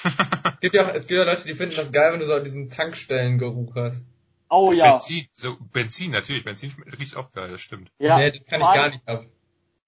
Es 0.04 0.60
gibt 0.60 0.74
ja 0.74 0.86
auch, 0.86 0.94
es 0.94 1.06
gibt 1.06 1.18
ja 1.18 1.24
Leute, 1.24 1.44
die 1.44 1.54
finden 1.54 1.76
das 1.76 1.92
geil, 1.92 2.12
wenn 2.12 2.20
du 2.20 2.26
so 2.26 2.38
diesen 2.40 2.70
Tankstellengeruch 2.70 3.74
hast. 3.74 4.02
Oh 4.50 4.72
ja. 4.72 4.92
Benzin, 4.92 5.26
so 5.34 5.56
Benzin 5.72 6.10
natürlich. 6.10 6.44
Benzin 6.44 6.72
riecht 6.98 7.16
auch 7.16 7.32
geil, 7.32 7.50
das 7.50 7.60
stimmt. 7.60 7.90
ja. 7.98 8.18
nee, 8.18 8.30
das 8.30 8.46
kann 8.46 8.60
ich 8.60 8.66
gar 8.66 8.90
nicht 8.90 9.06
ab. 9.08 9.26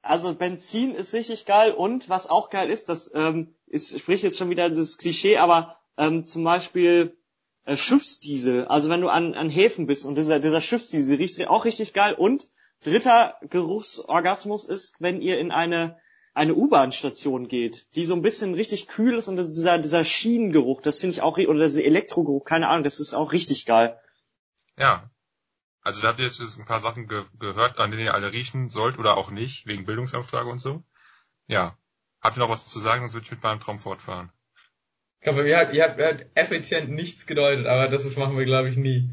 Also 0.03 0.35
Benzin 0.35 0.95
ist 0.95 1.15
richtig 1.15 1.47
geil 1.47 1.73
und 1.73 2.09
was 2.09 2.29
auch 2.29 2.51
geil 2.51 2.71
ist, 2.71 2.89
das 2.89 3.11
ähm, 3.15 3.55
ist, 3.67 3.99
sprich 3.99 4.23
jetzt 4.23 4.39
schon 4.39 4.51
wieder 4.51 4.71
das 4.71 4.99
Klischee, 4.99 5.37
aber 5.37 5.77
ähm, 5.99 6.27
zum 6.27 6.45
Beispiel 6.45 7.17
äh, 7.65 7.77
Schiffsdiesel. 7.77 8.67
Also 8.67 8.89
wenn 8.89 9.01
du 9.01 9.09
an, 9.09 9.35
an 9.35 9.51
Häfen 9.51 9.87
bist 9.87 10.07
und 10.07 10.15
dieser, 10.15 10.41
dieser 10.41 10.61
Schiffsdiesel 10.61 11.17
riecht 11.17 11.45
auch 11.49 11.65
richtig 11.65 11.93
geil. 11.93 12.15
Und 12.15 12.49
dritter 12.83 13.37
Geruchsorgasmus 13.51 14.67
ist, 14.67 14.95
wenn 15.01 15.21
ihr 15.21 15.39
in 15.39 15.51
eine 15.51 15.99
eine 16.37 16.55
U-Bahn-Station 16.55 17.49
geht, 17.49 17.87
die 17.97 18.05
so 18.05 18.15
ein 18.15 18.21
bisschen 18.21 18.53
richtig 18.53 18.89
kühl 18.89 19.17
ist 19.17 19.29
und 19.29 19.37
dieser, 19.37 19.79
dieser 19.79 20.05
Schienengeruch, 20.05 20.83
das 20.83 21.01
finde 21.01 21.15
ich 21.15 21.23
auch, 21.23 21.39
oder 21.39 21.65
dieser 21.65 21.85
Elektrogeruch, 21.85 22.45
keine 22.45 22.69
Ahnung, 22.69 22.85
das 22.85 23.01
ist 23.01 23.15
auch 23.15 23.33
richtig 23.33 23.65
geil. 23.65 23.99
Ja. 24.79 25.11
Also 25.81 26.03
da 26.03 26.09
habt 26.09 26.19
ihr 26.19 26.27
jetzt 26.27 26.41
ein 26.41 26.67
paar 26.67 26.81
Sachen 26.81 27.09
ge 27.09 27.23
gehört, 27.39 27.81
an 27.81 27.91
denen 27.91 28.05
ihr 28.05 28.15
alle 28.15 28.33
riechen 28.33 28.69
sollt 28.69 28.99
oder 28.99 29.17
auch 29.17 29.31
nicht, 29.31 29.67
wegen 29.67 29.87
Bildungsauftrag 29.87 30.47
und 30.47 30.59
so. 30.59 30.85
Ja. 31.47 31.79
Habt 32.21 32.37
ihr 32.37 32.41
noch 32.41 32.51
was 32.51 32.69
zu 32.69 32.81
sagen, 32.81 33.01
sonst 33.01 33.15
würde 33.15 33.25
ich 33.25 33.31
mit 33.31 33.43
meinem 33.43 33.61
Traum 33.61 33.79
fortfahren. 33.79 34.31
Ich 35.21 35.25
glaube, 35.25 35.49
ihr 35.49 35.57
habt, 35.57 35.75
ihr 35.75 35.85
habt, 35.85 35.99
ihr 35.99 36.07
habt 36.07 36.27
effizient 36.35 36.91
nichts 36.91 37.27
gedeutet, 37.27 37.67
aber 37.67 37.89
das 37.89 38.05
ist, 38.05 38.19
machen 38.19 38.37
wir, 38.37 38.45
glaube 38.45 38.69
ich, 38.69 38.77
nie. 38.77 39.09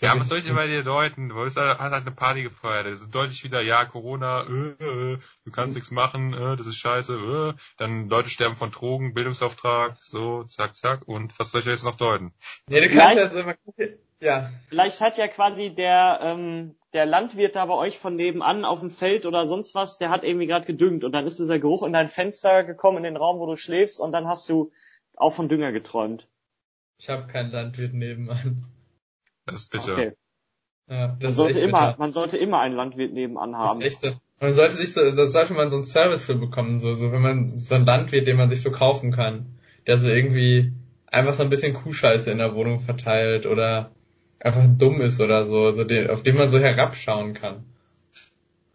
Ja, 0.00 0.18
was 0.18 0.28
soll 0.28 0.38
ich 0.38 0.44
denn 0.44 0.54
bei 0.54 0.66
dir 0.66 0.82
deuten? 0.82 1.28
Du 1.28 1.36
hast 1.44 1.56
halt 1.56 1.78
halt 1.78 1.92
eine 1.92 2.10
Party 2.10 2.42
gefeiert. 2.42 2.86
Das 2.86 3.00
ist 3.00 3.14
deutlich 3.14 3.44
wieder, 3.44 3.60
ja, 3.60 3.84
Corona, 3.84 4.42
äh, 4.42 4.84
äh, 4.84 5.18
du 5.44 5.50
kannst 5.52 5.74
nichts 5.74 5.90
machen, 5.90 6.32
äh, 6.32 6.56
das 6.56 6.66
ist 6.66 6.76
scheiße, 6.76 7.54
äh. 7.56 7.60
Dann 7.78 8.08
Leute 8.08 8.28
sterben 8.28 8.56
von 8.56 8.70
Drogen, 8.70 9.14
Bildungsauftrag, 9.14 9.96
so, 10.02 10.44
zack, 10.44 10.76
zack. 10.76 11.06
Und 11.06 11.38
was 11.38 11.50
soll 11.52 11.60
ich 11.60 11.66
jetzt 11.66 11.84
noch 11.84 11.96
deuten? 11.96 12.32
Nee, 12.68 12.80
du 12.80 12.88
Vielleicht- 12.88 13.18
kannst 13.20 13.34
ja 13.34 13.40
so, 13.42 13.46
man 13.46 13.56
kann- 13.76 13.94
ja. 14.22 14.50
Vielleicht 14.68 15.00
hat 15.00 15.16
ja 15.16 15.28
quasi 15.28 15.70
der, 15.74 16.20
ähm, 16.22 16.74
der 16.92 17.06
Landwirt 17.06 17.56
da 17.56 17.64
bei 17.66 17.74
euch 17.74 17.98
von 17.98 18.16
nebenan 18.16 18.64
auf 18.64 18.80
dem 18.80 18.90
Feld 18.90 19.24
oder 19.24 19.46
sonst 19.46 19.74
was, 19.74 19.96
der 19.98 20.10
hat 20.10 20.24
irgendwie 20.24 20.46
gerade 20.46 20.66
gedüngt 20.66 21.04
und 21.04 21.12
dann 21.12 21.26
ist 21.26 21.38
dieser 21.38 21.58
Geruch 21.58 21.84
in 21.84 21.92
dein 21.92 22.08
Fenster 22.08 22.64
gekommen, 22.64 22.98
in 22.98 23.04
den 23.04 23.16
Raum, 23.16 23.38
wo 23.38 23.46
du 23.46 23.56
schläfst 23.56 24.00
und 24.00 24.12
dann 24.12 24.26
hast 24.28 24.48
du 24.48 24.72
auch 25.16 25.32
von 25.32 25.48
Dünger 25.48 25.72
geträumt. 25.72 26.26
Ich 26.98 27.08
habe 27.08 27.26
keinen 27.28 27.50
Landwirt 27.50 27.94
nebenan. 27.94 28.66
Das 29.50 29.60
ist 29.60 29.70
bitter. 29.70 29.92
Okay. 29.92 30.12
Ja, 30.88 31.08
das 31.08 31.20
Man 31.22 31.32
sollte 31.34 31.60
immer, 31.60 31.86
bitter. 31.88 31.98
man 31.98 32.12
sollte 32.12 32.36
immer 32.36 32.60
einen 32.60 32.74
Landwirt 32.74 33.12
nebenan 33.12 33.52
Das 33.52 33.60
haben. 33.60 33.80
ist 33.80 33.86
echt 33.86 34.00
so. 34.00 34.12
Man 34.40 34.52
sollte 34.54 34.74
sich 34.76 34.92
so, 34.94 35.10
so 35.10 35.26
sollte 35.26 35.52
man 35.52 35.68
so 35.70 35.76
einen 35.76 35.84
Service 35.84 36.24
für 36.24 36.34
bekommen, 36.34 36.80
so, 36.80 36.94
so 36.94 37.12
wenn 37.12 37.20
man 37.22 37.48
so 37.58 37.74
einen 37.74 37.84
Landwirt, 37.86 38.26
den 38.26 38.36
man 38.38 38.48
sich 38.48 38.62
so 38.62 38.70
kaufen 38.70 39.12
kann, 39.12 39.58
der 39.86 39.98
so 39.98 40.08
irgendwie 40.08 40.72
einfach 41.06 41.34
so 41.34 41.42
ein 41.42 41.50
bisschen 41.50 41.74
Kuhscheiße 41.74 42.30
in 42.30 42.38
der 42.38 42.54
Wohnung 42.54 42.80
verteilt 42.80 43.44
oder 43.46 43.90
einfach 44.40 44.62
dumm 44.78 45.00
ist 45.02 45.20
oder 45.20 45.44
so, 45.44 45.70
so 45.72 45.84
den, 45.84 46.08
auf 46.08 46.22
den 46.22 46.36
man 46.38 46.48
so 46.48 46.58
herabschauen 46.58 47.34
kann. 47.34 47.64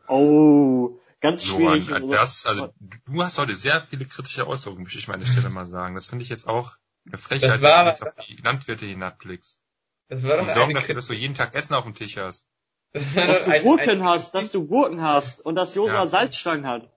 Oh, 0.07 0.99
ganz 1.21 1.45
schwierig. 1.45 1.89
an, 1.91 2.03
an 2.03 2.09
das, 2.11 2.45
also 2.45 2.69
du 2.79 3.23
hast 3.23 3.39
heute 3.39 3.55
sehr 3.55 3.81
viele 3.81 4.05
kritische 4.05 4.47
Äußerungen, 4.47 4.83
möchte 4.83 4.99
ich 4.99 5.07
mal 5.07 5.15
an 5.15 5.21
der 5.21 5.27
Stelle 5.27 5.49
mal 5.49 5.65
sagen. 5.65 5.95
Das 5.95 6.07
finde 6.07 6.23
ich 6.23 6.29
jetzt 6.29 6.47
auch 6.47 6.73
eine 7.07 7.17
Frechheit, 7.17 7.49
Das 7.49 7.61
war- 7.61 7.85
dass 7.85 7.99
du 7.99 8.05
jetzt 8.05 8.19
auf 8.19 8.25
die 8.27 8.35
Landwirte 8.35 8.85
hinabblickst. 8.85 9.59
Das 10.07 10.23
war 10.23 10.37
Die 10.37 10.45
doch 10.45 10.49
sorgen 10.53 10.71
eine, 10.71 10.79
dafür, 10.79 10.95
dass 10.95 11.07
du 11.07 11.13
jeden 11.13 11.33
Tag 11.35 11.55
Essen 11.55 11.73
auf 11.73 11.83
dem 11.85 11.95
Tisch 11.95 12.17
hast. 12.17 12.47
das 12.93 13.13
dass 13.13 13.45
du 13.45 13.51
ein- 13.51 13.63
Gurken 13.63 14.01
ein- 14.01 14.03
hast, 14.03 14.35
dass 14.35 14.51
du 14.51 14.65
Gurken 14.67 15.01
hast 15.01 15.41
und 15.43 15.55
dass 15.55 15.75
Josua 15.75 16.03
Ja. 16.03 16.07
Salzstangen 16.07 16.67
hat. 16.67 16.91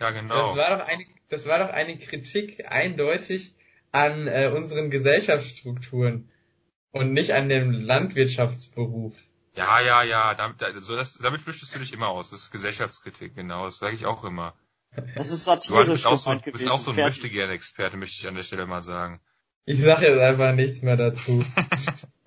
Ja, 0.00 0.10
genau. 0.10 0.48
Das 0.48 0.56
war 0.56 0.78
doch 0.78 0.86
eine, 0.86 1.04
das 1.28 1.46
war 1.46 1.58
doch 1.58 1.70
eine 1.70 1.96
Kritik 1.98 2.64
eindeutig 2.70 3.54
an 3.92 4.26
äh, 4.28 4.52
unseren 4.54 4.90
Gesellschaftsstrukturen 4.90 6.30
und 6.92 7.12
nicht 7.12 7.32
an 7.34 7.48
dem 7.48 7.70
Landwirtschaftsberuf. 7.72 9.14
Ja, 9.56 9.80
ja, 9.80 10.02
ja, 10.02 10.34
damit, 10.34 10.62
also 10.62 10.94
das, 10.96 11.14
damit 11.14 11.40
flüchtest 11.40 11.74
du 11.74 11.78
dich 11.80 11.92
immer 11.92 12.08
aus. 12.08 12.30
Das 12.30 12.40
ist 12.42 12.50
Gesellschaftskritik, 12.52 13.34
genau, 13.34 13.64
das 13.64 13.78
sage 13.78 13.94
ich 13.94 14.06
auch 14.06 14.24
immer. 14.24 14.54
Das 15.16 15.30
ist 15.30 15.46
Du 15.46 15.50
satirisch 15.52 15.88
bist 15.88 16.06
auch 16.06 16.18
so, 16.18 16.36
bist 16.52 16.68
auch 16.70 16.78
so 16.78 16.90
ein 16.90 16.94
Fertig. 16.96 17.22
Möchtegern-Experte, 17.22 17.96
möchte 17.96 18.16
ich 18.20 18.28
an 18.28 18.34
der 18.36 18.42
Stelle 18.44 18.66
mal 18.66 18.82
sagen. 18.82 19.20
Ich 19.64 19.80
sag 19.80 20.00
jetzt 20.00 20.18
einfach 20.18 20.54
nichts 20.54 20.82
mehr 20.82 20.96
dazu. 20.96 21.44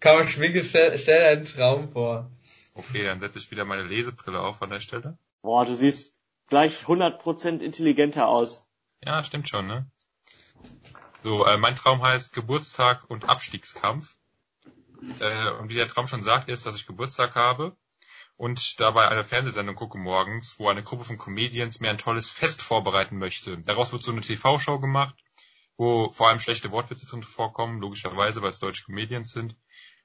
Komm, 0.00 0.26
Schwinke, 0.26 0.64
stell, 0.64 0.96
stell 0.98 1.20
deinen 1.20 1.44
Traum 1.44 1.92
vor. 1.92 2.30
Okay, 2.74 3.04
dann 3.04 3.20
setze 3.20 3.38
ich 3.38 3.50
wieder 3.50 3.64
meine 3.64 3.82
Lesebrille 3.82 4.40
auf 4.40 4.62
an 4.62 4.70
der 4.70 4.80
Stelle. 4.80 5.18
Boah, 5.42 5.64
du 5.64 5.76
siehst 5.76 6.16
gleich 6.48 6.84
100% 6.84 7.60
intelligenter 7.60 8.28
aus. 8.28 8.66
Ja, 9.04 9.22
stimmt 9.22 9.48
schon, 9.48 9.66
ne? 9.66 9.90
So, 11.22 11.44
äh, 11.44 11.58
mein 11.58 11.76
Traum 11.76 12.02
heißt 12.02 12.32
Geburtstag 12.32 13.04
und 13.08 13.28
Abstiegskampf. 13.28 14.16
Äh, 15.20 15.50
und 15.52 15.70
wie 15.70 15.74
der 15.74 15.88
Traum 15.88 16.06
schon 16.06 16.22
sagt, 16.22 16.48
ist, 16.48 16.66
dass 16.66 16.76
ich 16.76 16.86
Geburtstag 16.86 17.34
habe 17.34 17.76
und 18.36 18.80
dabei 18.80 19.08
eine 19.08 19.22
Fernsehsendung 19.22 19.74
gucke 19.74 19.98
morgens, 19.98 20.58
wo 20.58 20.68
eine 20.70 20.82
Gruppe 20.82 21.04
von 21.04 21.18
Comedians 21.18 21.80
mir 21.80 21.90
ein 21.90 21.98
tolles 21.98 22.30
Fest 22.30 22.62
vorbereiten 22.62 23.18
möchte. 23.18 23.58
Daraus 23.58 23.92
wird 23.92 24.02
so 24.02 24.12
eine 24.12 24.22
TV-Show 24.22 24.78
gemacht, 24.78 25.14
wo 25.76 26.10
vor 26.10 26.28
allem 26.28 26.38
schlechte 26.38 26.70
Wortwitze 26.70 27.06
drin 27.06 27.22
vorkommen, 27.22 27.80
logischerweise, 27.80 28.40
weil 28.40 28.50
es 28.50 28.58
deutsche 28.58 28.84
Comedians 28.84 29.32
sind. 29.32 29.56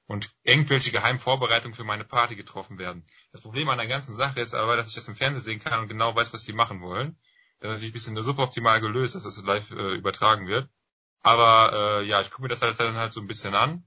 Und 0.06 0.32
irgendwelche 0.44 0.92
geheimen 0.92 1.18
Vorbereitungen 1.18 1.74
für 1.74 1.84
meine 1.84 2.04
Party 2.04 2.36
getroffen 2.36 2.78
werden. 2.78 3.04
Das 3.32 3.40
Problem 3.40 3.68
an 3.68 3.78
der 3.78 3.88
ganzen 3.88 4.14
Sache 4.14 4.40
ist 4.40 4.54
aber, 4.54 4.76
dass 4.76 4.88
ich 4.88 4.94
das 4.94 5.08
im 5.08 5.16
Fernsehen 5.16 5.42
sehen 5.42 5.58
kann 5.58 5.80
und 5.80 5.88
genau 5.88 6.14
weiß, 6.14 6.32
was 6.32 6.44
sie 6.44 6.52
machen 6.52 6.80
wollen. 6.80 7.18
Das 7.58 7.68
ist 7.68 7.74
natürlich 7.74 7.90
ein 7.90 8.14
bisschen 8.14 8.22
suboptimal 8.22 8.80
gelöst, 8.80 9.16
dass 9.16 9.24
das 9.24 9.42
live 9.42 9.72
äh, 9.72 9.94
übertragen 9.94 10.46
wird. 10.46 10.68
Aber 11.22 11.72
äh, 11.72 12.06
ja, 12.06 12.20
ich 12.20 12.30
gucke 12.30 12.42
mir 12.42 12.48
das 12.48 12.62
halt 12.62 12.78
dann 12.78 12.96
halt 12.96 13.12
so 13.12 13.20
ein 13.20 13.26
bisschen 13.26 13.54
an, 13.54 13.84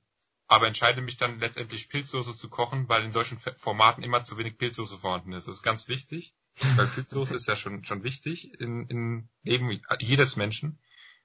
aber 0.47 0.67
entscheide 0.67 1.01
mich 1.01 1.15
dann 1.15 1.39
letztendlich 1.39 1.87
Pilzsoße 1.87 2.35
zu 2.35 2.49
kochen, 2.49 2.89
weil 2.89 3.03
in 3.03 3.11
solchen 3.11 3.37
Formaten 3.37 4.03
immer 4.03 4.23
zu 4.23 4.37
wenig 4.37 4.57
Pilzsoße 4.57 4.97
vorhanden 4.97 5.31
ist. 5.31 5.47
Das 5.47 5.55
ist 5.55 5.63
ganz 5.63 5.87
wichtig, 5.87 6.33
weil 6.75 6.87
Pilzsoße 6.87 7.35
ist 7.35 7.47
ja 7.47 7.55
schon 7.55 7.85
schon 7.85 8.03
wichtig 8.03 8.59
in, 8.59 8.87
in 8.87 9.29
Leben 9.43 9.79
jedes 9.99 10.35
Menschen 10.35 10.79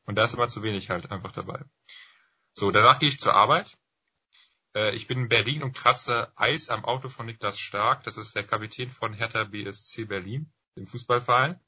und 0.05 0.17
da 0.17 0.25
ist 0.25 0.35
immer 0.35 0.49
zu 0.49 0.63
wenig 0.63 0.91
halt 0.91 1.11
einfach 1.11 1.33
dabei. 1.33 1.65
So, 2.53 2.71
danach 2.71 3.01
gehe 3.01 3.09
ich 3.09 3.19
zur 3.19 3.35
Arbeit. 3.35 3.77
Äh, 4.75 4.95
ich 4.95 5.07
bin 5.07 5.21
in 5.21 5.29
Berlin 5.29 5.63
und 5.63 5.75
kratze 5.75 6.33
Eis 6.37 6.69
am 6.69 6.85
Auto 6.85 7.09
von 7.09 7.27
Niklas 7.27 7.59
Stark. 7.59 8.05
Das 8.05 8.17
ist 8.17 8.35
der 8.35 8.45
Kapitän 8.45 8.91
von 8.91 9.15
Hertha 9.15 9.45
BSC 9.45 10.05
Berlin, 10.05 10.53
dem 10.77 10.87
Fußballverein. 10.87 11.61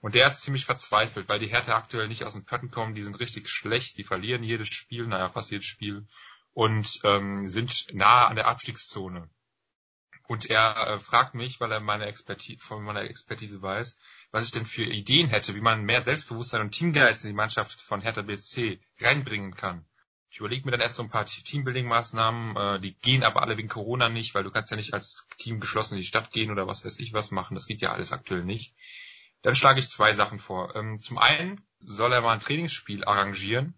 Und 0.00 0.14
der 0.14 0.26
ist 0.26 0.42
ziemlich 0.42 0.64
verzweifelt, 0.64 1.28
weil 1.28 1.38
die 1.38 1.46
Hertha 1.46 1.76
aktuell 1.76 2.08
nicht 2.08 2.24
aus 2.24 2.34
den 2.34 2.44
Pötten 2.44 2.70
kommen. 2.70 2.94
Die 2.94 3.02
sind 3.02 3.20
richtig 3.20 3.48
schlecht. 3.48 3.96
Die 3.98 4.04
verlieren 4.04 4.42
jedes 4.42 4.68
Spiel, 4.68 5.06
naja, 5.06 5.28
fast 5.28 5.50
jedes 5.50 5.66
Spiel. 5.66 6.06
Und 6.52 7.00
ähm, 7.04 7.48
sind 7.48 7.86
nahe 7.94 8.26
an 8.26 8.36
der 8.36 8.46
Abstiegszone. 8.46 9.30
Und 10.28 10.46
er 10.50 10.86
äh, 10.86 10.98
fragt 10.98 11.34
mich, 11.34 11.60
weil 11.60 11.72
er 11.72 11.80
meine 11.80 12.06
Expertise, 12.06 12.58
von 12.58 12.82
meiner 12.84 13.02
Expertise 13.02 13.60
weiß, 13.60 13.98
was 14.30 14.44
ich 14.44 14.50
denn 14.50 14.66
für 14.66 14.84
Ideen 14.84 15.28
hätte, 15.28 15.54
wie 15.54 15.60
man 15.60 15.84
mehr 15.84 16.02
Selbstbewusstsein 16.02 16.60
und 16.60 16.72
Teamgeist 16.72 17.24
in 17.24 17.30
die 17.30 17.36
Mannschaft 17.36 17.80
von 17.80 18.00
Hertha 18.00 18.22
BSC 18.22 18.80
reinbringen 19.00 19.54
kann. 19.54 19.86
Ich 20.32 20.38
überlege 20.38 20.64
mir 20.64 20.70
dann 20.70 20.80
erst 20.80 20.96
so 20.96 21.02
ein 21.02 21.10
paar 21.10 21.26
Teambuilding-Maßnahmen, 21.26 22.56
äh, 22.56 22.80
die 22.80 22.94
gehen 22.94 23.22
aber 23.22 23.42
alle 23.42 23.58
wegen 23.58 23.68
Corona 23.68 24.08
nicht, 24.08 24.34
weil 24.34 24.44
du 24.44 24.50
kannst 24.50 24.70
ja 24.70 24.78
nicht 24.78 24.94
als 24.94 25.26
Team 25.36 25.60
geschlossen 25.60 25.92
in 25.92 26.00
die 26.00 26.06
Stadt 26.06 26.30
gehen 26.30 26.50
oder 26.50 26.66
was 26.66 26.86
weiß 26.86 27.00
ich 27.00 27.12
was 27.12 27.30
machen. 27.32 27.54
Das 27.54 27.66
geht 27.66 27.82
ja 27.82 27.92
alles 27.92 28.12
aktuell 28.12 28.42
nicht. 28.42 28.74
Dann 29.42 29.54
schlage 29.54 29.78
ich 29.78 29.90
zwei 29.90 30.14
Sachen 30.14 30.38
vor. 30.38 30.74
Ähm, 30.74 30.98
zum 30.98 31.18
einen 31.18 31.60
soll 31.80 32.14
er 32.14 32.22
mal 32.22 32.32
ein 32.32 32.40
Trainingsspiel 32.40 33.04
arrangieren, 33.04 33.74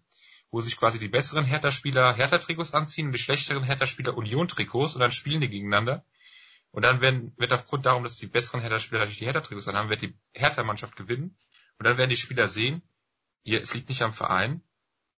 wo 0.49 0.61
sich 0.61 0.77
quasi 0.77 0.97
die 0.97 1.09
besseren 1.09 1.43
Hertha-Spieler 1.43 2.13
Hertha-Trikots 2.13 2.73
anziehen 2.73 3.07
und 3.07 3.11
die 3.11 3.19
schlechteren 3.19 3.63
Hertha-Spieler 3.63 4.15
Union-Trikots 4.15 4.95
und 4.95 5.01
dann 5.01 5.11
spielen 5.11 5.41
die 5.41 5.49
gegeneinander. 5.49 6.05
Und 6.71 6.83
dann 6.83 7.01
werden, 7.01 7.33
wird 7.35 7.51
aufgrund 7.51 7.85
darum, 7.85 8.03
dass 8.03 8.15
die 8.15 8.27
besseren 8.27 8.61
Hertha-Spieler 8.61 8.99
natürlich 8.99 9.19
die 9.19 9.25
Hertha-Trikots 9.25 9.67
haben, 9.67 9.89
wird 9.89 10.03
die 10.03 10.17
Hertha-Mannschaft 10.31 10.95
gewinnen. 10.95 11.37
Und 11.79 11.85
dann 11.85 11.97
werden 11.97 12.09
die 12.09 12.15
Spieler 12.15 12.47
sehen, 12.47 12.81
hier, 13.43 13.61
es 13.61 13.73
liegt 13.73 13.89
nicht 13.89 14.03
am 14.03 14.13
Verein. 14.13 14.61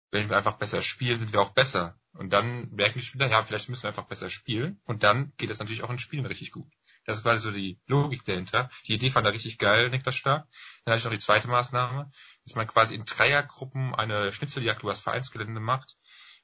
Wenn 0.10 0.30
wir 0.30 0.38
einfach 0.38 0.58
besser 0.58 0.82
spielen, 0.82 1.20
sind 1.20 1.34
wir 1.34 1.42
auch 1.42 1.52
besser. 1.52 2.00
Und 2.14 2.34
dann 2.34 2.70
merken 2.72 3.00
die 3.00 3.06
Spieler, 3.06 3.30
ja, 3.30 3.44
vielleicht 3.44 3.70
müssen 3.70 3.84
wir 3.84 3.90
einfach 3.90 4.08
besser 4.08 4.30
spielen. 4.30 4.82
Und 4.86 5.04
dann 5.04 5.34
geht 5.38 5.50
es 5.50 5.60
natürlich 5.60 5.84
auch 5.84 5.90
in 5.90 6.00
Spielen 6.00 6.26
richtig 6.26 6.52
gut. 6.52 6.72
Das 7.06 7.24
war 7.26 7.38
so 7.38 7.52
die 7.52 7.80
Logik 7.86 8.26
dahinter. 8.26 8.70
Die 8.88 8.94
Idee 8.94 9.10
fand 9.10 9.28
er 9.28 9.34
richtig 9.34 9.58
geil, 9.58 9.90
Niklas 9.90 10.16
Stark. 10.16 10.48
Dann 10.84 10.94
hatte 10.94 11.00
ich 11.00 11.06
noch 11.06 11.12
die 11.12 11.20
zweite 11.20 11.48
Maßnahme, 11.48 12.10
dass 12.44 12.56
man 12.56 12.68
quasi 12.68 12.96
in 12.96 13.06
Dreiergruppen 13.06 13.94
eine 13.94 14.34
Schnitzeljagd 14.34 14.82
über 14.82 14.92
das 14.92 15.02
Vereinsgelände 15.02 15.60
macht, 15.60 15.96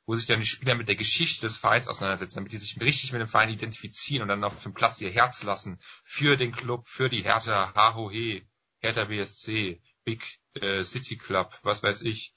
wo 0.06 0.16
sich 0.16 0.26
dann 0.26 0.42
die 0.42 0.46
Spieler 0.46 0.76
mit 0.76 0.88
der 0.88 0.96
Geschichte 0.96 1.42
des 1.42 1.58
Vereins 1.58 1.88
auseinandersetzen, 1.88 2.36
damit 2.36 2.52
die 2.52 2.58
sich 2.58 2.80
richtig 2.80 3.12
mit 3.12 3.22
dem 3.22 3.28
Verein 3.28 3.50
identifizieren 3.50 4.24
und 4.24 4.28
dann 4.28 4.44
auf 4.44 4.62
dem 4.62 4.74
Platz 4.74 5.02
ihr 5.02 5.10
Herz 5.10 5.44
lassen. 5.44 5.80
Für 6.04 6.38
den 6.38 6.52
Club, 6.52 6.88
für 6.88 7.10
die 7.10 7.24
Hertha, 7.24 7.74
H-Ho-He, 7.74 8.48
Hertha 8.80 9.06
BSC, 9.06 9.82
Big 10.04 10.40
äh, 10.54 10.84
City 10.84 11.18
Club, 11.18 11.58
was 11.64 11.82
weiß 11.82 12.02
ich. 12.02 12.34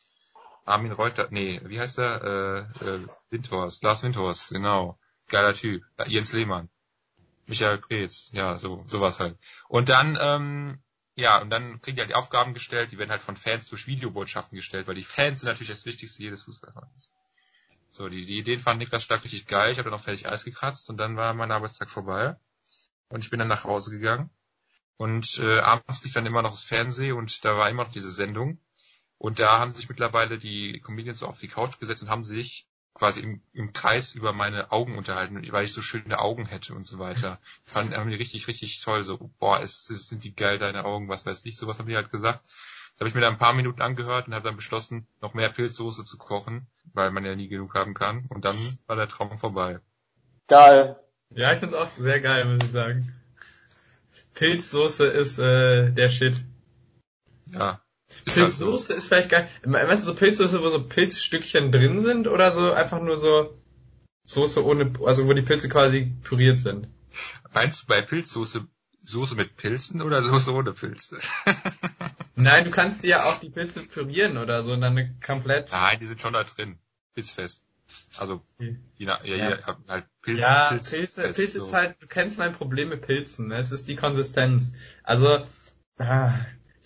Armin 0.66 0.92
Reuter, 0.92 1.28
nee, 1.30 1.60
wie 1.64 1.80
heißt 1.80 1.98
er? 1.98 2.68
Äh, 2.82 2.84
äh, 2.84 3.06
Windhorst, 3.30 3.82
Lars 3.82 4.02
Windhorst, 4.02 4.50
genau. 4.50 4.98
Geiler 5.28 5.54
Typ. 5.54 5.84
Jens 6.06 6.32
Lehmann. 6.32 6.68
Michael 7.46 7.78
Preetz, 7.78 8.30
ja, 8.32 8.58
so, 8.58 8.84
sowas 8.88 9.20
halt. 9.20 9.38
Und 9.68 9.88
dann, 9.88 10.18
ähm, 10.20 10.82
ja, 11.14 11.40
und 11.40 11.50
dann 11.50 11.80
kriegen 11.80 11.94
die 11.94 12.00
halt 12.00 12.10
die 12.10 12.16
Aufgaben 12.16 12.52
gestellt, 12.52 12.90
die 12.90 12.98
werden 12.98 13.10
halt 13.10 13.22
von 13.22 13.36
Fans 13.36 13.66
durch 13.66 13.86
Videobotschaften 13.86 14.56
gestellt, 14.56 14.88
weil 14.88 14.96
die 14.96 15.04
Fans 15.04 15.40
sind 15.40 15.48
natürlich 15.48 15.70
das 15.70 15.86
Wichtigste 15.86 16.22
jedes 16.22 16.42
Fußballvereins. 16.42 17.12
So, 17.90 18.08
die, 18.08 18.26
die 18.26 18.38
Ideen 18.38 18.58
fand 18.58 18.80
Niklas 18.80 19.04
Stark 19.04 19.22
richtig 19.24 19.46
geil, 19.46 19.70
ich 19.70 19.78
habe 19.78 19.88
dann 19.88 19.98
auch 19.98 20.02
fertig 20.02 20.28
Eis 20.28 20.44
gekratzt 20.44 20.90
und 20.90 20.96
dann 20.96 21.16
war 21.16 21.32
mein 21.34 21.52
Arbeitstag 21.52 21.88
vorbei. 21.88 22.36
Und 23.08 23.22
ich 23.22 23.30
bin 23.30 23.38
dann 23.38 23.48
nach 23.48 23.64
Hause 23.64 23.92
gegangen. 23.92 24.30
Und 24.96 25.38
äh, 25.38 25.60
abends 25.60 26.02
lief 26.02 26.14
dann 26.14 26.26
immer 26.26 26.42
noch 26.42 26.50
das 26.50 26.64
Fernsehen 26.64 27.16
und 27.16 27.44
da 27.44 27.56
war 27.56 27.70
immer 27.70 27.84
noch 27.84 27.92
diese 27.92 28.10
Sendung. 28.10 28.58
Und 29.18 29.38
da 29.38 29.58
haben 29.58 29.74
sich 29.74 29.88
mittlerweile 29.88 30.38
die 30.38 30.80
Comedians 30.80 31.20
so 31.20 31.26
auf 31.26 31.40
die 31.40 31.48
Couch 31.48 31.78
gesetzt 31.78 32.02
und 32.02 32.10
haben 32.10 32.24
sich 32.24 32.68
quasi 32.96 33.20
im, 33.20 33.42
im 33.52 33.72
Kreis 33.72 34.14
über 34.14 34.32
meine 34.32 34.72
Augen 34.72 34.96
unterhalten, 34.96 35.40
weil 35.52 35.64
ich 35.66 35.72
so 35.72 35.82
schöne 35.82 36.18
Augen 36.18 36.46
hätte 36.46 36.74
und 36.74 36.86
so 36.86 36.98
weiter. 36.98 37.38
Fanden 37.64 37.94
haben 37.94 38.10
die 38.10 38.16
richtig, 38.16 38.48
richtig 38.48 38.80
toll. 38.80 39.04
So, 39.04 39.30
boah, 39.38 39.60
es, 39.62 39.90
es 39.90 40.08
sind 40.08 40.24
die 40.24 40.34
geil, 40.34 40.58
deine 40.58 40.84
Augen, 40.84 41.08
was 41.08 41.26
weiß 41.26 41.44
ich, 41.44 41.56
sowas 41.56 41.78
haben 41.78 41.88
die 41.88 41.96
halt 41.96 42.10
gesagt. 42.10 42.40
Das 42.44 43.00
habe 43.00 43.08
ich 43.10 43.14
mir 43.14 43.20
dann 43.20 43.34
ein 43.34 43.38
paar 43.38 43.52
Minuten 43.52 43.82
angehört 43.82 44.26
und 44.26 44.34
habe 44.34 44.44
dann 44.44 44.56
beschlossen, 44.56 45.06
noch 45.20 45.34
mehr 45.34 45.50
Pilzsoße 45.50 46.04
zu 46.04 46.16
kochen, 46.16 46.66
weil 46.94 47.10
man 47.10 47.26
ja 47.26 47.36
nie 47.36 47.48
genug 47.48 47.74
haben 47.74 47.92
kann. 47.92 48.24
Und 48.30 48.46
dann 48.46 48.56
war 48.86 48.96
der 48.96 49.08
Traum 49.08 49.36
vorbei. 49.36 49.80
Geil. 50.48 50.98
Ja, 51.30 51.52
ich 51.52 51.58
find's 51.58 51.74
auch 51.74 51.90
sehr 51.98 52.20
geil, 52.20 52.46
muss 52.46 52.64
ich 52.64 52.70
sagen. 52.70 53.12
Pilzsoße 54.32 55.06
ist 55.06 55.38
äh, 55.38 55.90
der 55.90 56.08
Shit. 56.08 56.42
Ja. 57.52 57.82
Halt. 58.08 58.34
Pilzsoße 58.36 58.94
ist 58.94 59.06
vielleicht 59.06 59.30
geil. 59.30 59.48
Weißt 59.64 60.02
du, 60.02 60.06
so 60.12 60.14
Pilzsoße, 60.14 60.62
wo 60.62 60.68
so 60.68 60.82
Pilzstückchen 60.82 61.72
drin 61.72 62.00
sind 62.02 62.28
oder 62.28 62.52
so 62.52 62.72
einfach 62.72 63.00
nur 63.00 63.16
so 63.16 63.56
Soße 64.24 64.64
ohne, 64.64 64.92
also 65.04 65.28
wo 65.28 65.32
die 65.32 65.42
Pilze 65.42 65.68
quasi 65.68 66.12
püriert 66.22 66.60
sind? 66.60 66.88
Meinst 67.52 67.82
du 67.82 67.86
bei 67.86 68.02
Pilzsoße 68.02 68.66
Soße 69.04 69.36
mit 69.36 69.56
Pilzen 69.56 70.02
oder 70.02 70.20
Soße 70.22 70.52
ohne 70.52 70.72
Pilze? 70.72 71.18
Nein, 72.34 72.64
du 72.64 72.70
kannst 72.72 73.04
dir 73.04 73.08
ja 73.08 73.24
auch 73.24 73.38
die 73.38 73.50
Pilze 73.50 73.80
pürieren 73.82 74.36
oder 74.36 74.64
so 74.64 74.72
und 74.72 74.80
dann 74.80 75.20
komplett. 75.24 75.70
Nein, 75.70 75.98
die 76.00 76.06
sind 76.06 76.20
schon 76.20 76.32
da 76.32 76.42
drin. 76.42 76.78
Ist 77.14 77.32
fest. 77.32 77.62
Also, 78.18 78.42
Okay. 78.58 78.76
nach, 78.98 79.24
ja, 79.24 79.36
Ja. 79.36 79.50
ja. 79.50 79.76
halt 79.88 80.06
Pilz, 80.22 80.40
Ja, 80.40 80.68
Pilz, 80.70 80.90
Pilze, 80.90 81.20
fest, 81.20 81.36
Pilz 81.36 81.52
so. 81.52 81.62
ist 81.62 81.72
halt, 81.72 81.96
du 82.02 82.08
kennst 82.08 82.36
mein 82.38 82.52
Problem 82.52 82.88
mit 82.88 83.02
Pilzen, 83.02 83.48
ne? 83.48 83.58
es 83.58 83.70
ist 83.70 83.86
die 83.86 83.94
Konsistenz. 83.94 84.72
Also, 85.04 85.46
ah, 85.98 86.34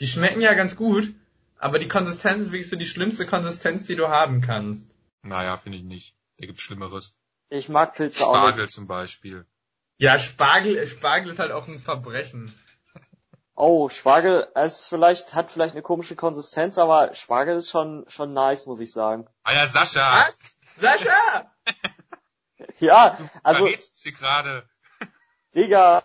die 0.00 0.06
schmecken 0.06 0.40
ja 0.40 0.54
ganz 0.54 0.76
gut, 0.76 1.14
aber 1.58 1.78
die 1.78 1.88
Konsistenz 1.88 2.42
ist 2.42 2.52
wirklich 2.52 2.70
so 2.70 2.76
die 2.76 2.86
schlimmste 2.86 3.26
Konsistenz, 3.26 3.86
die 3.86 3.96
du 3.96 4.08
haben 4.08 4.40
kannst. 4.40 4.90
Naja, 5.22 5.56
finde 5.56 5.78
ich 5.78 5.84
nicht. 5.84 6.14
Da 6.38 6.46
gibt's 6.46 6.62
Schlimmeres. 6.62 7.18
Ich 7.50 7.68
mag 7.68 7.94
Pilze 7.94 8.26
auch 8.26 8.32
nicht. 8.32 8.40
Spargel 8.40 8.68
zum 8.68 8.86
Beispiel. 8.86 9.46
Ja, 9.98 10.18
Spargel, 10.18 10.86
Spargel 10.86 11.32
ist 11.32 11.38
halt 11.38 11.52
auch 11.52 11.68
ein 11.68 11.78
Verbrechen. 11.78 12.54
Oh, 13.54 13.90
Spargel 13.90 14.48
ist 14.54 14.88
vielleicht, 14.88 15.34
hat 15.34 15.52
vielleicht 15.52 15.74
eine 15.74 15.82
komische 15.82 16.16
Konsistenz, 16.16 16.78
aber 16.78 17.12
Spargel 17.12 17.56
ist 17.56 17.70
schon, 17.70 18.06
schon 18.08 18.32
nice, 18.32 18.64
muss 18.64 18.80
ich 18.80 18.90
sagen. 18.90 19.28
Alter, 19.42 19.66
Sascha! 19.66 20.20
Was? 20.20 20.38
Sascha! 20.76 21.52
Ja, 22.78 23.18
also, 23.42 23.64
verrätst 23.64 23.98
sie 23.98 24.12
gerade. 24.12 24.68
Digga, 25.54 26.02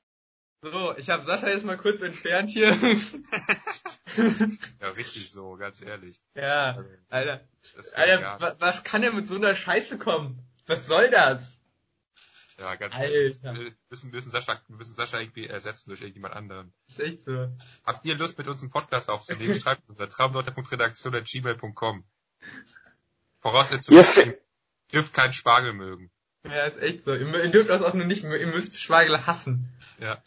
So, 0.61 0.97
ich 0.97 1.09
habe 1.09 1.23
Sascha 1.23 1.47
jetzt 1.49 1.63
mal 1.65 1.77
kurz 1.77 2.01
entfernt 2.01 2.49
hier. 2.49 2.69
Ja, 4.81 4.89
richtig 4.95 5.29
so, 5.31 5.55
ganz 5.57 5.81
ehrlich. 5.81 6.21
ja, 6.33 6.83
Alter. 7.09 7.41
Das 7.75 7.93
Alter, 7.93 8.39
wa- 8.39 8.55
was 8.59 8.83
kann 8.83 9.01
denn 9.01 9.15
mit 9.15 9.27
so 9.27 9.35
einer 9.35 9.53
Scheiße 9.55 9.97
kommen? 9.97 10.39
Was 10.67 10.87
soll 10.87 11.09
das? 11.09 11.51
ja, 12.59 12.75
ganz 12.75 12.95
Alter. 12.95 13.13
ehrlich. 13.13 13.43
Wir 13.43 13.71
müssen, 13.89 14.11
müssen 14.11 14.31
Sascha, 14.31 14.59
wir 14.67 14.77
müssen 14.77 14.95
Sascha 14.95 15.19
irgendwie 15.19 15.47
ersetzen 15.47 15.89
durch 15.89 16.01
irgendjemand 16.01 16.33
anderen. 16.33 16.73
ist 16.87 16.99
echt 16.99 17.23
so. 17.23 17.49
Habt 17.83 18.05
ihr 18.05 18.15
Lust, 18.15 18.37
mit 18.37 18.47
uns 18.47 18.61
einen 18.61 18.71
Podcast 18.71 19.09
aufzunehmen? 19.09 19.53
Schreibt 19.59 19.81
uns 19.89 19.99
unter 19.99 20.09
traumdeuter.redaktion.gmail.com. 20.09 22.03
Voraussetzung, 23.41 23.95
Ihr 23.97 24.37
dürft 24.93 25.13
keinen 25.13 25.33
Spargel 25.33 25.73
mögen. 25.73 26.09
Ja, 26.43 26.65
ist 26.65 26.77
echt 26.81 27.03
so. 27.03 27.13
Ihr, 27.13 27.27
ihr 27.43 27.49
dürft 27.51 27.69
das 27.69 27.81
auch 27.81 27.93
nur 27.93 28.05
nicht, 28.05 28.23
ihr 28.23 28.47
müsst 28.47 28.79
Spargel 28.79 29.25
hassen. 29.25 29.67
Ja. 29.99 30.21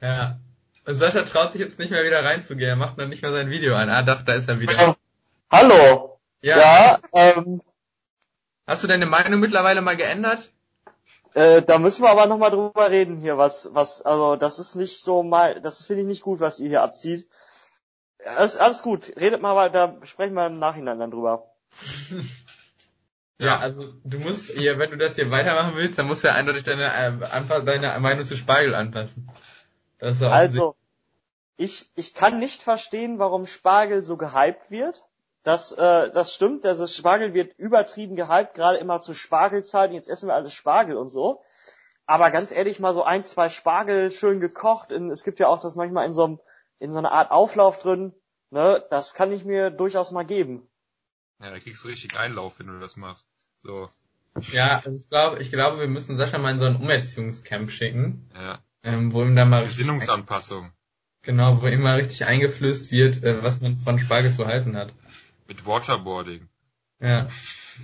Ja. 0.00 0.38
Sascha 0.86 1.22
traut 1.22 1.52
sich 1.52 1.60
jetzt 1.60 1.78
nicht 1.78 1.90
mehr 1.90 2.04
wieder 2.04 2.24
reinzugehen. 2.24 2.70
Er 2.70 2.76
macht 2.76 2.98
dann 2.98 3.10
nicht 3.10 3.22
mehr 3.22 3.32
sein 3.32 3.50
Video 3.50 3.74
an. 3.74 3.90
Ah, 3.90 4.02
doch, 4.02 4.22
da 4.22 4.34
ist 4.34 4.48
er 4.48 4.60
wieder. 4.60 4.96
hallo. 5.50 6.18
Ja. 6.42 6.58
Ja, 6.58 6.98
ähm, 7.12 7.62
Hast 8.66 8.84
du 8.84 8.88
deine 8.88 9.06
Meinung 9.06 9.40
mittlerweile 9.40 9.82
mal 9.82 9.96
geändert? 9.96 10.52
äh, 11.34 11.62
da 11.62 11.78
müssen 11.78 12.02
wir 12.02 12.10
aber 12.10 12.26
nochmal 12.26 12.50
drüber 12.50 12.90
reden 12.90 13.18
hier, 13.18 13.36
was, 13.36 13.68
was, 13.72 14.02
also, 14.02 14.36
das 14.36 14.58
ist 14.58 14.74
nicht 14.74 15.02
so 15.02 15.22
mal, 15.22 15.60
das 15.60 15.84
finde 15.84 16.02
ich 16.02 16.08
nicht 16.08 16.22
gut, 16.22 16.40
was 16.40 16.60
ihr 16.60 16.68
hier 16.68 16.82
abzieht. 16.82 17.28
Alles, 18.24 18.56
alles 18.56 18.82
gut, 18.82 19.12
redet 19.20 19.42
mal, 19.42 19.70
da 19.70 19.96
sprechen 20.04 20.34
wir 20.34 20.46
im 20.46 20.54
Nachhinein 20.54 20.98
dann 20.98 21.10
drüber. 21.10 21.50
Ja, 23.38 23.58
also 23.58 23.94
du 24.04 24.18
musst, 24.18 24.54
ja, 24.54 24.78
wenn 24.78 24.90
du 24.90 24.98
das 24.98 25.14
hier 25.14 25.30
weitermachen 25.30 25.72
willst, 25.74 25.98
dann 25.98 26.06
musst 26.06 26.22
du 26.22 26.28
ja 26.28 26.34
eindeutig 26.34 26.62
deine, 26.62 26.92
äh, 26.94 27.64
deine 27.64 27.98
Meinung 27.98 28.24
zu 28.24 28.36
Spargel 28.36 28.74
anpassen. 28.74 29.30
Das 30.00 30.16
ist 30.16 30.22
ja 30.22 30.30
Also, 30.30 30.76
ich, 31.56 31.90
ich 31.94 32.14
kann 32.14 32.38
nicht 32.38 32.62
verstehen, 32.62 33.18
warum 33.18 33.46
Spargel 33.46 34.02
so 34.02 34.16
gehypt 34.16 34.70
wird. 34.70 35.04
Das, 35.42 35.72
äh, 35.72 36.10
das 36.10 36.34
stimmt, 36.34 36.66
also 36.66 36.86
Spargel 36.86 37.32
wird 37.32 37.58
übertrieben 37.58 38.14
gehypt, 38.14 38.54
gerade 38.54 38.78
immer 38.78 39.00
zu 39.00 39.14
Spargelzeiten, 39.14 39.94
jetzt 39.94 40.08
essen 40.08 40.28
wir 40.28 40.34
alles 40.34 40.52
Spargel 40.52 40.96
und 40.96 41.10
so. 41.10 41.42
Aber 42.04 42.30
ganz 42.30 42.50
ehrlich, 42.50 42.78
mal 42.78 42.92
so 42.92 43.04
ein, 43.04 43.24
zwei 43.24 43.48
Spargel 43.48 44.10
schön 44.10 44.40
gekocht, 44.40 44.92
in, 44.92 45.10
es 45.10 45.24
gibt 45.24 45.38
ja 45.38 45.48
auch 45.48 45.60
das 45.60 45.76
manchmal 45.76 46.06
in 46.06 46.14
so, 46.14 46.24
einem, 46.24 46.40
in 46.78 46.92
so 46.92 46.98
einer 46.98 47.12
Art 47.12 47.30
Auflauf 47.30 47.78
drin, 47.78 48.12
ne, 48.50 48.84
das 48.90 49.14
kann 49.14 49.32
ich 49.32 49.44
mir 49.44 49.70
durchaus 49.70 50.10
mal 50.10 50.24
geben. 50.24 50.68
Ja, 51.40 51.50
da 51.50 51.58
kriegst 51.58 51.84
du 51.84 51.88
richtig 51.88 52.18
Einlauf, 52.18 52.58
wenn 52.58 52.66
du 52.66 52.78
das 52.78 52.96
machst. 52.96 53.26
So, 53.58 53.88
Ja, 54.52 54.82
also 54.84 54.96
ich 54.98 55.08
glaube, 55.08 55.38
ich 55.40 55.50
glaube, 55.50 55.80
wir 55.80 55.88
müssen 55.88 56.16
Sascha 56.16 56.38
mal 56.38 56.52
in 56.52 56.58
so 56.58 56.66
ein 56.66 56.76
Umerziehungscamp 56.76 57.70
schicken, 57.70 58.30
ja. 58.34 58.58
Ähm, 58.82 59.12
wo 59.12 59.22
ihm 59.22 59.36
dann 59.36 59.50
mal 59.50 59.62
richtig, 59.62 59.78
Gesinnungsanpassung. 59.78 60.72
genau, 61.22 61.60
wo 61.62 61.66
ihm 61.66 61.82
mal 61.82 61.98
richtig 62.00 62.24
eingeflößt 62.26 62.90
wird, 62.92 63.22
äh, 63.22 63.42
was 63.42 63.60
man 63.60 63.76
von 63.76 63.98
Spargel 63.98 64.32
zu 64.32 64.46
halten 64.46 64.76
hat. 64.76 64.92
Mit 65.46 65.66
Waterboarding. 65.66 66.48
Ja. 67.00 67.26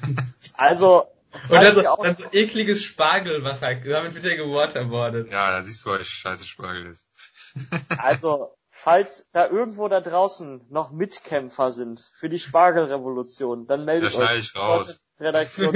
Also, 0.54 1.06
Und 1.48 1.52
dann 1.52 1.74
so, 1.74 1.82
dann 1.82 2.16
so 2.16 2.24
ekliges 2.32 2.82
Spargelwasser, 2.82 3.74
damit 3.76 4.14
wird 4.14 4.24
er 4.24 4.36
gewaterboardet. 4.36 5.30
Ja, 5.30 5.50
da 5.50 5.62
siehst 5.62 5.84
du, 5.84 5.90
was 5.90 6.06
scheiße 6.06 6.44
Spargel 6.44 6.86
ist. 6.86 7.08
also, 7.98 8.56
falls 8.70 9.26
da 9.32 9.48
irgendwo 9.48 9.88
da 9.88 10.00
draußen 10.00 10.66
noch 10.70 10.92
Mitkämpfer 10.92 11.72
sind 11.72 12.10
für 12.14 12.28
die 12.28 12.38
Spargelrevolution, 12.38 13.66
dann 13.66 13.80
Da 13.80 13.86
meldet 13.86 14.14
schneide 14.14 14.38
euch. 14.38 14.44
ich 14.46 14.56
raus. 14.56 15.02
Redaktion. 15.18 15.72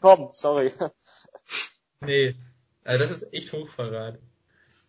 .com, 0.00 0.30
sorry. 0.32 0.72
Nee, 2.00 2.36
also 2.88 3.04
das 3.04 3.22
ist 3.22 3.32
echt 3.32 3.52
Hochverrat. 3.52 4.18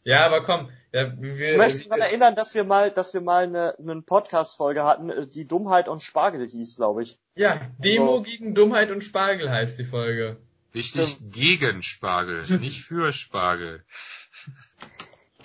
Ja, 0.06 0.26
aber 0.26 0.44
komm, 0.44 0.70
ja, 0.94 1.12
wir, 1.20 1.52
Ich 1.52 1.58
möchte 1.58 1.84
daran 1.84 2.02
erinnern, 2.02 2.34
dass 2.34 2.56
wir 2.56 2.64
mal, 2.64 2.90
dass 2.90 3.14
wir 3.14 3.22
mal 3.22 3.44
eine, 3.44 3.78
eine 3.78 4.02
Podcast-Folge 4.02 4.84
hatten, 4.84 5.10
äh, 5.10 5.28
die 5.28 5.46
Dummheit 5.48 5.88
und 5.90 6.02
Spargel 6.02 6.48
hieß, 6.48 6.78
glaube 6.78 7.04
ich. 7.04 7.20
ja, 7.36 7.60
Demo 7.78 8.18
So. 8.18 8.22
gegen 8.24 8.56
Dummheit 8.56 8.90
und 8.92 9.04
Spargel 9.04 9.52
heißt 9.52 9.78
die 9.78 9.84
Folge. 9.84 10.38
Wichtig, 10.72 11.18
gegen 11.34 11.84
Spargel, 11.84 12.42
nicht 12.60 12.84
für 12.84 13.12
Spargel. 13.12 13.84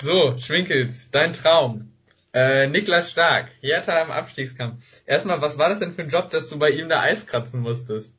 So, 0.01 0.39
Schwinkels, 0.39 1.11
dein 1.11 1.33
Traum. 1.33 1.91
Äh, 2.33 2.67
Niklas 2.69 3.11
Stark, 3.11 3.49
Hertha 3.61 4.03
im 4.03 4.11
Abstiegskampf. 4.11 4.83
Erstmal, 5.07 5.41
was 5.41 5.57
war 5.59 5.69
das 5.69 5.79
denn 5.79 5.93
für 5.93 6.03
ein 6.03 6.09
Job, 6.09 6.31
dass 6.31 6.49
du 6.49 6.59
bei 6.59 6.71
ihm 6.71 6.89
da 6.89 7.01
Eis 7.01 7.27
kratzen 7.27 7.61
musstest? 7.61 8.13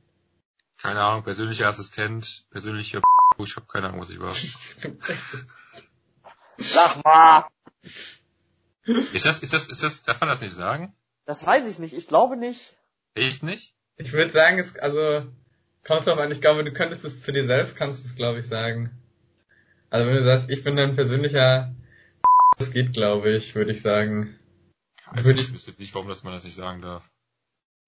Keine 0.82 1.02
Ahnung, 1.02 1.24
persönlicher 1.24 1.68
Assistent, 1.68 2.46
persönlicher 2.50 3.02
Ich 3.40 3.56
habe 3.56 3.66
keine 3.68 3.88
Ahnung, 3.88 4.02
was 4.02 4.10
ich 4.10 4.20
war. 4.20 4.34
Sag 6.58 7.04
mal! 7.04 7.48
Ist 8.86 9.26
das, 9.26 9.40
ist 9.42 9.54
das, 9.54 9.68
ist 9.68 9.84
das, 9.84 10.04
darf 10.04 10.20
man 10.22 10.30
das 10.30 10.42
nicht 10.42 10.54
sagen? 10.54 10.94
Das 11.26 11.46
weiß 11.46 11.68
ich 11.68 11.80
nicht. 11.80 11.94
Ich 11.94 12.08
glaube 12.08 12.38
nicht. 12.38 12.78
Echt 13.16 13.44
nicht? 13.44 13.74
Ich 13.98 14.12
würde 14.14 14.32
sagen, 14.32 14.60
es, 14.60 14.76
also, 14.78 15.26
kommt 15.86 16.06
drauf 16.06 16.18
an, 16.20 16.32
ich 16.32 16.42
glaube, 16.42 16.64
du 16.64 16.72
könntest 16.72 17.04
es 17.04 17.24
zu 17.24 17.32
dir 17.32 17.46
selbst, 17.46 17.76
kannst 17.76 18.04
du 18.04 18.10
es, 18.10 18.16
glaube 18.16 18.40
ich, 18.40 18.48
sagen. 18.48 18.92
Also 19.90 20.08
wenn 20.08 20.16
du 20.18 20.24
sagst, 20.24 20.50
ich 20.50 20.64
bin 20.64 20.76
dein 20.76 20.96
persönlicher, 20.96 21.74
das 22.58 22.72
geht, 22.72 22.94
glaube 22.94 23.32
ich, 23.32 23.56
würde 23.56 23.72
ich 23.72 23.82
sagen. 23.82 24.38
Also 25.06 25.26
Würde 25.26 25.40
ich 25.42 25.48
ich- 25.48 25.54
wüsste 25.54 25.72
nicht, 25.78 25.94
warum 25.96 26.08
das 26.08 26.24
man 26.24 26.34
das 26.34 26.44
nicht 26.44 26.56
sagen 26.56 26.82
darf. 26.82 27.10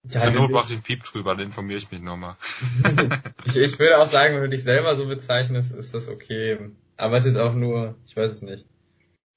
Ja, 0.10 0.20
Zur 0.22 0.32
Not 0.32 0.49
ich- 0.49 0.55
mache 0.55 0.68
ich 0.68 0.74
einen 0.74 0.84
Piep 0.84 1.03
drüber, 1.03 1.36
dann 1.36 1.47
informiere 1.47 1.80
ich 1.80 1.91
mich 1.91 2.01
nochmal. 2.01 2.36
ich, 3.45 3.58
ich 3.58 3.80
würde 3.80 3.97
auch 3.99 4.08
sagen, 4.08 4.36
wenn 4.36 4.41
du 4.43 4.49
dich 4.49 4.64
selber 4.64 4.95
so 4.95 5.08
bezeichnest, 5.08 5.74
ist 5.74 5.93
das 5.93 6.08
okay. 6.08 6.58
Aber 6.95 7.18
es 7.18 7.26
ist 7.26 7.38
auch 7.38 7.53
nur, 7.53 7.95
ich 8.08 8.16
weiß 8.16 8.32
es 8.32 8.41
nicht. 8.41 8.66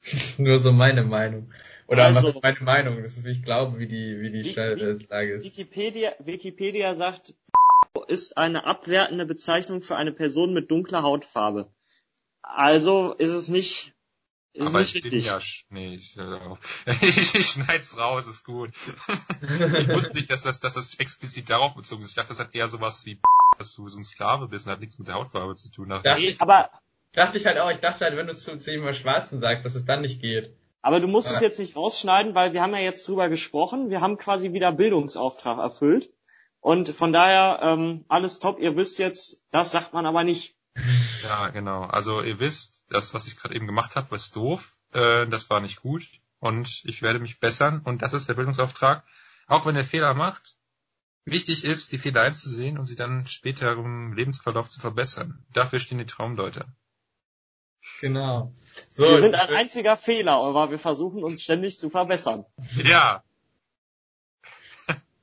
nur 0.39 0.59
so 0.59 0.73
meine 0.73 1.03
Meinung. 1.03 1.53
Oder 1.87 2.05
Also- 2.05 2.29
was 2.29 2.37
ist 2.37 2.43
meine 2.43 2.61
Meinung? 2.61 3.03
Das 3.03 3.17
ist, 3.17 3.25
wie 3.25 3.31
ich 3.31 3.43
glaube, 3.43 3.79
wie 3.79 3.87
die, 3.87 4.21
wie 4.21 4.31
die 4.31 4.55
der 4.55 4.77
Lage 4.77 5.33
ist. 5.35 5.45
Wikipedia, 5.45 6.13
Wikipedia 6.21 6.95
sagt, 6.95 7.35
ist 8.09 8.37
eine 8.37 8.65
abwertende 8.65 9.27
Bezeichnung 9.27 9.83
für 9.83 9.97
eine 9.97 10.13
Person 10.13 10.55
mit 10.55 10.71
dunkler 10.71 11.03
Hautfarbe. 11.03 11.71
Also 12.43 13.13
ist 13.15 13.31
es 13.31 13.49
nicht, 13.49 13.93
ist 14.53 14.67
Aber 14.67 14.81
nicht 14.81 14.95
ich 14.97 15.03
bin 15.03 15.13
richtig. 15.13 15.27
ja, 15.27 15.37
sch- 15.39 15.65
nee, 15.71 15.95
ich, 15.95 16.19
auf. 16.21 16.59
ich, 17.03 17.35
ich 17.35 17.47
schneid's 17.47 17.97
raus, 17.99 18.27
ist 18.27 18.45
gut. 18.45 18.71
ich 19.43 19.89
wusste 19.89 20.15
nicht, 20.15 20.31
dass 20.31 20.43
das, 20.43 20.61
dass 20.61 20.75
das 20.75 20.95
explizit 20.97 21.49
darauf 21.51 21.75
bezogen 21.75 22.03
ist. 22.03 22.11
Ich 22.11 22.15
dachte, 22.15 22.29
das 22.31 22.41
hat 22.41 22.55
eher 22.55 22.69
sowas 22.69 23.07
wie, 23.07 23.21
dass 23.59 23.75
du 23.75 23.89
so 23.89 23.99
ein 23.99 24.05
Sklave 24.05 24.49
bist 24.49 24.67
und 24.67 24.73
hat 24.73 24.81
nichts 24.81 24.99
mit 24.99 25.09
der 25.09 25.15
Hautfarbe 25.15 25.55
zu 25.57 25.71
tun. 25.71 25.89
Dachte 25.89 26.09
Dachte 26.09 26.21
ich, 26.23 26.29
ich, 26.31 26.41
Aber, 26.41 26.71
dachte 27.13 27.39
ich 27.39 27.47
halt 27.47 27.59
auch, 27.59 27.71
ich 27.71 27.79
dachte 27.79 28.05
halt, 28.05 28.17
wenn 28.17 28.27
du 28.27 28.33
es 28.33 28.43
zu, 28.43 28.59
zu 28.59 28.71
jemandem 28.71 28.95
Schwarzen 29.01 29.39
sagst, 29.41 29.65
dass 29.65 29.75
es 29.75 29.85
dann 29.85 30.01
nicht 30.03 30.21
geht. 30.21 30.55
aber 30.83 31.01
du 31.01 31.07
musst 31.07 31.29
es 31.29 31.35
Ja. 31.41 31.43
jetzt 31.47 31.59
nicht 31.59 31.77
rausschneiden, 31.77 32.35
weil 32.35 32.53
wir 32.53 32.63
haben 32.63 32.73
ja 32.73 32.81
jetzt 32.81 33.07
drüber 33.09 33.29
gesprochen. 33.29 33.91
Wir 33.91 34.01
haben 34.01 34.19
quasi 34.19 34.53
wieder 34.53 34.73
Bildungsauftrag 34.73 35.59
erfüllt. 35.59 36.11
Und 36.63 36.91
von 36.91 37.13
daher, 37.13 37.61
ähm, 37.63 38.05
alles 38.09 38.39
top. 38.39 38.59
Ihr 38.61 38.77
wisst 38.77 38.99
jetzt, 38.99 39.43
das 39.51 39.73
sagt 39.73 39.95
man 39.95 40.05
aber 40.07 40.25
nicht. 40.25 40.55
Ja, 41.23 41.49
genau. 41.49 41.83
Also 41.83 42.23
ihr 42.23 42.41
wisst, 42.41 42.85
das, 42.89 43.15
was 43.15 43.27
ich 43.27 43.37
gerade 43.37 43.55
eben 43.55 43.67
gemacht 43.67 43.97
habe, 43.97 44.11
war 44.11 44.19
doof. 44.33 44.77
Äh, 44.93 45.27
das 45.27 45.51
war 45.51 45.61
nicht 45.61 45.83
gut. 45.83 46.07
Und 46.39 46.83
ich 46.85 47.03
werde 47.03 47.19
mich 47.19 47.41
bessern. 47.41 47.81
Und 47.85 48.03
das 48.03 48.15
ist 48.15 48.29
der 48.29 48.35
Bildungsauftrag. 48.35 49.05
Auch 49.47 49.67
wenn 49.67 49.77
ihr 49.77 49.85
Fehler 49.85 50.15
macht, 50.15 50.57
wichtig 51.25 51.65
ist, 51.65 51.93
die 51.93 51.99
Fehler 51.99 52.23
einzusehen 52.23 52.79
und 52.79 52.87
sie 52.87 52.97
dann 52.97 53.27
später 53.27 53.73
im 53.73 54.13
Lebensverlauf 54.13 54.71
zu 54.71 54.81
verbessern. 54.81 55.45
Dafür 55.53 55.81
stehen 55.81 55.99
die 55.99 56.07
Traumdeuter. 56.07 56.67
Genau. 58.01 58.55
So, 58.91 59.05
wir 59.05 59.19
sind 59.19 59.35
ein 59.35 59.49
einziger 59.49 59.97
Fehler, 59.97 60.33
aber 60.33 60.71
wir 60.71 60.79
versuchen 60.79 61.25
uns 61.25 61.43
ständig 61.43 61.79
zu 61.79 61.91
verbessern. 61.91 62.45
Ja, 62.77 63.25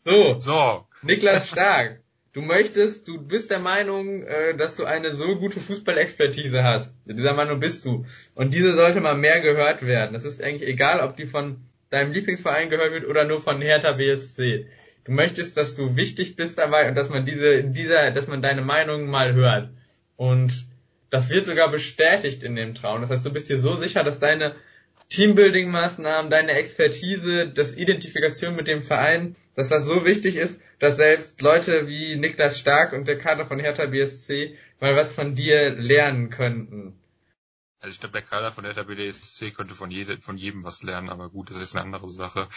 so, 0.08 0.40
so. 0.40 0.88
Niklas 1.02 1.50
Stark, 1.50 2.02
du 2.38 2.44
möchtest, 2.44 3.08
du 3.08 3.20
bist 3.20 3.50
der 3.50 3.58
Meinung, 3.58 4.22
äh, 4.22 4.56
dass 4.56 4.76
du 4.76 4.86
eine 4.86 5.16
so 5.16 5.38
gute 5.38 5.60
Fußballexpertise 5.60 6.64
hast. 6.64 6.94
Dieser 7.06 7.34
Meinung 7.34 7.60
bist 7.60 7.84
du. 7.84 8.06
Und 8.36 8.54
diese 8.54 8.76
sollte 8.76 9.02
mal 9.02 9.16
mehr 9.16 9.42
gehört 9.42 9.84
werden. 9.84 10.14
Das 10.14 10.24
ist 10.24 10.44
eigentlich 10.44 10.70
egal, 10.70 11.00
ob 11.00 11.18
die 11.18 11.26
von 11.26 11.58
deinem 11.90 12.12
Lieblingsverein 12.12 12.70
gehört 12.70 12.92
wird 12.92 13.08
oder 13.08 13.24
nur 13.24 13.42
von 13.42 13.60
Hertha 13.60 13.94
BSC. 13.94 14.68
Du 15.06 15.14
möchtest, 15.14 15.58
dass 15.58 15.74
du 15.74 15.96
wichtig 15.96 16.36
bist 16.36 16.60
dabei 16.60 16.88
und 16.88 16.94
dass 16.94 17.10
man 17.10 17.26
diese, 17.26 17.64
dieser, 17.64 18.12
dass 18.12 18.28
man 18.28 18.44
deine 18.44 18.62
Meinung 18.62 19.08
mal 19.08 19.34
hört. 19.34 19.72
Und 20.16 20.68
das 21.10 21.32
wird 21.32 21.48
sogar 21.48 21.72
bestätigt 21.72 22.44
in 22.44 22.56
dem 22.56 22.76
Traum. 22.76 23.02
Das 23.02 23.10
heißt, 23.10 23.26
du 23.26 23.34
bist 23.34 23.50
dir 23.50 23.58
so 23.58 23.76
sicher, 23.76 24.04
dass 24.04 24.20
deine 24.20 24.54
Teambuilding-Maßnahmen, 25.10 26.30
deine 26.30 26.52
Expertise, 26.54 27.48
das 27.50 27.76
Identifikation 27.76 28.56
mit 28.56 28.68
dem 28.68 28.82
Verein, 28.82 29.36
dass 29.56 29.70
das 29.70 29.86
so 29.86 30.06
wichtig 30.06 30.36
ist, 30.36 30.60
dass 30.80 30.98
selbst 30.98 31.42
Leute 31.42 31.88
wie 31.88 32.16
Niklas 32.16 32.60
Stark 32.60 32.94
und 32.94 33.08
der 33.08 33.18
Kader 33.18 33.46
von 33.46 33.60
Hertha 33.60 33.86
BSC 33.86 34.58
mal 34.80 34.96
was 34.96 35.12
von 35.12 35.34
dir 35.34 35.70
lernen 35.72 36.30
könnten. 36.30 37.00
Also 37.80 37.94
ich 37.94 38.00
glaube, 38.00 38.14
der 38.14 38.22
Kader 38.24 38.52
von 38.52 38.64
der 38.64 38.74
BDSC 38.74 39.52
könnte 39.52 39.76
von, 39.76 39.92
jede, 39.92 40.20
von 40.20 40.38
jedem 40.38 40.64
was 40.64 40.82
lernen, 40.82 41.10
aber 41.10 41.30
gut, 41.30 41.52
das 41.52 41.58
ist 41.58 41.76
eine 41.76 41.86
andere 41.86 42.10
Sache. 42.10 42.50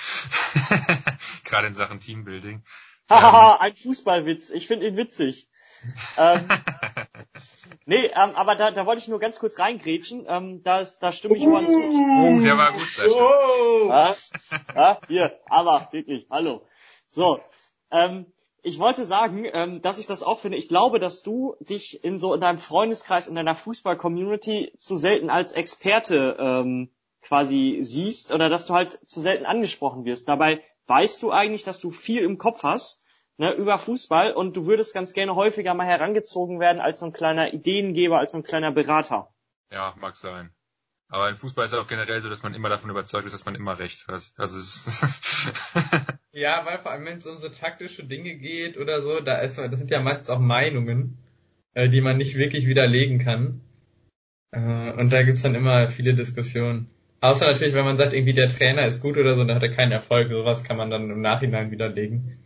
Gerade 1.44 1.68
in 1.68 1.74
Sachen 1.74 2.01
Teambuilding. 2.01 2.62
Haha, 3.09 3.59
ein 3.61 3.76
Fußballwitz. 3.76 4.51
Ich 4.51 4.66
finde 4.66 4.86
ihn 4.86 4.96
witzig. 4.96 5.48
ähm, 6.16 6.48
nee, 7.91 8.07
ähm, 8.07 8.34
aber 8.34 8.55
da, 8.55 8.70
da 8.70 8.86
wollte 8.86 9.03
ich 9.03 9.09
nur 9.09 9.18
ganz 9.18 9.38
kurz 9.38 9.59
reingrätschen. 9.59 10.24
Ähm, 10.28 10.62
da, 10.62 10.84
da 11.01 11.12
stimme 11.12 11.36
ich 11.36 11.43
Johann 11.43 11.66
zu. 11.66 11.76
Oh, 11.76 12.41
der 12.41 12.57
war 12.57 12.72
gut, 12.72 12.82
schön. 12.82 13.11
Oh! 13.11 13.88
Ja, 13.88 14.16
ja, 14.74 15.01
hier, 15.09 15.41
aber 15.47 15.88
wirklich, 15.91 16.26
hallo. 16.30 16.62
So, 17.09 17.41
ähm, 17.91 18.26
ich 18.62 18.78
wollte 18.78 19.07
sagen, 19.07 19.45
ähm, 19.53 19.82
dass 19.82 19.99
ich 19.99 20.07
das 20.07 20.22
auch 20.22 20.38
finde. 20.38 20.57
Ich 20.57 20.68
glaube, 20.68 20.99
dass 20.99 21.22
du 21.22 21.57
dich 21.61 22.05
in 22.05 22.18
so 22.18 22.32
in 22.34 22.41
deinem 22.41 22.59
Freundeskreis, 22.59 23.26
in 23.26 23.34
deiner 23.34 23.57
Fußball-Community 23.57 24.72
zu 24.78 24.97
selten 24.97 25.28
als 25.28 25.53
Experte 25.53 26.36
ähm, 26.38 26.91
quasi 27.22 27.78
siehst 27.80 28.32
oder 28.32 28.49
dass 28.49 28.66
du 28.66 28.74
halt 28.74 29.01
zu 29.07 29.20
selten 29.20 29.47
angesprochen 29.47 30.05
wirst. 30.05 30.28
Dabei 30.28 30.62
weißt 30.86 31.22
du 31.22 31.32
eigentlich, 31.32 31.64
dass 31.64 31.80
du 31.80 31.91
viel 31.91 32.22
im 32.22 32.38
Kopf 32.38 32.62
hast 32.62 32.99
ne, 33.41 33.55
über 33.55 33.78
Fußball 33.78 34.32
und 34.34 34.55
du 34.55 34.66
würdest 34.66 34.93
ganz 34.93 35.14
gerne 35.14 35.34
häufiger 35.34 35.72
mal 35.72 35.86
herangezogen 35.86 36.61
werden 36.61 36.80
als 36.80 37.01
so 37.01 37.07
ein 37.07 37.14
kleiner 37.14 37.55
Ideengeber, 37.55 38.18
als 38.18 38.32
so 38.32 38.38
ein 38.38 38.45
kleiner 38.45 38.70
Berater. 38.70 39.32
Ja, 39.72 39.95
mag 39.99 40.16
sein. 40.16 40.51
Aber 41.09 41.28
im 41.28 41.34
Fußball 41.34 41.64
ist 41.64 41.72
es 41.72 41.78
auch 41.78 41.88
generell 41.88 42.20
so, 42.20 42.28
dass 42.28 42.43
man 42.43 42.55
immer 42.55 42.68
davon 42.68 42.91
überzeugt 42.91 43.26
ist, 43.26 43.32
dass 43.32 43.47
man 43.47 43.55
immer 43.55 43.78
recht 43.78 44.07
hat. 44.07 44.30
Also 44.36 44.59
es 44.59 44.86
ist 44.86 45.53
Ja, 46.32 46.64
weil 46.66 46.78
vor 46.78 46.93
allem, 46.93 47.07
wenn 47.07 47.16
es 47.16 47.26
um 47.26 47.38
so 47.38 47.49
taktische 47.49 48.05
Dinge 48.05 48.36
geht 48.36 48.76
oder 48.76 49.01
so, 49.01 49.20
da 49.20 49.38
ist 49.38 49.59
das 49.59 49.78
sind 49.78 49.91
ja 49.91 50.01
meistens 50.01 50.30
auch 50.30 50.38
Meinungen, 50.38 51.18
äh, 51.72 51.88
die 51.88 52.03
man 52.03 52.18
nicht 52.18 52.36
wirklich 52.36 52.66
widerlegen 52.66 53.18
kann. 53.18 53.62
Äh, 54.53 54.93
und 54.93 55.11
da 55.11 55.22
gibt's 55.22 55.43
dann 55.43 55.55
immer 55.55 55.88
viele 55.88 56.12
Diskussionen. 56.12 56.91
Außer 57.22 57.47
natürlich, 57.47 57.74
wenn 57.74 57.86
man 57.86 57.97
sagt, 57.97 58.12
irgendwie 58.12 58.34
der 58.34 58.51
Trainer 58.51 58.86
ist 58.86 59.01
gut 59.01 59.16
oder 59.16 59.34
so, 59.34 59.45
dann 59.45 59.57
hat 59.57 59.62
er 59.62 59.74
keinen 59.74 59.93
Erfolg. 59.93 60.30
Sowas 60.30 60.62
kann 60.62 60.76
man 60.76 60.91
dann 60.91 61.11
im 61.11 61.22
Nachhinein 61.22 61.70
widerlegen. 61.70 62.38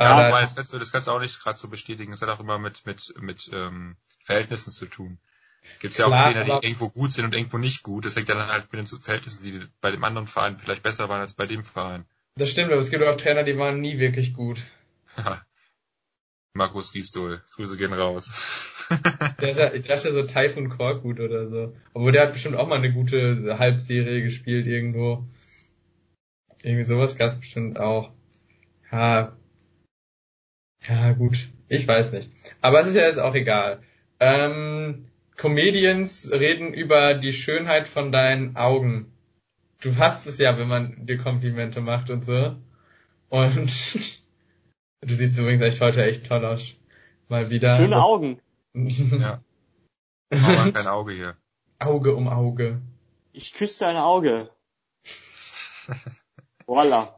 Ja, 0.00 0.10
aber 0.28 0.40
das 0.40 0.54
kannst 0.54 0.72
du, 0.72 0.78
das 0.78 0.92
kannst 0.92 1.06
du 1.06 1.10
auch 1.12 1.20
nicht 1.20 1.40
gerade 1.42 1.58
so 1.58 1.68
bestätigen. 1.68 2.10
Das 2.12 2.22
hat 2.22 2.28
auch 2.28 2.40
immer 2.40 2.58
mit, 2.58 2.86
mit, 2.86 3.14
mit 3.20 3.50
ähm, 3.52 3.96
Verhältnissen 4.20 4.70
zu 4.70 4.86
tun. 4.86 5.18
Gibt 5.80 5.98
ja 5.98 6.06
auch 6.06 6.10
Trainer, 6.10 6.44
die 6.44 6.66
irgendwo 6.66 6.88
gut 6.88 7.12
sind 7.12 7.24
und 7.24 7.34
irgendwo 7.34 7.58
nicht 7.58 7.82
gut. 7.82 8.06
Das 8.06 8.14
hängt 8.16 8.28
dann 8.28 8.46
halt 8.46 8.72
mit 8.72 8.80
den 8.90 9.00
Verhältnissen, 9.00 9.42
die 9.42 9.60
bei 9.80 9.90
dem 9.90 10.04
anderen 10.04 10.26
Verein 10.28 10.56
vielleicht 10.56 10.82
besser 10.82 11.08
waren 11.08 11.20
als 11.20 11.32
bei 11.34 11.46
dem 11.46 11.62
Verein. 11.62 12.04
das 12.36 12.48
stimmt, 12.50 12.70
aber 12.72 12.80
es 12.80 12.90
gibt 12.90 13.02
auch 13.04 13.16
Trainer, 13.16 13.42
die 13.42 13.58
waren 13.58 13.80
nie 13.80 13.98
wirklich 13.98 14.34
gut. 14.34 14.60
Markus 16.54 16.92
Gisdol, 16.92 17.42
Grüße 17.54 17.76
gehen 17.76 17.92
raus. 17.92 18.30
Der, 19.40 19.54
hat- 19.54 19.74
ich 19.74 19.86
dachte 19.86 20.12
so 20.12 20.22
Typhoon 20.22 20.70
Korkut 20.70 21.20
oder 21.20 21.48
so. 21.48 21.76
Obwohl 21.92 22.12
der 22.12 22.22
hat 22.22 22.32
bestimmt 22.32 22.56
auch 22.56 22.66
mal 22.68 22.76
eine 22.78 22.92
gute 22.92 23.58
Halbserie 23.58 24.22
gespielt 24.22 24.66
irgendwo. 24.66 25.26
Irgendwie 26.62 26.84
sowas 26.84 27.16
gab's 27.16 27.36
bestimmt 27.38 27.78
auch. 27.78 28.12
Ja. 28.90 29.36
Ja, 30.88 31.12
gut. 31.12 31.48
Ich 31.68 31.86
weiß 31.86 32.12
nicht. 32.12 32.30
Aber 32.60 32.80
es 32.80 32.88
ist 32.88 32.94
ja 32.94 33.02
jetzt 33.02 33.18
auch 33.18 33.34
egal. 33.34 33.82
Ähm, 34.20 35.06
Comedians 35.36 36.30
reden 36.32 36.72
über 36.72 37.14
die 37.14 37.32
Schönheit 37.32 37.86
von 37.88 38.10
deinen 38.10 38.56
Augen. 38.56 39.12
Du 39.80 39.96
hast 39.96 40.26
es 40.26 40.38
ja, 40.38 40.58
wenn 40.58 40.68
man 40.68 41.06
dir 41.06 41.18
Komplimente 41.18 41.80
macht 41.80 42.10
und 42.10 42.24
so. 42.24 42.56
Und 43.28 43.70
du 45.00 45.14
siehst 45.14 45.38
übrigens 45.38 45.62
echt 45.62 45.80
heute 45.80 46.02
echt 46.04 46.26
toll 46.26 46.44
aus. 46.44 46.74
Mal 47.28 47.50
wieder. 47.50 47.76
Schöne 47.76 48.02
Augen. 48.02 48.40
ja. 48.74 49.42
Mach 50.30 50.72
kein 50.72 50.86
Auge 50.86 51.12
hier. 51.12 51.36
Auge 51.78 52.14
um 52.14 52.28
Auge. 52.28 52.80
Ich 53.32 53.54
küsse 53.54 53.84
dein 53.84 53.96
Auge. 53.96 54.50
Voila. 56.66 57.17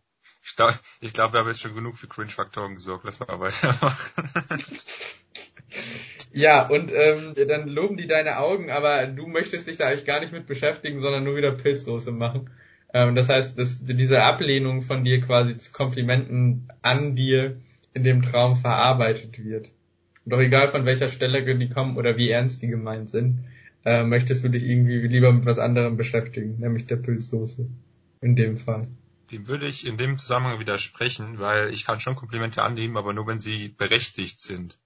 Ich 0.61 0.67
glaube, 0.67 0.79
ich 1.01 1.13
glaub, 1.15 1.33
wir 1.33 1.41
haben 1.41 1.49
jetzt 1.49 1.63
schon 1.63 1.75
genug 1.75 1.97
für 1.97 2.07
Cringe-Faktoren 2.07 2.75
gesorgt. 2.75 3.05
Lass 3.05 3.19
mal 3.21 3.41
weitermachen. 3.41 4.67
Ja, 6.33 6.69
und 6.69 6.93
ähm, 6.93 7.35
dann 7.49 7.69
loben 7.69 7.97
die 7.97 8.07
deine 8.07 8.39
Augen, 8.39 8.71
aber 8.71 9.07
du 9.07 9.27
möchtest 9.27 9.67
dich 9.67 9.77
da 9.77 9.87
eigentlich 9.87 10.05
gar 10.05 10.21
nicht 10.21 10.33
mit 10.33 10.47
beschäftigen, 10.47 11.01
sondern 11.01 11.25
nur 11.25 11.37
wieder 11.37 11.53
Pilzsoße 11.53 12.13
machen. 12.13 12.51
Ähm, 12.95 13.17
das 13.17 13.29
heißt, 13.29 13.59
dass 13.59 13.85
diese 13.85 14.23
Ablehnung 14.23 14.83
von 14.83 15.05
dir 15.05 15.21
quasi 15.21 15.59
zu 15.59 15.73
Komplimenten 15.73 16.69
an 16.83 17.17
dir 17.17 17.57
in 17.95 18.05
dem 18.05 18.23
Traum 18.23 18.57
verarbeitet 18.57 19.45
wird. 19.45 19.73
Auch 20.31 20.39
egal 20.39 20.69
von 20.69 20.87
welcher 20.87 21.09
Stelle 21.09 21.45
die 21.57 21.69
kommen 21.69 21.97
oder 21.97 22.17
wie 22.17 22.31
ernst 22.31 22.63
die 22.63 22.69
gemeint 22.69 23.11
sind, 23.11 23.41
äh, 23.85 24.05
möchtest 24.05 24.45
du 24.45 24.49
dich 24.49 24.65
irgendwie 24.65 25.01
lieber 25.09 25.33
mit 25.33 25.47
was 25.47 25.59
anderem 25.59 25.97
beschäftigen, 25.97 26.59
nämlich 26.59 26.87
der 26.87 26.97
Pilzsoße. 26.97 27.67
In 28.21 28.37
dem 28.37 28.57
Fall. 28.57 28.87
Dem 29.31 29.47
würde 29.47 29.67
ich 29.67 29.87
in 29.87 29.97
dem 29.97 30.19
Zusammenhang 30.19 30.59
widersprechen, 30.59 31.39
weil 31.39 31.73
ich 31.73 31.85
kann 31.85 32.01
schon 32.01 32.17
Komplimente 32.17 32.63
annehmen, 32.63 32.97
aber 32.97 33.13
nur 33.13 33.27
wenn 33.27 33.39
sie 33.39 33.69
berechtigt 33.69 34.41
sind. 34.41 34.79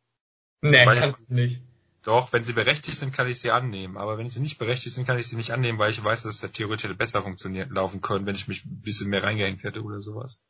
Nee, 0.60 0.86
Weil- 0.86 0.98
kannst 0.98 1.28
du 1.28 1.34
nicht. 1.34 1.62
Doch, 2.02 2.34
wenn 2.34 2.44
sie 2.44 2.52
berechtigt 2.52 2.98
sind, 2.98 3.14
kann 3.14 3.28
ich 3.28 3.40
sie 3.40 3.50
annehmen. 3.50 3.96
Aber 3.96 4.18
wenn 4.18 4.28
sie 4.28 4.40
nicht 4.40 4.58
berechtigt 4.58 4.94
sind, 4.94 5.06
kann 5.06 5.18
ich 5.18 5.26
sie 5.26 5.36
nicht 5.36 5.52
annehmen, 5.52 5.78
weil 5.78 5.90
ich 5.90 6.04
weiß, 6.04 6.22
dass 6.22 6.34
es 6.34 6.42
ja 6.42 6.48
theoretisch 6.48 6.84
hätte 6.84 6.94
besser 6.94 7.22
funktioniert 7.22 7.70
laufen 7.70 8.02
können, 8.02 8.26
wenn 8.26 8.34
ich 8.34 8.46
mich 8.46 8.66
ein 8.66 8.82
bisschen 8.82 9.08
mehr 9.08 9.22
reingehängt 9.22 9.64
hätte 9.64 9.82
oder 9.82 10.02
sowas. 10.02 10.42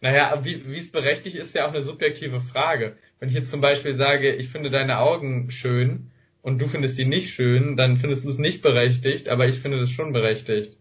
Naja, 0.00 0.44
wie, 0.44 0.64
wie 0.70 0.78
es 0.78 0.92
berechtigt 0.92 1.34
ist, 1.36 1.54
ja 1.54 1.66
auch 1.66 1.72
eine 1.72 1.82
subjektive 1.82 2.40
Frage. 2.40 2.96
Wenn 3.18 3.30
ich 3.30 3.34
jetzt 3.34 3.50
zum 3.50 3.60
Beispiel 3.60 3.96
sage, 3.96 4.34
ich 4.36 4.48
finde 4.48 4.70
deine 4.70 4.98
Augen 4.98 5.50
schön 5.50 6.12
und 6.42 6.60
du 6.60 6.68
findest 6.68 6.96
die 6.98 7.04
nicht 7.04 7.34
schön, 7.34 7.76
dann 7.76 7.96
findest 7.96 8.24
du 8.24 8.30
es 8.30 8.38
nicht 8.38 8.62
berechtigt, 8.62 9.28
aber 9.28 9.48
ich 9.48 9.58
finde 9.58 9.80
das 9.80 9.90
schon 9.90 10.12
berechtigt. 10.12 10.78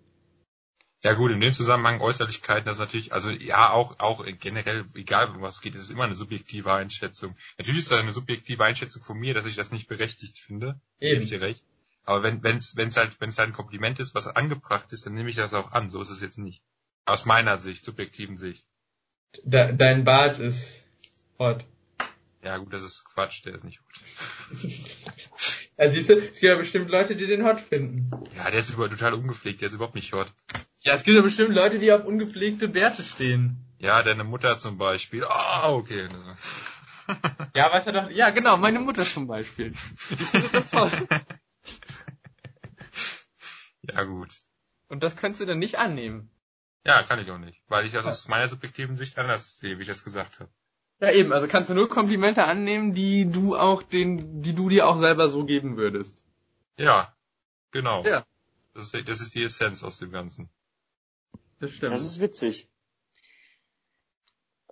Ja 1.02 1.14
gut, 1.14 1.32
in 1.32 1.40
dem 1.40 1.54
Zusammenhang 1.54 2.02
Äußerlichkeiten, 2.02 2.66
das 2.66 2.74
ist 2.76 2.80
natürlich, 2.80 3.14
also 3.14 3.30
ja, 3.30 3.72
auch, 3.72 4.00
auch 4.00 4.26
generell, 4.40 4.84
egal 4.96 5.30
um 5.30 5.42
was 5.42 5.56
es 5.56 5.62
geht, 5.62 5.76
es 5.76 5.84
ist 5.84 5.92
immer 5.92 6.04
eine 6.04 6.16
subjektive 6.16 6.74
Einschätzung. 6.74 7.36
Natürlich 7.58 7.82
ist 7.82 7.92
das 7.92 8.00
eine 8.00 8.12
subjektive 8.12 8.66
Einschätzung 8.66 9.02
von 9.02 9.18
mir, 9.18 9.34
dass 9.34 9.46
ich 9.46 9.56
das 9.56 9.72
nicht 9.72 9.88
berechtigt 9.88 10.40
finde. 10.40 10.80
Eben. 11.00 11.24
Ich 11.24 11.30
dir 11.30 11.40
recht. 11.40 11.64
Aber 12.04 12.24
wenn 12.24 12.58
es 12.58 12.76
wenn's 12.76 12.98
halt, 12.98 13.22
wenn 13.22 13.30
es 13.30 13.38
halt 13.38 13.50
ein 13.50 13.54
Kompliment 13.54 14.00
ist, 14.00 14.14
was 14.14 14.28
angebracht 14.28 14.92
ist, 14.92 15.06
dann 15.06 15.14
nehme 15.14 15.30
ich 15.30 15.36
das 15.36 15.54
auch 15.54 15.72
an. 15.72 15.90
So 15.90 16.02
ist 16.02 16.10
es 16.10 16.22
jetzt 16.22 16.38
nicht. 16.38 16.62
Aus 17.06 17.26
meiner 17.26 17.58
Sicht, 17.58 17.86
subjektiven 17.86 18.38
Sicht. 18.38 18.66
De 19.44 19.76
dein 19.76 20.04
Bart 20.04 20.40
ist 20.40 20.84
hot. 21.38 21.64
Ja 22.44 22.58
gut, 22.58 22.74
das 22.74 22.84
ist 22.84 23.06
Quatsch, 23.06 23.46
der 23.46 23.54
ist 23.54 23.64
nicht 23.64 23.80
gut. 23.80 24.62
Ja, 25.78 25.90
siehst 25.90 26.10
du, 26.10 26.16
es 26.16 26.24
gibt 26.26 26.42
ja 26.42 26.58
bestimmt 26.58 26.90
Leute, 26.90 27.16
die 27.16 27.26
den 27.26 27.46
hot 27.46 27.62
finden. 27.62 28.12
Ja, 28.36 28.52
der 28.52 28.60
ist 28.60 28.72
über, 28.72 28.90
total 28.90 29.14
ungepflegt, 29.14 29.62
der 29.62 29.70
ist 29.70 29.76
überhaupt 29.76 29.96
nicht 29.96 30.12
hot. 30.12 30.28
Ja, 30.82 30.94
es 30.94 31.04
gibt 31.04 31.16
ja 31.16 31.22
bestimmt 31.22 31.54
Leute, 31.54 31.80
die 31.80 31.92
auf 31.92 32.06
ungepflegte 32.06 32.68
Bärte 32.68 33.04
stehen. 33.04 33.66
Ja, 33.80 34.02
deine 34.04 34.24
Mutter 34.24 34.58
zum 34.58 34.78
Beispiel. 34.78 35.24
Ah, 35.26 35.72
okay. 35.72 36.08
Ja, 37.56 37.72
weiß 37.72 37.88
er 37.88 37.94
doch. 37.94 38.12
Ja, 38.12 38.30
genau, 38.30 38.56
meine 38.58 38.80
Mutter 38.80 39.04
zum 39.04 39.26
Beispiel. 39.26 39.74
Ja 43.92 44.04
gut. 44.04 44.30
Und 44.88 45.04
das 45.04 45.16
könntest 45.16 45.42
du 45.42 45.46
dann 45.46 45.60
nicht 45.60 45.80
annehmen. 45.80 46.30
Ja, 46.86 47.04
kann 47.04 47.20
ich 47.20 47.30
auch 47.32 47.38
nicht, 47.38 47.62
weil 47.68 47.86
ich 47.86 47.94
das 47.94 48.06
aus 48.06 48.28
meiner 48.28 48.48
subjektiven 48.48 48.96
Sicht 48.96 49.18
anders 49.20 49.58
sehe, 49.58 49.78
wie 49.78 49.82
ich 49.82 49.88
das 49.88 50.04
gesagt 50.04 50.40
habe. 50.40 50.52
Ja, 51.02 51.12
eben, 51.12 51.34
also 51.34 51.48
kannst 51.48 51.70
du 51.70 51.74
nur 51.74 51.90
Komplimente 51.90 52.46
annehmen, 52.46 52.94
die 52.94 53.30
du 53.30 53.58
auch 53.58 53.84
den, 53.84 54.42
die 54.42 54.54
du 54.54 54.70
dir 54.70 54.88
auch 54.88 54.98
selber 54.98 55.30
so 55.30 55.46
geben 55.46 55.78
würdest. 55.78 56.22
Ja, 56.78 57.14
genau. 57.72 58.04
Ja. 58.06 58.26
Das 58.74 58.94
ist, 58.94 59.08
das 59.08 59.22
ist 59.22 59.36
die 59.36 59.44
Essenz 59.44 59.84
aus 59.84 59.98
dem 59.98 60.12
Ganzen. 60.12 60.50
Das 61.60 61.72
stimmt. 61.72 61.94
Das 61.94 62.04
ist 62.04 62.20
witzig. 62.20 62.70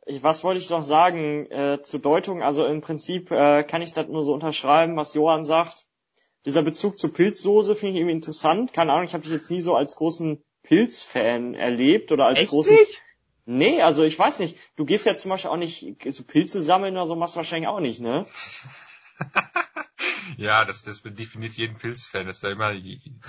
Ich, 0.06 0.24
was 0.24 0.44
wollte 0.44 0.60
ich 0.60 0.70
noch 0.70 0.84
sagen 0.84 1.52
äh, 1.52 1.84
zur 1.84 2.00
Deutung? 2.00 2.42
Also 2.42 2.66
im 2.66 2.82
Prinzip 2.82 3.30
äh, 3.30 3.64
kann 3.64 3.82
ich 3.82 3.92
das 3.92 4.08
nur 4.08 4.24
so 4.24 4.34
unterschreiben, 4.34 4.96
was 4.96 5.14
Johann 5.14 5.46
sagt. 5.46 5.86
Dieser 6.46 6.64
Bezug 6.64 6.98
zur 6.98 7.14
Pilzsoße 7.14 7.76
finde 7.76 7.94
ich 7.94 7.98
irgendwie 7.98 8.16
interessant. 8.16 8.72
Keine 8.72 8.94
Ahnung, 8.94 9.06
ich 9.06 9.14
habe 9.14 9.24
dich 9.24 9.34
jetzt 9.34 9.52
nie 9.52 9.60
so 9.60 9.76
als 9.76 9.98
großen 9.98 10.42
Pilzfan 10.64 11.56
erlebt 11.56 12.14
oder 12.14 12.26
als 12.26 12.40
Echt 12.40 12.50
großen. 12.50 12.74
nicht? 12.74 13.02
Nee, 13.46 13.82
also 13.82 14.04
ich 14.04 14.18
weiß 14.18 14.40
nicht. 14.40 14.58
Du 14.76 14.86
gehst 14.86 15.06
ja 15.06 15.16
zum 15.18 15.30
Beispiel 15.30 15.52
auch 15.52 15.58
nicht 15.58 15.96
so 16.08 16.24
Pilze 16.24 16.62
sammeln 16.62 16.96
oder 16.96 17.08
so, 17.08 17.16
machst 17.16 17.36
du 17.36 17.38
wahrscheinlich 17.38 17.68
auch 17.68 17.80
nicht, 17.80 18.02
ne? 18.02 18.26
ja, 20.38 20.66
das, 20.66 20.84
das 20.84 21.02
definiert 21.02 21.54
jeden 21.54 21.78
Pilzfan, 21.78 22.28
dass 22.28 22.44
er 22.44 22.52
immer 22.52 22.74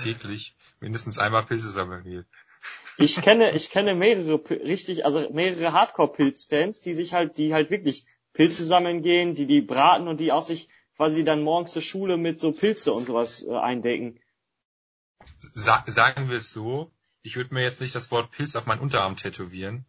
täglich 0.03 0.57
mindestens 0.81 1.19
einmal 1.19 1.45
Pilze 1.45 1.71
sammeln 1.71 2.05
geht. 2.05 2.27
Ich 2.99 3.23
kenne, 3.23 3.53
ich 3.53 3.71
kenne 3.71 3.95
mehrere 3.95 4.43
richtig, 4.51 5.05
also 5.05 5.31
mehrere 5.31 5.73
Hardcore-Pilz-Fans, 5.73 6.81
die 6.81 6.95
sich 6.95 7.15
halt, 7.15 7.39
die 7.39 7.55
halt 7.55 7.71
wirklich 7.71 8.07
Pilze 8.33 8.65
sammeln 8.65 9.03
gehen, 9.03 9.37
die 9.37 9.47
die 9.47 9.61
braten 9.61 10.09
und 10.09 10.19
die 10.19 10.33
auch 10.33 10.43
sich 10.43 10.69
quasi 10.97 11.23
dann 11.23 11.43
morgens 11.43 11.73
zur 11.73 11.83
Schule 11.83 12.17
mit 12.17 12.41
so 12.41 12.51
Pilze 12.51 12.93
und 12.93 13.07
sowas 13.07 13.47
äh, 13.47 13.57
eindecken. 13.57 14.19
Sa 15.39 15.85
sagen 15.87 16.29
wir 16.29 16.39
es 16.39 16.53
so, 16.53 16.91
ich 17.23 17.37
würde 17.37 17.55
mir 17.55 17.63
jetzt 17.63 17.81
nicht 17.81 17.95
das 17.95 18.11
Wort 18.11 18.33
Pilz 18.33 18.57
auf 18.57 18.67
meinen 18.67 18.81
Unterarm 18.81 19.15
tätowieren, 19.15 19.87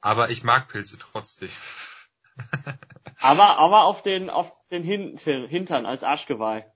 aber 0.00 0.30
ich 0.30 0.42
mag 0.42 0.68
Pilze 0.68 0.98
trotzdem. 0.98 1.50
Aber, 3.20 3.58
aber 3.58 3.84
auf 3.84 4.02
den, 4.02 4.28
auf 4.28 4.52
den 4.70 4.82
Hintern, 4.82 5.46
Hintern 5.46 5.86
als 5.86 6.02
Arschgeweih. 6.02 6.66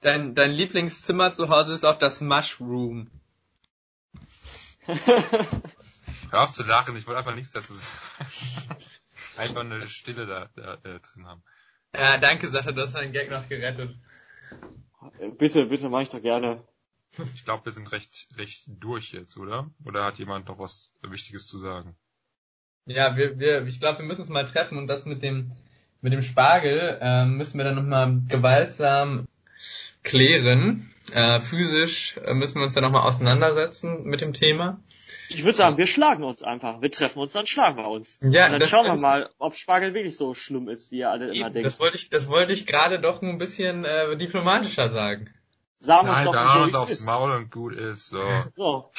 Dein, 0.00 0.34
dein 0.34 0.52
Lieblingszimmer 0.52 1.34
zu 1.34 1.48
Hause 1.48 1.74
ist 1.74 1.84
auch 1.84 1.98
das 1.98 2.20
Mushroom. 2.20 3.10
Hör 6.30 6.42
auf 6.42 6.52
zu 6.52 6.62
lachen, 6.62 6.96
ich 6.96 7.06
wollte 7.06 7.18
einfach 7.18 7.34
nichts 7.34 7.52
dazu 7.52 7.74
sagen. 7.74 8.80
Einfach 9.36 9.60
eine 9.60 9.86
Stille 9.86 10.26
da, 10.26 10.48
da 10.54 10.74
äh, 10.84 11.00
drin 11.00 11.26
haben. 11.26 11.42
Ja, 11.94 12.18
danke, 12.18 12.48
Sascha, 12.48 12.72
du 12.72 12.82
hast 12.82 12.94
deinen 12.94 13.12
Gag 13.12 13.30
noch 13.30 13.48
gerettet. 13.48 13.96
bitte, 15.38 15.66
bitte, 15.66 15.88
mach 15.88 16.02
ich 16.02 16.08
doch 16.08 16.22
gerne. 16.22 16.62
Ich 17.34 17.44
glaube, 17.44 17.64
wir 17.64 17.72
sind 17.72 17.90
recht, 17.92 18.28
recht 18.36 18.64
durch 18.66 19.12
jetzt, 19.12 19.36
oder? 19.38 19.70
Oder 19.84 20.04
hat 20.04 20.18
jemand 20.18 20.48
noch 20.48 20.58
was 20.58 20.92
Wichtiges 21.02 21.46
zu 21.46 21.58
sagen? 21.58 21.96
Ja, 22.84 23.16
wir, 23.16 23.38
wir, 23.38 23.66
ich 23.66 23.80
glaube, 23.80 24.00
wir 24.00 24.04
müssen 24.04 24.22
uns 24.22 24.30
mal 24.30 24.44
treffen 24.44 24.78
und 24.78 24.86
das 24.86 25.06
mit 25.06 25.22
dem, 25.22 25.52
mit 26.02 26.12
dem 26.12 26.22
Spargel 26.22 26.98
ähm, 27.00 27.36
müssen 27.36 27.58
wir 27.58 27.64
dann 27.64 27.76
nochmal 27.76 28.20
gewaltsam 28.28 29.26
klären. 30.02 30.92
Äh, 31.12 31.40
physisch 31.40 32.16
äh, 32.24 32.34
müssen 32.34 32.56
wir 32.56 32.64
uns 32.64 32.74
dann 32.74 32.82
nochmal 32.82 33.02
auseinandersetzen 33.02 34.04
mit 34.04 34.20
dem 34.20 34.32
Thema. 34.32 34.80
Ich 35.28 35.44
würde 35.44 35.56
sagen, 35.56 35.76
wir 35.76 35.86
schlagen 35.86 36.24
uns 36.24 36.42
einfach. 36.42 36.80
Wir 36.82 36.90
treffen 36.90 37.20
uns, 37.20 37.32
dann 37.32 37.46
schlagen 37.46 37.76
wir 37.76 37.88
uns. 37.88 38.18
Ja, 38.22 38.46
und 38.46 38.52
dann 38.52 38.60
das 38.60 38.70
schauen 38.70 38.86
wir 38.86 38.96
mal, 38.96 39.30
ob 39.38 39.56
Spargel 39.56 39.94
wirklich 39.94 40.16
so 40.16 40.34
schlimm 40.34 40.68
ist, 40.68 40.90
wie 40.90 40.98
ihr 40.98 41.10
alle 41.10 41.26
immer 41.26 41.46
Eben, 41.46 41.52
denkt. 41.54 41.66
das 41.66 41.78
wollte 41.78 41.96
ich, 41.96 42.10
das 42.10 42.28
wollte 42.28 42.52
ich 42.52 42.66
gerade 42.66 43.00
doch 43.00 43.22
ein 43.22 43.38
bisschen 43.38 43.84
äh, 43.84 44.16
diplomatischer 44.16 44.88
sagen. 44.88 45.30
Sagen 45.78 46.08
Nein, 46.08 46.24
doch 46.24 46.32
da 46.32 46.54
so, 46.54 46.60
uns 46.60 46.72
es 46.72 46.74
aufs 46.74 46.92
ist. 46.92 47.06
Maul 47.06 47.32
und 47.32 47.50
gut 47.50 47.74
ist, 47.74 48.08
so. 48.08 48.22
So. 48.56 48.90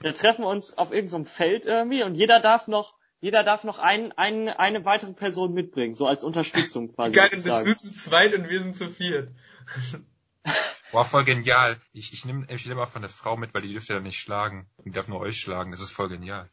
Wir 0.00 0.14
treffen 0.14 0.44
uns 0.44 0.78
auf 0.78 0.92
irgendeinem 0.92 1.26
Feld 1.26 1.66
irgendwie 1.66 2.02
und 2.02 2.14
jeder 2.14 2.40
darf 2.40 2.68
noch, 2.68 2.94
jeder 3.20 3.42
darf 3.42 3.64
noch 3.64 3.78
ein, 3.78 4.12
ein, 4.12 4.48
eine 4.48 4.84
weitere 4.84 5.12
Person 5.12 5.52
mitbringen, 5.52 5.94
so 5.94 6.06
als 6.06 6.24
Unterstützung 6.24 6.92
quasi. 6.94 7.12
Geil, 7.12 7.38
sagen. 7.38 7.66
du 7.66 7.76
zu 7.76 7.92
zweit 7.92 8.34
und 8.34 8.48
wir 8.48 8.62
sind 8.62 8.76
zu 8.76 8.88
viert. 8.88 9.30
Boah, 10.92 11.04
voll 11.04 11.24
genial. 11.24 11.80
Ich, 11.92 12.12
ich 12.12 12.24
nehme 12.24 12.46
ich 12.48 12.66
nehm 12.66 12.76
mal 12.76 12.86
von 12.86 13.02
der 13.02 13.10
Frau 13.10 13.36
mit, 13.36 13.54
weil 13.54 13.62
die 13.62 13.72
dürfte 13.72 13.94
ja 13.94 14.00
nicht 14.00 14.18
schlagen. 14.18 14.68
Die 14.84 14.90
darf 14.90 15.08
nur 15.08 15.20
euch 15.20 15.40
schlagen. 15.40 15.70
Das 15.70 15.80
ist 15.80 15.92
voll 15.92 16.08
genial. 16.08 16.48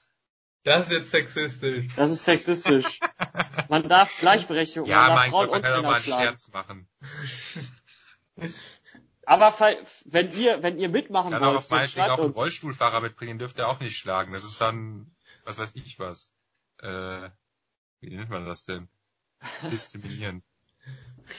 Das 0.64 0.88
ist 0.88 0.92
jetzt 0.92 1.12
sexistisch. 1.12 1.96
Das 1.96 2.12
ist 2.12 2.26
sexistisch. 2.26 3.00
Man 3.70 3.88
darf 3.88 4.20
Gleichberechtigung, 4.20 4.88
Ja, 4.88 5.08
man 5.08 5.16
mein 5.16 5.32
Frauen 5.32 5.46
Gott, 5.46 5.52
man 5.54 5.62
kann 5.62 5.76
doch 5.76 5.84
mal 5.84 5.96
einen 5.96 6.04
schlagen. 6.04 6.24
Scherz 6.24 6.52
machen. 6.52 6.90
Aber 9.26 9.54
wenn 10.06 10.32
ihr, 10.34 10.64
wenn 10.64 10.78
ihr 10.78 10.90
mitmachen 10.90 11.32
Kann 11.32 11.44
auch 11.44 11.48
wollt, 11.48 11.58
auf 11.58 11.68
dann 11.68 11.80
meinetwegen 11.80 12.10
auch 12.10 12.20
einen. 12.20 12.32
Rollstuhlfahrer 12.32 13.02
mitbringen, 13.02 13.40
dürfte 13.40 13.64
er 13.64 13.70
auch 13.70 13.80
nicht 13.80 13.98
schlagen. 13.98 14.34
Das 14.34 14.44
ist 14.44 14.62
dann, 14.62 15.16
was 15.44 15.58
weiß 15.58 15.72
ich 15.76 16.00
was. 16.00 16.32
Äh, 16.80 17.30
wie 18.00 18.16
nennt 18.16 18.30
man 18.30 18.46
das 18.46 18.64
denn? 18.64 18.88
Diskriminierend. 19.72 20.44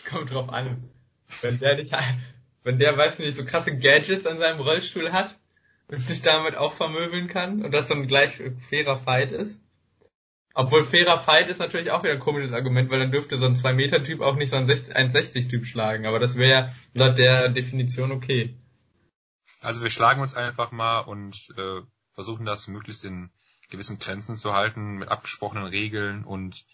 Kommt 0.08 0.30
drauf 0.30 0.48
an. 0.48 0.90
Wenn 1.40 1.58
der 1.58 1.76
nicht, 1.76 1.94
wenn 2.64 2.78
der, 2.78 2.96
weiß 2.96 3.18
nicht, 3.18 3.36
so 3.36 3.44
krasse 3.44 3.76
Gadgets 3.76 4.26
an 4.26 4.38
seinem 4.38 4.60
Rollstuhl 4.60 5.12
hat 5.12 5.38
und 5.88 6.00
sich 6.00 6.22
damit 6.22 6.56
auch 6.56 6.74
vermöbeln 6.74 7.28
kann 7.28 7.64
und 7.64 7.72
das 7.72 7.88
so 7.88 7.94
ein 7.94 8.06
gleich 8.06 8.42
fairer 8.68 8.96
Fight 8.96 9.32
ist. 9.32 9.60
Obwohl 10.54 10.84
fairer 10.84 11.18
Fight 11.18 11.48
ist 11.48 11.60
natürlich 11.60 11.92
auch 11.92 12.02
wieder 12.02 12.14
ein 12.14 12.18
komisches 12.20 12.52
Argument, 12.52 12.90
weil 12.90 12.98
dann 12.98 13.12
dürfte 13.12 13.36
so 13.36 13.46
ein 13.46 13.54
2-Meter-Typ 13.54 14.20
auch 14.20 14.34
nicht 14.34 14.50
so 14.50 14.56
ein 14.56 14.66
60 14.66 14.96
1,60-Typ 14.96 15.66
schlagen. 15.66 16.04
Aber 16.04 16.18
das 16.18 16.36
wäre 16.36 16.72
laut 16.94 17.16
der 17.16 17.48
Definition 17.48 18.10
okay. 18.10 18.58
Also 19.60 19.82
wir 19.82 19.90
schlagen 19.90 20.20
uns 20.20 20.34
einfach 20.34 20.72
mal 20.72 21.00
und 21.00 21.54
äh, 21.56 21.80
versuchen 22.12 22.44
das 22.44 22.66
möglichst 22.66 23.04
in 23.04 23.30
gewissen 23.70 23.98
Grenzen 23.98 24.36
zu 24.36 24.54
halten, 24.54 24.96
mit 24.96 25.10
abgesprochenen 25.10 25.66
Regeln 25.66 26.24
und 26.24 26.64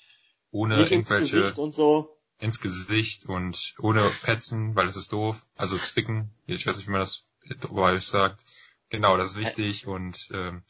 ohne 0.50 0.78
Nicht 0.78 0.92
ins 0.92 1.10
irgendwelche 1.10 1.40
Gesicht 1.40 1.58
und 1.58 1.74
so. 1.74 2.13
Ins 2.38 2.60
Gesicht 2.60 3.26
und 3.26 3.74
ohne 3.78 4.02
Petzen, 4.22 4.74
weil 4.76 4.86
das 4.86 4.96
ist 4.96 5.12
doof. 5.12 5.44
Also 5.56 5.76
zwicken, 5.76 6.30
ich 6.46 6.66
weiß 6.66 6.76
nicht, 6.76 6.86
wie 6.88 6.92
man 6.92 7.00
das 7.00 7.24
bei 7.70 7.92
euch 7.94 8.04
sagt. 8.06 8.44
Genau, 8.90 9.16
das 9.16 9.30
ist 9.30 9.38
wichtig 9.38 9.86
und 9.86 10.28
ähm, 10.32 10.62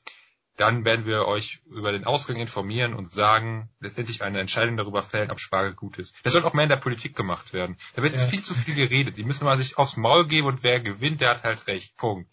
dann 0.56 0.84
werden 0.84 1.04
wir 1.04 1.26
euch 1.26 1.60
über 1.66 1.90
den 1.90 2.04
Ausgang 2.04 2.36
informieren 2.36 2.94
und 2.94 3.12
sagen, 3.12 3.70
letztendlich 3.80 4.22
eine 4.22 4.38
Entscheidung 4.38 4.76
darüber 4.76 5.02
fällen, 5.02 5.32
ob 5.32 5.40
Spargel 5.40 5.74
gut 5.74 5.98
ist. 5.98 6.14
Das 6.22 6.32
soll 6.32 6.44
auch 6.44 6.54
mehr 6.54 6.62
in 6.62 6.68
der 6.68 6.76
Politik 6.76 7.16
gemacht 7.16 7.52
werden. 7.52 7.76
Da 7.96 8.02
wird 8.02 8.12
jetzt 8.14 8.24
Ja. 8.24 8.30
viel 8.30 8.42
zu 8.42 8.54
viel 8.54 8.74
geredet. 8.76 9.16
Die 9.16 9.24
müssen 9.24 9.44
mal 9.44 9.56
sich 9.58 9.78
aufs 9.78 9.96
Maul 9.96 10.26
geben 10.28 10.46
und 10.46 10.62
wer 10.62 10.78
gewinnt, 10.80 11.20
der 11.20 11.30
hat 11.30 11.42
halt 11.42 11.66
recht. 11.66 11.96
Punkt. 11.96 12.32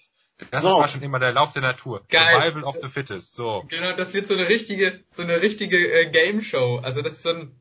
Das 0.51 0.61
So. 0.63 0.79
war 0.79 0.87
schon 0.87 1.01
immer 1.01 1.19
der 1.19 1.31
Lauf 1.33 1.53
der 1.53 1.61
Natur. 1.63 2.03
Geil. 2.09 2.41
Survival 2.41 2.63
of 2.63 2.77
the 2.81 2.89
fittest. 2.89 3.33
So. 3.33 3.63
Genau, 3.67 3.95
das 3.95 4.13
wird 4.13 4.27
so 4.27 4.35
eine 4.35 4.47
richtige, 4.47 5.03
so 5.15 5.23
eine 5.23 5.41
richtige 5.41 5.77
äh, 5.77 6.09
Game 6.11 6.41
Show. 6.43 6.77
Also 6.83 7.01
das 7.01 7.13
ist 7.13 7.23
so 7.23 7.29
ein 7.29 7.55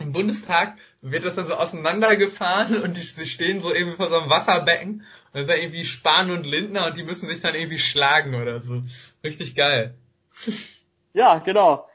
im 0.00 0.12
Bundestag 0.12 0.78
wird 1.00 1.24
das 1.24 1.34
dann 1.34 1.46
so 1.46 1.54
auseinandergefahren 1.54 2.82
und 2.82 2.96
die, 2.96 3.00
sie 3.00 3.26
stehen 3.26 3.60
so 3.60 3.72
irgendwie 3.72 3.96
vor 3.96 4.08
so 4.08 4.18
einem 4.18 4.30
Wasserbecken 4.30 5.04
und 5.32 5.34
dann 5.34 5.46
da 5.46 5.54
irgendwie 5.54 5.84
Spahn 5.84 6.30
und 6.30 6.46
Lindner 6.46 6.86
und 6.86 6.96
die 6.96 7.04
müssen 7.04 7.28
sich 7.28 7.40
dann 7.40 7.54
irgendwie 7.54 7.78
schlagen 7.78 8.34
oder 8.34 8.60
so. 8.60 8.82
Richtig 9.24 9.54
geil. 9.54 9.94
Ja, 11.12 11.38
genau. 11.38 11.88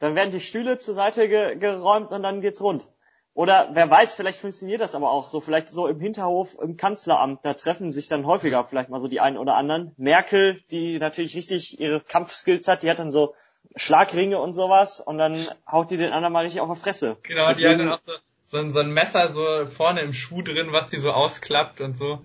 Dann 0.00 0.16
werden 0.16 0.32
die 0.32 0.40
Stühle 0.40 0.78
zur 0.78 0.94
Seite 0.94 1.28
ge 1.28 1.56
geräumt 1.56 2.10
und 2.10 2.22
dann 2.22 2.40
geht's 2.40 2.60
rund. 2.60 2.86
Oder 3.34 3.70
wer 3.72 3.90
weiß, 3.90 4.14
vielleicht 4.14 4.40
funktioniert 4.40 4.80
das 4.80 4.94
aber 4.94 5.10
auch 5.10 5.28
so. 5.28 5.40
Vielleicht 5.40 5.68
so 5.68 5.88
im 5.88 5.98
Hinterhof, 5.98 6.56
im 6.60 6.76
Kanzleramt, 6.76 7.44
da 7.44 7.54
treffen 7.54 7.90
sich 7.90 8.06
dann 8.06 8.26
häufiger 8.26 8.64
vielleicht 8.64 8.90
mal 8.90 9.00
so 9.00 9.08
die 9.08 9.20
einen 9.20 9.38
oder 9.38 9.56
anderen. 9.56 9.92
Merkel, 9.96 10.60
die 10.70 10.98
natürlich 10.98 11.34
richtig 11.34 11.80
ihre 11.80 12.00
Kampfskills 12.00 12.68
hat, 12.68 12.84
die 12.84 12.90
hat 12.90 13.00
dann 13.00 13.10
so 13.10 13.34
Schlagringe 13.76 14.38
und 14.38 14.54
sowas 14.54 15.00
und 15.00 15.18
dann 15.18 15.46
haut 15.70 15.90
die 15.90 15.96
den 15.96 16.12
anderen 16.12 16.32
mal 16.32 16.44
richtig 16.44 16.60
auf 16.60 16.76
die 16.76 16.82
Fresse. 16.82 17.16
Genau, 17.22 17.52
die 17.52 17.66
hat 17.66 17.78
dann 17.78 17.90
auch 17.90 18.00
so, 18.00 18.12
so, 18.44 18.58
ein, 18.58 18.72
so 18.72 18.80
ein 18.80 18.90
Messer 18.90 19.28
so 19.28 19.66
vorne 19.66 20.00
im 20.00 20.12
Schuh 20.12 20.42
drin, 20.42 20.72
was 20.72 20.88
die 20.88 20.98
so 20.98 21.12
ausklappt 21.12 21.80
und 21.80 21.96
so. 21.96 22.24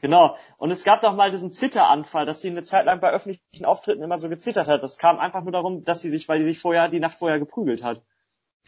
Genau. 0.00 0.36
Und 0.56 0.70
es 0.70 0.84
gab 0.84 1.02
doch 1.02 1.14
mal 1.14 1.30
diesen 1.30 1.52
Zitteranfall, 1.52 2.24
dass 2.24 2.40
sie 2.40 2.48
eine 2.48 2.64
Zeit 2.64 2.86
lang 2.86 3.00
bei 3.00 3.10
öffentlichen 3.10 3.64
Auftritten 3.64 4.02
immer 4.02 4.18
so 4.18 4.28
gezittert 4.28 4.68
hat. 4.68 4.82
Das 4.82 4.96
kam 4.96 5.18
einfach 5.18 5.42
nur 5.42 5.52
darum, 5.52 5.84
dass 5.84 6.00
sie 6.00 6.10
sich, 6.10 6.28
weil 6.28 6.38
die 6.38 6.46
sich 6.46 6.58
vorher, 6.58 6.88
die 6.88 7.00
Nacht 7.00 7.18
vorher 7.18 7.38
geprügelt 7.38 7.82
hat. 7.82 8.02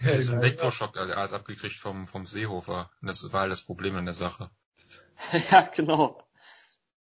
Ja, 0.00 0.10
ist 0.10 0.30
ein 0.30 0.40
Elektroschock 0.40 0.96
alles 0.96 1.32
abgekriegt 1.32 1.76
vom, 1.76 2.06
vom 2.06 2.26
Seehofer. 2.26 2.90
Und 3.00 3.08
das 3.08 3.32
war 3.32 3.42
halt 3.42 3.52
das 3.52 3.62
Problem 3.62 3.96
in 3.96 4.04
der 4.04 4.14
Sache. 4.14 4.50
ja, 5.50 5.62
genau. 5.62 6.22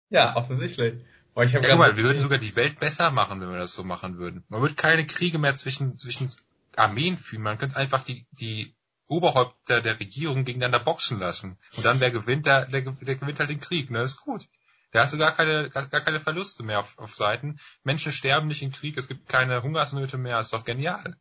Ja, 0.09 0.35
offensichtlich. 0.35 1.03
Boah, 1.33 1.43
ich 1.43 1.55
hab 1.55 1.63
Ja, 1.63 1.69
guck 1.69 1.79
mal, 1.79 1.97
wir 1.97 2.03
würden 2.03 2.21
sogar 2.21 2.37
die 2.37 2.55
Welt 2.55 2.79
besser 2.79 3.11
machen, 3.11 3.39
wenn 3.41 3.49
wir 3.49 3.57
das 3.57 3.73
so 3.73 3.83
machen 3.83 4.17
würden. 4.17 4.43
Man 4.49 4.61
würde 4.61 4.75
keine 4.75 5.05
Kriege 5.05 5.37
mehr 5.37 5.55
zwischen, 5.55 5.97
zwischen 5.97 6.29
Armeen 6.75 7.17
führen. 7.17 7.43
Man 7.43 7.57
könnte 7.57 7.77
einfach 7.77 8.03
die, 8.03 8.25
die 8.31 8.73
Oberhäupter 9.07 9.81
der 9.81 9.99
Regierung 9.99 10.45
gegeneinander 10.45 10.79
boxen 10.79 11.19
lassen. 11.19 11.57
Und 11.75 11.85
dann 11.85 11.99
wer 11.99 12.11
gewinnt, 12.11 12.45
der, 12.45 12.65
der, 12.65 12.81
der 12.81 13.15
gewinnt 13.15 13.39
halt 13.39 13.49
den 13.49 13.59
Krieg, 13.59 13.91
ne? 13.91 14.01
Ist 14.01 14.21
gut. 14.21 14.47
Da 14.91 15.03
hast 15.03 15.13
du 15.13 15.17
gar 15.17 15.31
keine, 15.31 15.69
gar, 15.69 15.87
gar 15.87 16.01
keine 16.01 16.19
Verluste 16.19 16.63
mehr 16.63 16.79
auf, 16.79 16.97
auf 16.97 17.15
Seiten. 17.15 17.59
Menschen 17.83 18.11
sterben 18.11 18.47
nicht 18.47 18.61
im 18.61 18.71
Krieg, 18.71 18.97
es 18.97 19.07
gibt 19.07 19.29
keine 19.29 19.63
Hungersnöte 19.63 20.17
mehr, 20.17 20.39
ist 20.39 20.51
doch 20.51 20.65
genial. 20.65 21.15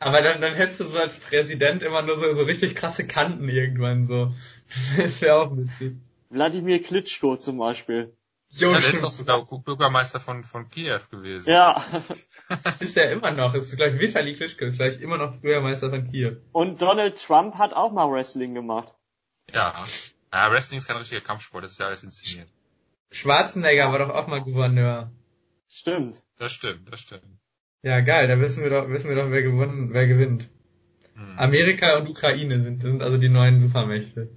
Aber 0.00 0.22
dann, 0.22 0.40
dann 0.40 0.54
hättest 0.54 0.80
du 0.80 0.84
so 0.84 0.98
als 0.98 1.18
Präsident 1.18 1.82
immer 1.82 2.02
nur 2.02 2.16
so, 2.16 2.32
so 2.34 2.44
richtig 2.44 2.76
krasse 2.76 3.06
Kanten 3.06 3.48
irgendwann 3.48 4.04
so. 4.04 4.32
Das 4.96 5.20
wäre 5.20 5.36
auch 5.40 5.56
witzig. 5.56 5.96
Wladimir 6.30 6.82
Klitschko 6.82 7.36
zum 7.36 7.58
Beispiel. 7.58 8.12
Jo, 8.50 8.72
Ja, 8.72 8.80
der 8.80 8.90
ist 8.90 9.02
doch 9.02 9.10
sogar 9.10 9.44
Bürgermeister 9.44 10.20
von, 10.20 10.42
von 10.42 10.68
Kiew 10.68 11.00
gewesen. 11.10 11.50
Ja. 11.50 11.84
ist 12.80 12.96
der 12.96 13.12
immer 13.12 13.30
noch. 13.30 13.54
Ist 13.54 13.76
gleich 13.76 14.00
Vitali 14.00 14.34
Klitschko, 14.34 14.64
ist 14.64 14.78
gleich 14.78 15.00
immer 15.00 15.18
noch 15.18 15.36
Bürgermeister 15.36 15.90
von 15.90 16.10
Kiew. 16.10 16.36
Und 16.52 16.80
Donald 16.80 17.22
Trump 17.22 17.56
hat 17.56 17.74
auch 17.74 17.92
mal 17.92 18.10
Wrestling 18.10 18.54
gemacht. 18.54 18.94
Ja. 19.52 19.84
ja. 20.32 20.50
Wrestling 20.50 20.78
ist 20.78 20.88
kein 20.88 20.96
richtiger 20.96 21.20
Kampfsport, 21.20 21.64
das 21.64 21.72
ist 21.72 21.80
ja 21.80 21.86
alles 21.86 22.02
inszeniert. 22.02 22.48
Schwarzenegger 23.10 23.92
war 23.92 23.98
doch 23.98 24.10
auch 24.10 24.26
mal 24.26 24.40
Gouverneur. 24.40 25.10
Stimmt. 25.68 26.22
Das 26.38 26.52
stimmt, 26.52 26.90
das 26.90 27.00
stimmt. 27.00 27.38
Ja, 27.82 28.00
geil, 28.00 28.28
da 28.28 28.40
wissen 28.40 28.62
wir 28.62 28.70
doch, 28.70 28.88
wissen 28.88 29.08
wir 29.08 29.16
doch, 29.16 29.30
wer 29.30 29.42
gewonnen, 29.42 29.92
wer 29.92 30.06
gewinnt. 30.06 30.48
Hm. 31.14 31.38
Amerika 31.38 31.98
und 31.98 32.08
Ukraine 32.08 32.62
sind, 32.62 32.82
sind 32.82 33.02
also 33.02 33.18
die 33.18 33.28
neuen 33.28 33.60
Supermächte. 33.60 34.28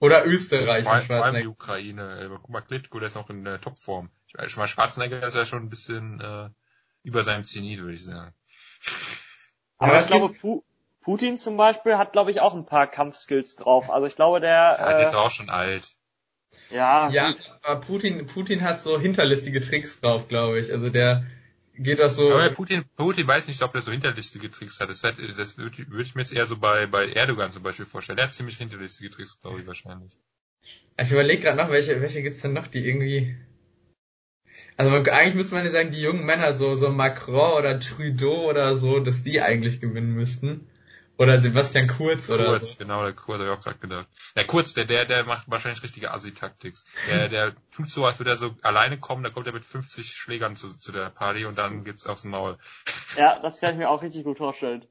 Oder 0.00 0.26
Österreich 0.26 0.84
Vor, 0.84 1.00
vor 1.02 1.24
allem 1.24 1.36
die. 1.36 1.46
Ukraine. 1.46 2.20
Äh, 2.20 2.28
guck 2.28 2.48
mal, 2.50 2.62
Klitschko, 2.62 2.98
der 2.98 3.08
ist 3.08 3.14
noch 3.14 3.30
in 3.30 3.44
der 3.44 3.60
Topform. 3.60 4.10
Ich 4.26 4.34
weiß 4.34 4.50
schon 4.50 4.60
mal, 4.62 4.68
Schwarzenegger 4.68 5.26
ist 5.26 5.34
ja 5.34 5.46
schon 5.46 5.62
ein 5.64 5.68
bisschen 5.68 6.20
äh, 6.20 6.48
über 7.02 7.22
seinem 7.22 7.44
Zenit, 7.44 7.80
würde 7.80 7.94
ich 7.94 8.04
sagen. 8.04 8.34
Aber 9.78 9.94
Ja, 9.94 10.00
ich 10.00 10.06
glaube, 10.06 10.32
Pu 10.34 10.62
Putin 11.02 11.38
zum 11.38 11.56
Beispiel 11.56 11.96
hat, 11.98 12.12
glaube 12.12 12.30
ich, 12.30 12.40
auch 12.40 12.54
ein 12.54 12.66
paar 12.66 12.86
Kampfskills 12.86 13.56
drauf. 13.56 13.90
Also 13.90 14.06
ich 14.06 14.16
glaube, 14.16 14.40
der, 14.40 14.78
Ja, 14.78 14.92
der 14.94 15.02
ist 15.02 15.12
äh, 15.12 15.16
aber 15.16 15.26
auch 15.26 15.30
schon 15.30 15.48
alt. 15.50 15.96
ja, 16.70 17.08
Ja, 17.08 17.32
gut. 17.32 17.58
aber 17.62 17.80
Putin, 17.80 18.26
Putin 18.26 18.62
hat 18.62 18.80
so 18.80 18.98
hinterlistige 19.00 19.60
Tricks 19.60 20.00
drauf, 20.00 20.28
glaube 20.28 20.60
ich. 20.60 20.72
Also 20.72 20.90
der 20.90 21.24
geht 21.82 21.98
das 21.98 22.16
so. 22.16 22.32
Aber 22.32 22.50
Putin, 22.50 22.84
Putin 22.96 23.26
weiß 23.26 23.46
nicht, 23.48 23.62
ob 23.62 23.74
er 23.74 23.82
so 23.82 23.90
hinterlistige 23.90 24.50
Tricks 24.50 24.80
hat. 24.80 24.90
Das, 24.90 25.02
hat, 25.02 25.16
das 25.18 25.58
würde 25.58 25.82
ich 26.02 26.14
mir 26.14 26.22
jetzt 26.22 26.32
eher 26.32 26.46
so 26.46 26.56
bei, 26.56 26.86
bei 26.86 27.08
Erdogan 27.08 27.52
zum 27.52 27.62
Beispiel 27.62 27.86
vorstellen. 27.86 28.16
Der 28.16 28.26
hat 28.26 28.34
ziemlich 28.34 28.56
hinterlistige 28.56 29.10
Tricks, 29.10 29.40
glaube 29.40 29.60
ich, 29.60 29.66
wahrscheinlich. 29.66 30.12
Ich 30.98 31.10
überlege 31.10 31.42
gerade 31.42 31.56
noch, 31.56 31.70
welche, 31.70 32.00
welche 32.02 32.22
gibt's 32.22 32.40
denn 32.40 32.52
noch, 32.52 32.66
die 32.66 32.86
irgendwie. 32.86 33.36
Also 34.76 34.90
man, 34.90 35.08
eigentlich 35.08 35.34
müsste 35.34 35.54
man 35.54 35.64
ja 35.64 35.72
sagen, 35.72 35.90
die 35.90 36.00
jungen 36.00 36.24
Männer, 36.24 36.52
so, 36.52 36.74
so 36.74 36.90
Macron 36.90 37.58
oder 37.58 37.80
Trudeau 37.80 38.48
oder 38.50 38.76
so, 38.76 39.00
dass 39.00 39.22
die 39.22 39.40
eigentlich 39.40 39.80
gewinnen 39.80 40.14
müssten. 40.14 40.66
Oder 41.20 41.38
Sebastian 41.38 41.86
Kurz 41.86 42.30
oder 42.30 42.46
Kurz, 42.46 42.70
so. 42.70 42.76
genau, 42.78 43.02
der 43.04 43.12
Kurz 43.12 43.40
habe 43.40 43.50
ich 43.52 43.58
auch 43.58 43.62
gerade 43.62 43.78
gedacht. 43.78 44.06
Der 44.36 44.46
Kurz, 44.46 44.72
der, 44.72 44.86
der, 44.86 45.04
der 45.04 45.24
macht 45.24 45.50
wahrscheinlich 45.50 45.82
richtige 45.82 46.12
Assi-Taktiks. 46.12 46.86
Der, 47.08 47.28
der 47.28 47.52
tut 47.72 47.90
so, 47.90 48.06
als 48.06 48.18
würde 48.18 48.30
er 48.30 48.36
so 48.38 48.56
alleine 48.62 48.98
kommen, 48.98 49.22
da 49.22 49.28
kommt 49.28 49.46
er 49.46 49.52
mit 49.52 49.66
50 49.66 50.12
Schlägern 50.16 50.56
zu, 50.56 50.72
zu 50.78 50.92
der 50.92 51.10
Party 51.10 51.44
und 51.44 51.58
dann 51.58 51.84
geht's 51.84 52.06
aufs 52.06 52.24
Maul. 52.24 52.56
ja, 53.18 53.38
das 53.42 53.60
kann 53.60 53.72
ich 53.72 53.76
mir 53.78 53.90
auch 53.90 54.00
richtig 54.00 54.24
gut 54.24 54.38
vorstellen. 54.38 54.86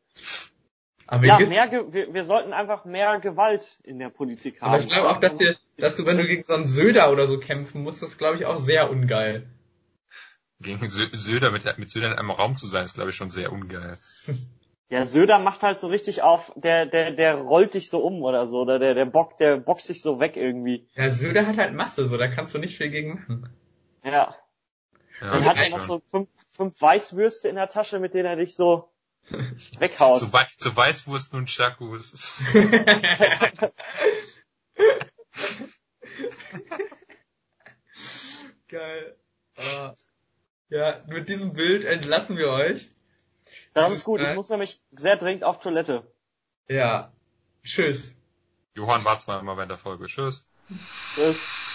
Aber, 1.08 1.26
Ja, 1.26 1.40
mehr, 1.40 1.68
Ge 1.68 1.86
wir, 1.92 2.14
wir 2.14 2.24
sollten 2.26 2.54
einfach 2.54 2.86
mehr 2.86 3.20
Gewalt 3.20 3.80
in 3.82 3.98
der 3.98 4.10
Politik 4.10 4.62
haben. 4.62 4.70
aber 4.74 4.84
ich 4.84 4.88
glaube 4.88 5.10
auch, 5.10 5.20
dass, 5.20 5.42
ihr, 5.42 5.58
dass 5.78 5.96
du, 5.96 6.06
wenn 6.06 6.18
du 6.18 6.26
gegen 6.26 6.44
so 6.44 6.54
einen 6.54 6.68
Söder 6.68 7.12
oder 7.12 7.26
so 7.26 7.40
kämpfen 7.40 7.82
musst, 7.82 8.04
das 8.04 8.20
glaube 8.20 8.36
ich 8.36 8.46
auch 8.46 8.60
sehr 8.60 8.92
ungeil. 8.92 9.50
Gegen 10.62 10.86
Sö- 10.86 11.10
Söder, 11.18 11.50
mit, 11.50 11.64
mit 11.80 11.90
Söder 11.90 12.12
in 12.12 12.20
einem 12.20 12.30
Raum 12.30 12.56
zu 12.56 12.68
sein, 12.68 12.86
ist 12.86 12.94
glaube 12.94 13.10
ich 13.10 13.16
schon 13.16 13.32
sehr 13.32 13.52
ungeil. 13.52 13.98
Ja, 14.90 15.06
Söder 15.06 15.38
macht 15.38 15.62
halt 15.62 15.80
so 15.80 15.88
richtig 15.88 16.24
auf, 16.24 16.52
der, 16.56 16.88
der, 16.88 17.12
der 17.12 17.36
rollt 17.36 17.76
dich 17.76 17.92
so 17.92 18.00
um 18.00 18.24
oder 18.24 18.48
so, 18.48 18.62
oder 18.62 18.80
der, 18.80 18.96
der 18.96 19.06
Bock, 19.06 19.38
der 19.38 19.58
boxt 19.58 19.88
dich 19.88 20.02
so 20.02 20.20
weg 20.20 20.36
irgendwie. 20.36 20.90
Ja, 20.96 21.12
Söder 21.12 21.46
hat 21.46 21.58
halt 21.58 21.76
Masse, 21.76 22.08
so, 22.08 22.18
da 22.18 22.28
kannst 22.28 22.56
du 22.56 22.58
nicht 22.58 22.76
viel 22.76 22.90
gegen 22.90 23.14
machen. 23.14 23.50
Ja. 24.04 24.36
Ja, 25.22 25.38
das 25.38 25.48
hat 25.48 25.58
er 25.58 25.70
noch 25.70 25.82
so 25.82 26.02
fünf, 26.10 26.28
fünf 26.50 26.82
Weißwürste 26.82 27.50
in 27.50 27.56
der 27.56 27.70
Tasche, 27.70 28.00
mit 28.00 28.16
denen 28.16 28.26
er 28.26 28.36
dich 28.36 28.56
so 28.56 28.90
weghaut. 29.78 30.18
So, 30.18 30.34
Wei 30.34 30.48
so 30.58 30.76
Weißwurst 30.76 31.36
und 31.36 31.48
Chakus. 31.50 32.44
Geil. 38.68 39.18
Ah. 39.58 39.94
Ja, 40.70 41.04
mit 41.08 41.30
diesem 41.30 41.54
Bild 41.54 41.86
entlassen 41.86 42.38
wir 42.38 42.50
euch. 42.50 42.90
Das 43.74 43.92
ist 43.92 44.04
gut, 44.04 44.22
ich 44.22 44.34
muss 44.36 44.50
nämlich 44.50 44.82
sehr 44.92 45.18
dringend 45.18 45.44
auf 45.44 45.60
Toilette. 45.60 46.06
Ja. 46.68 47.12
Tschüss. 47.64 48.12
Johann 48.76 49.04
war 49.04 49.20
zwar 49.20 49.40
immer 49.40 49.58
während 49.58 49.72
der 49.72 49.78
Folge. 49.78 50.06
Tschüss. 50.06 50.48
Tschüss. 51.16 51.69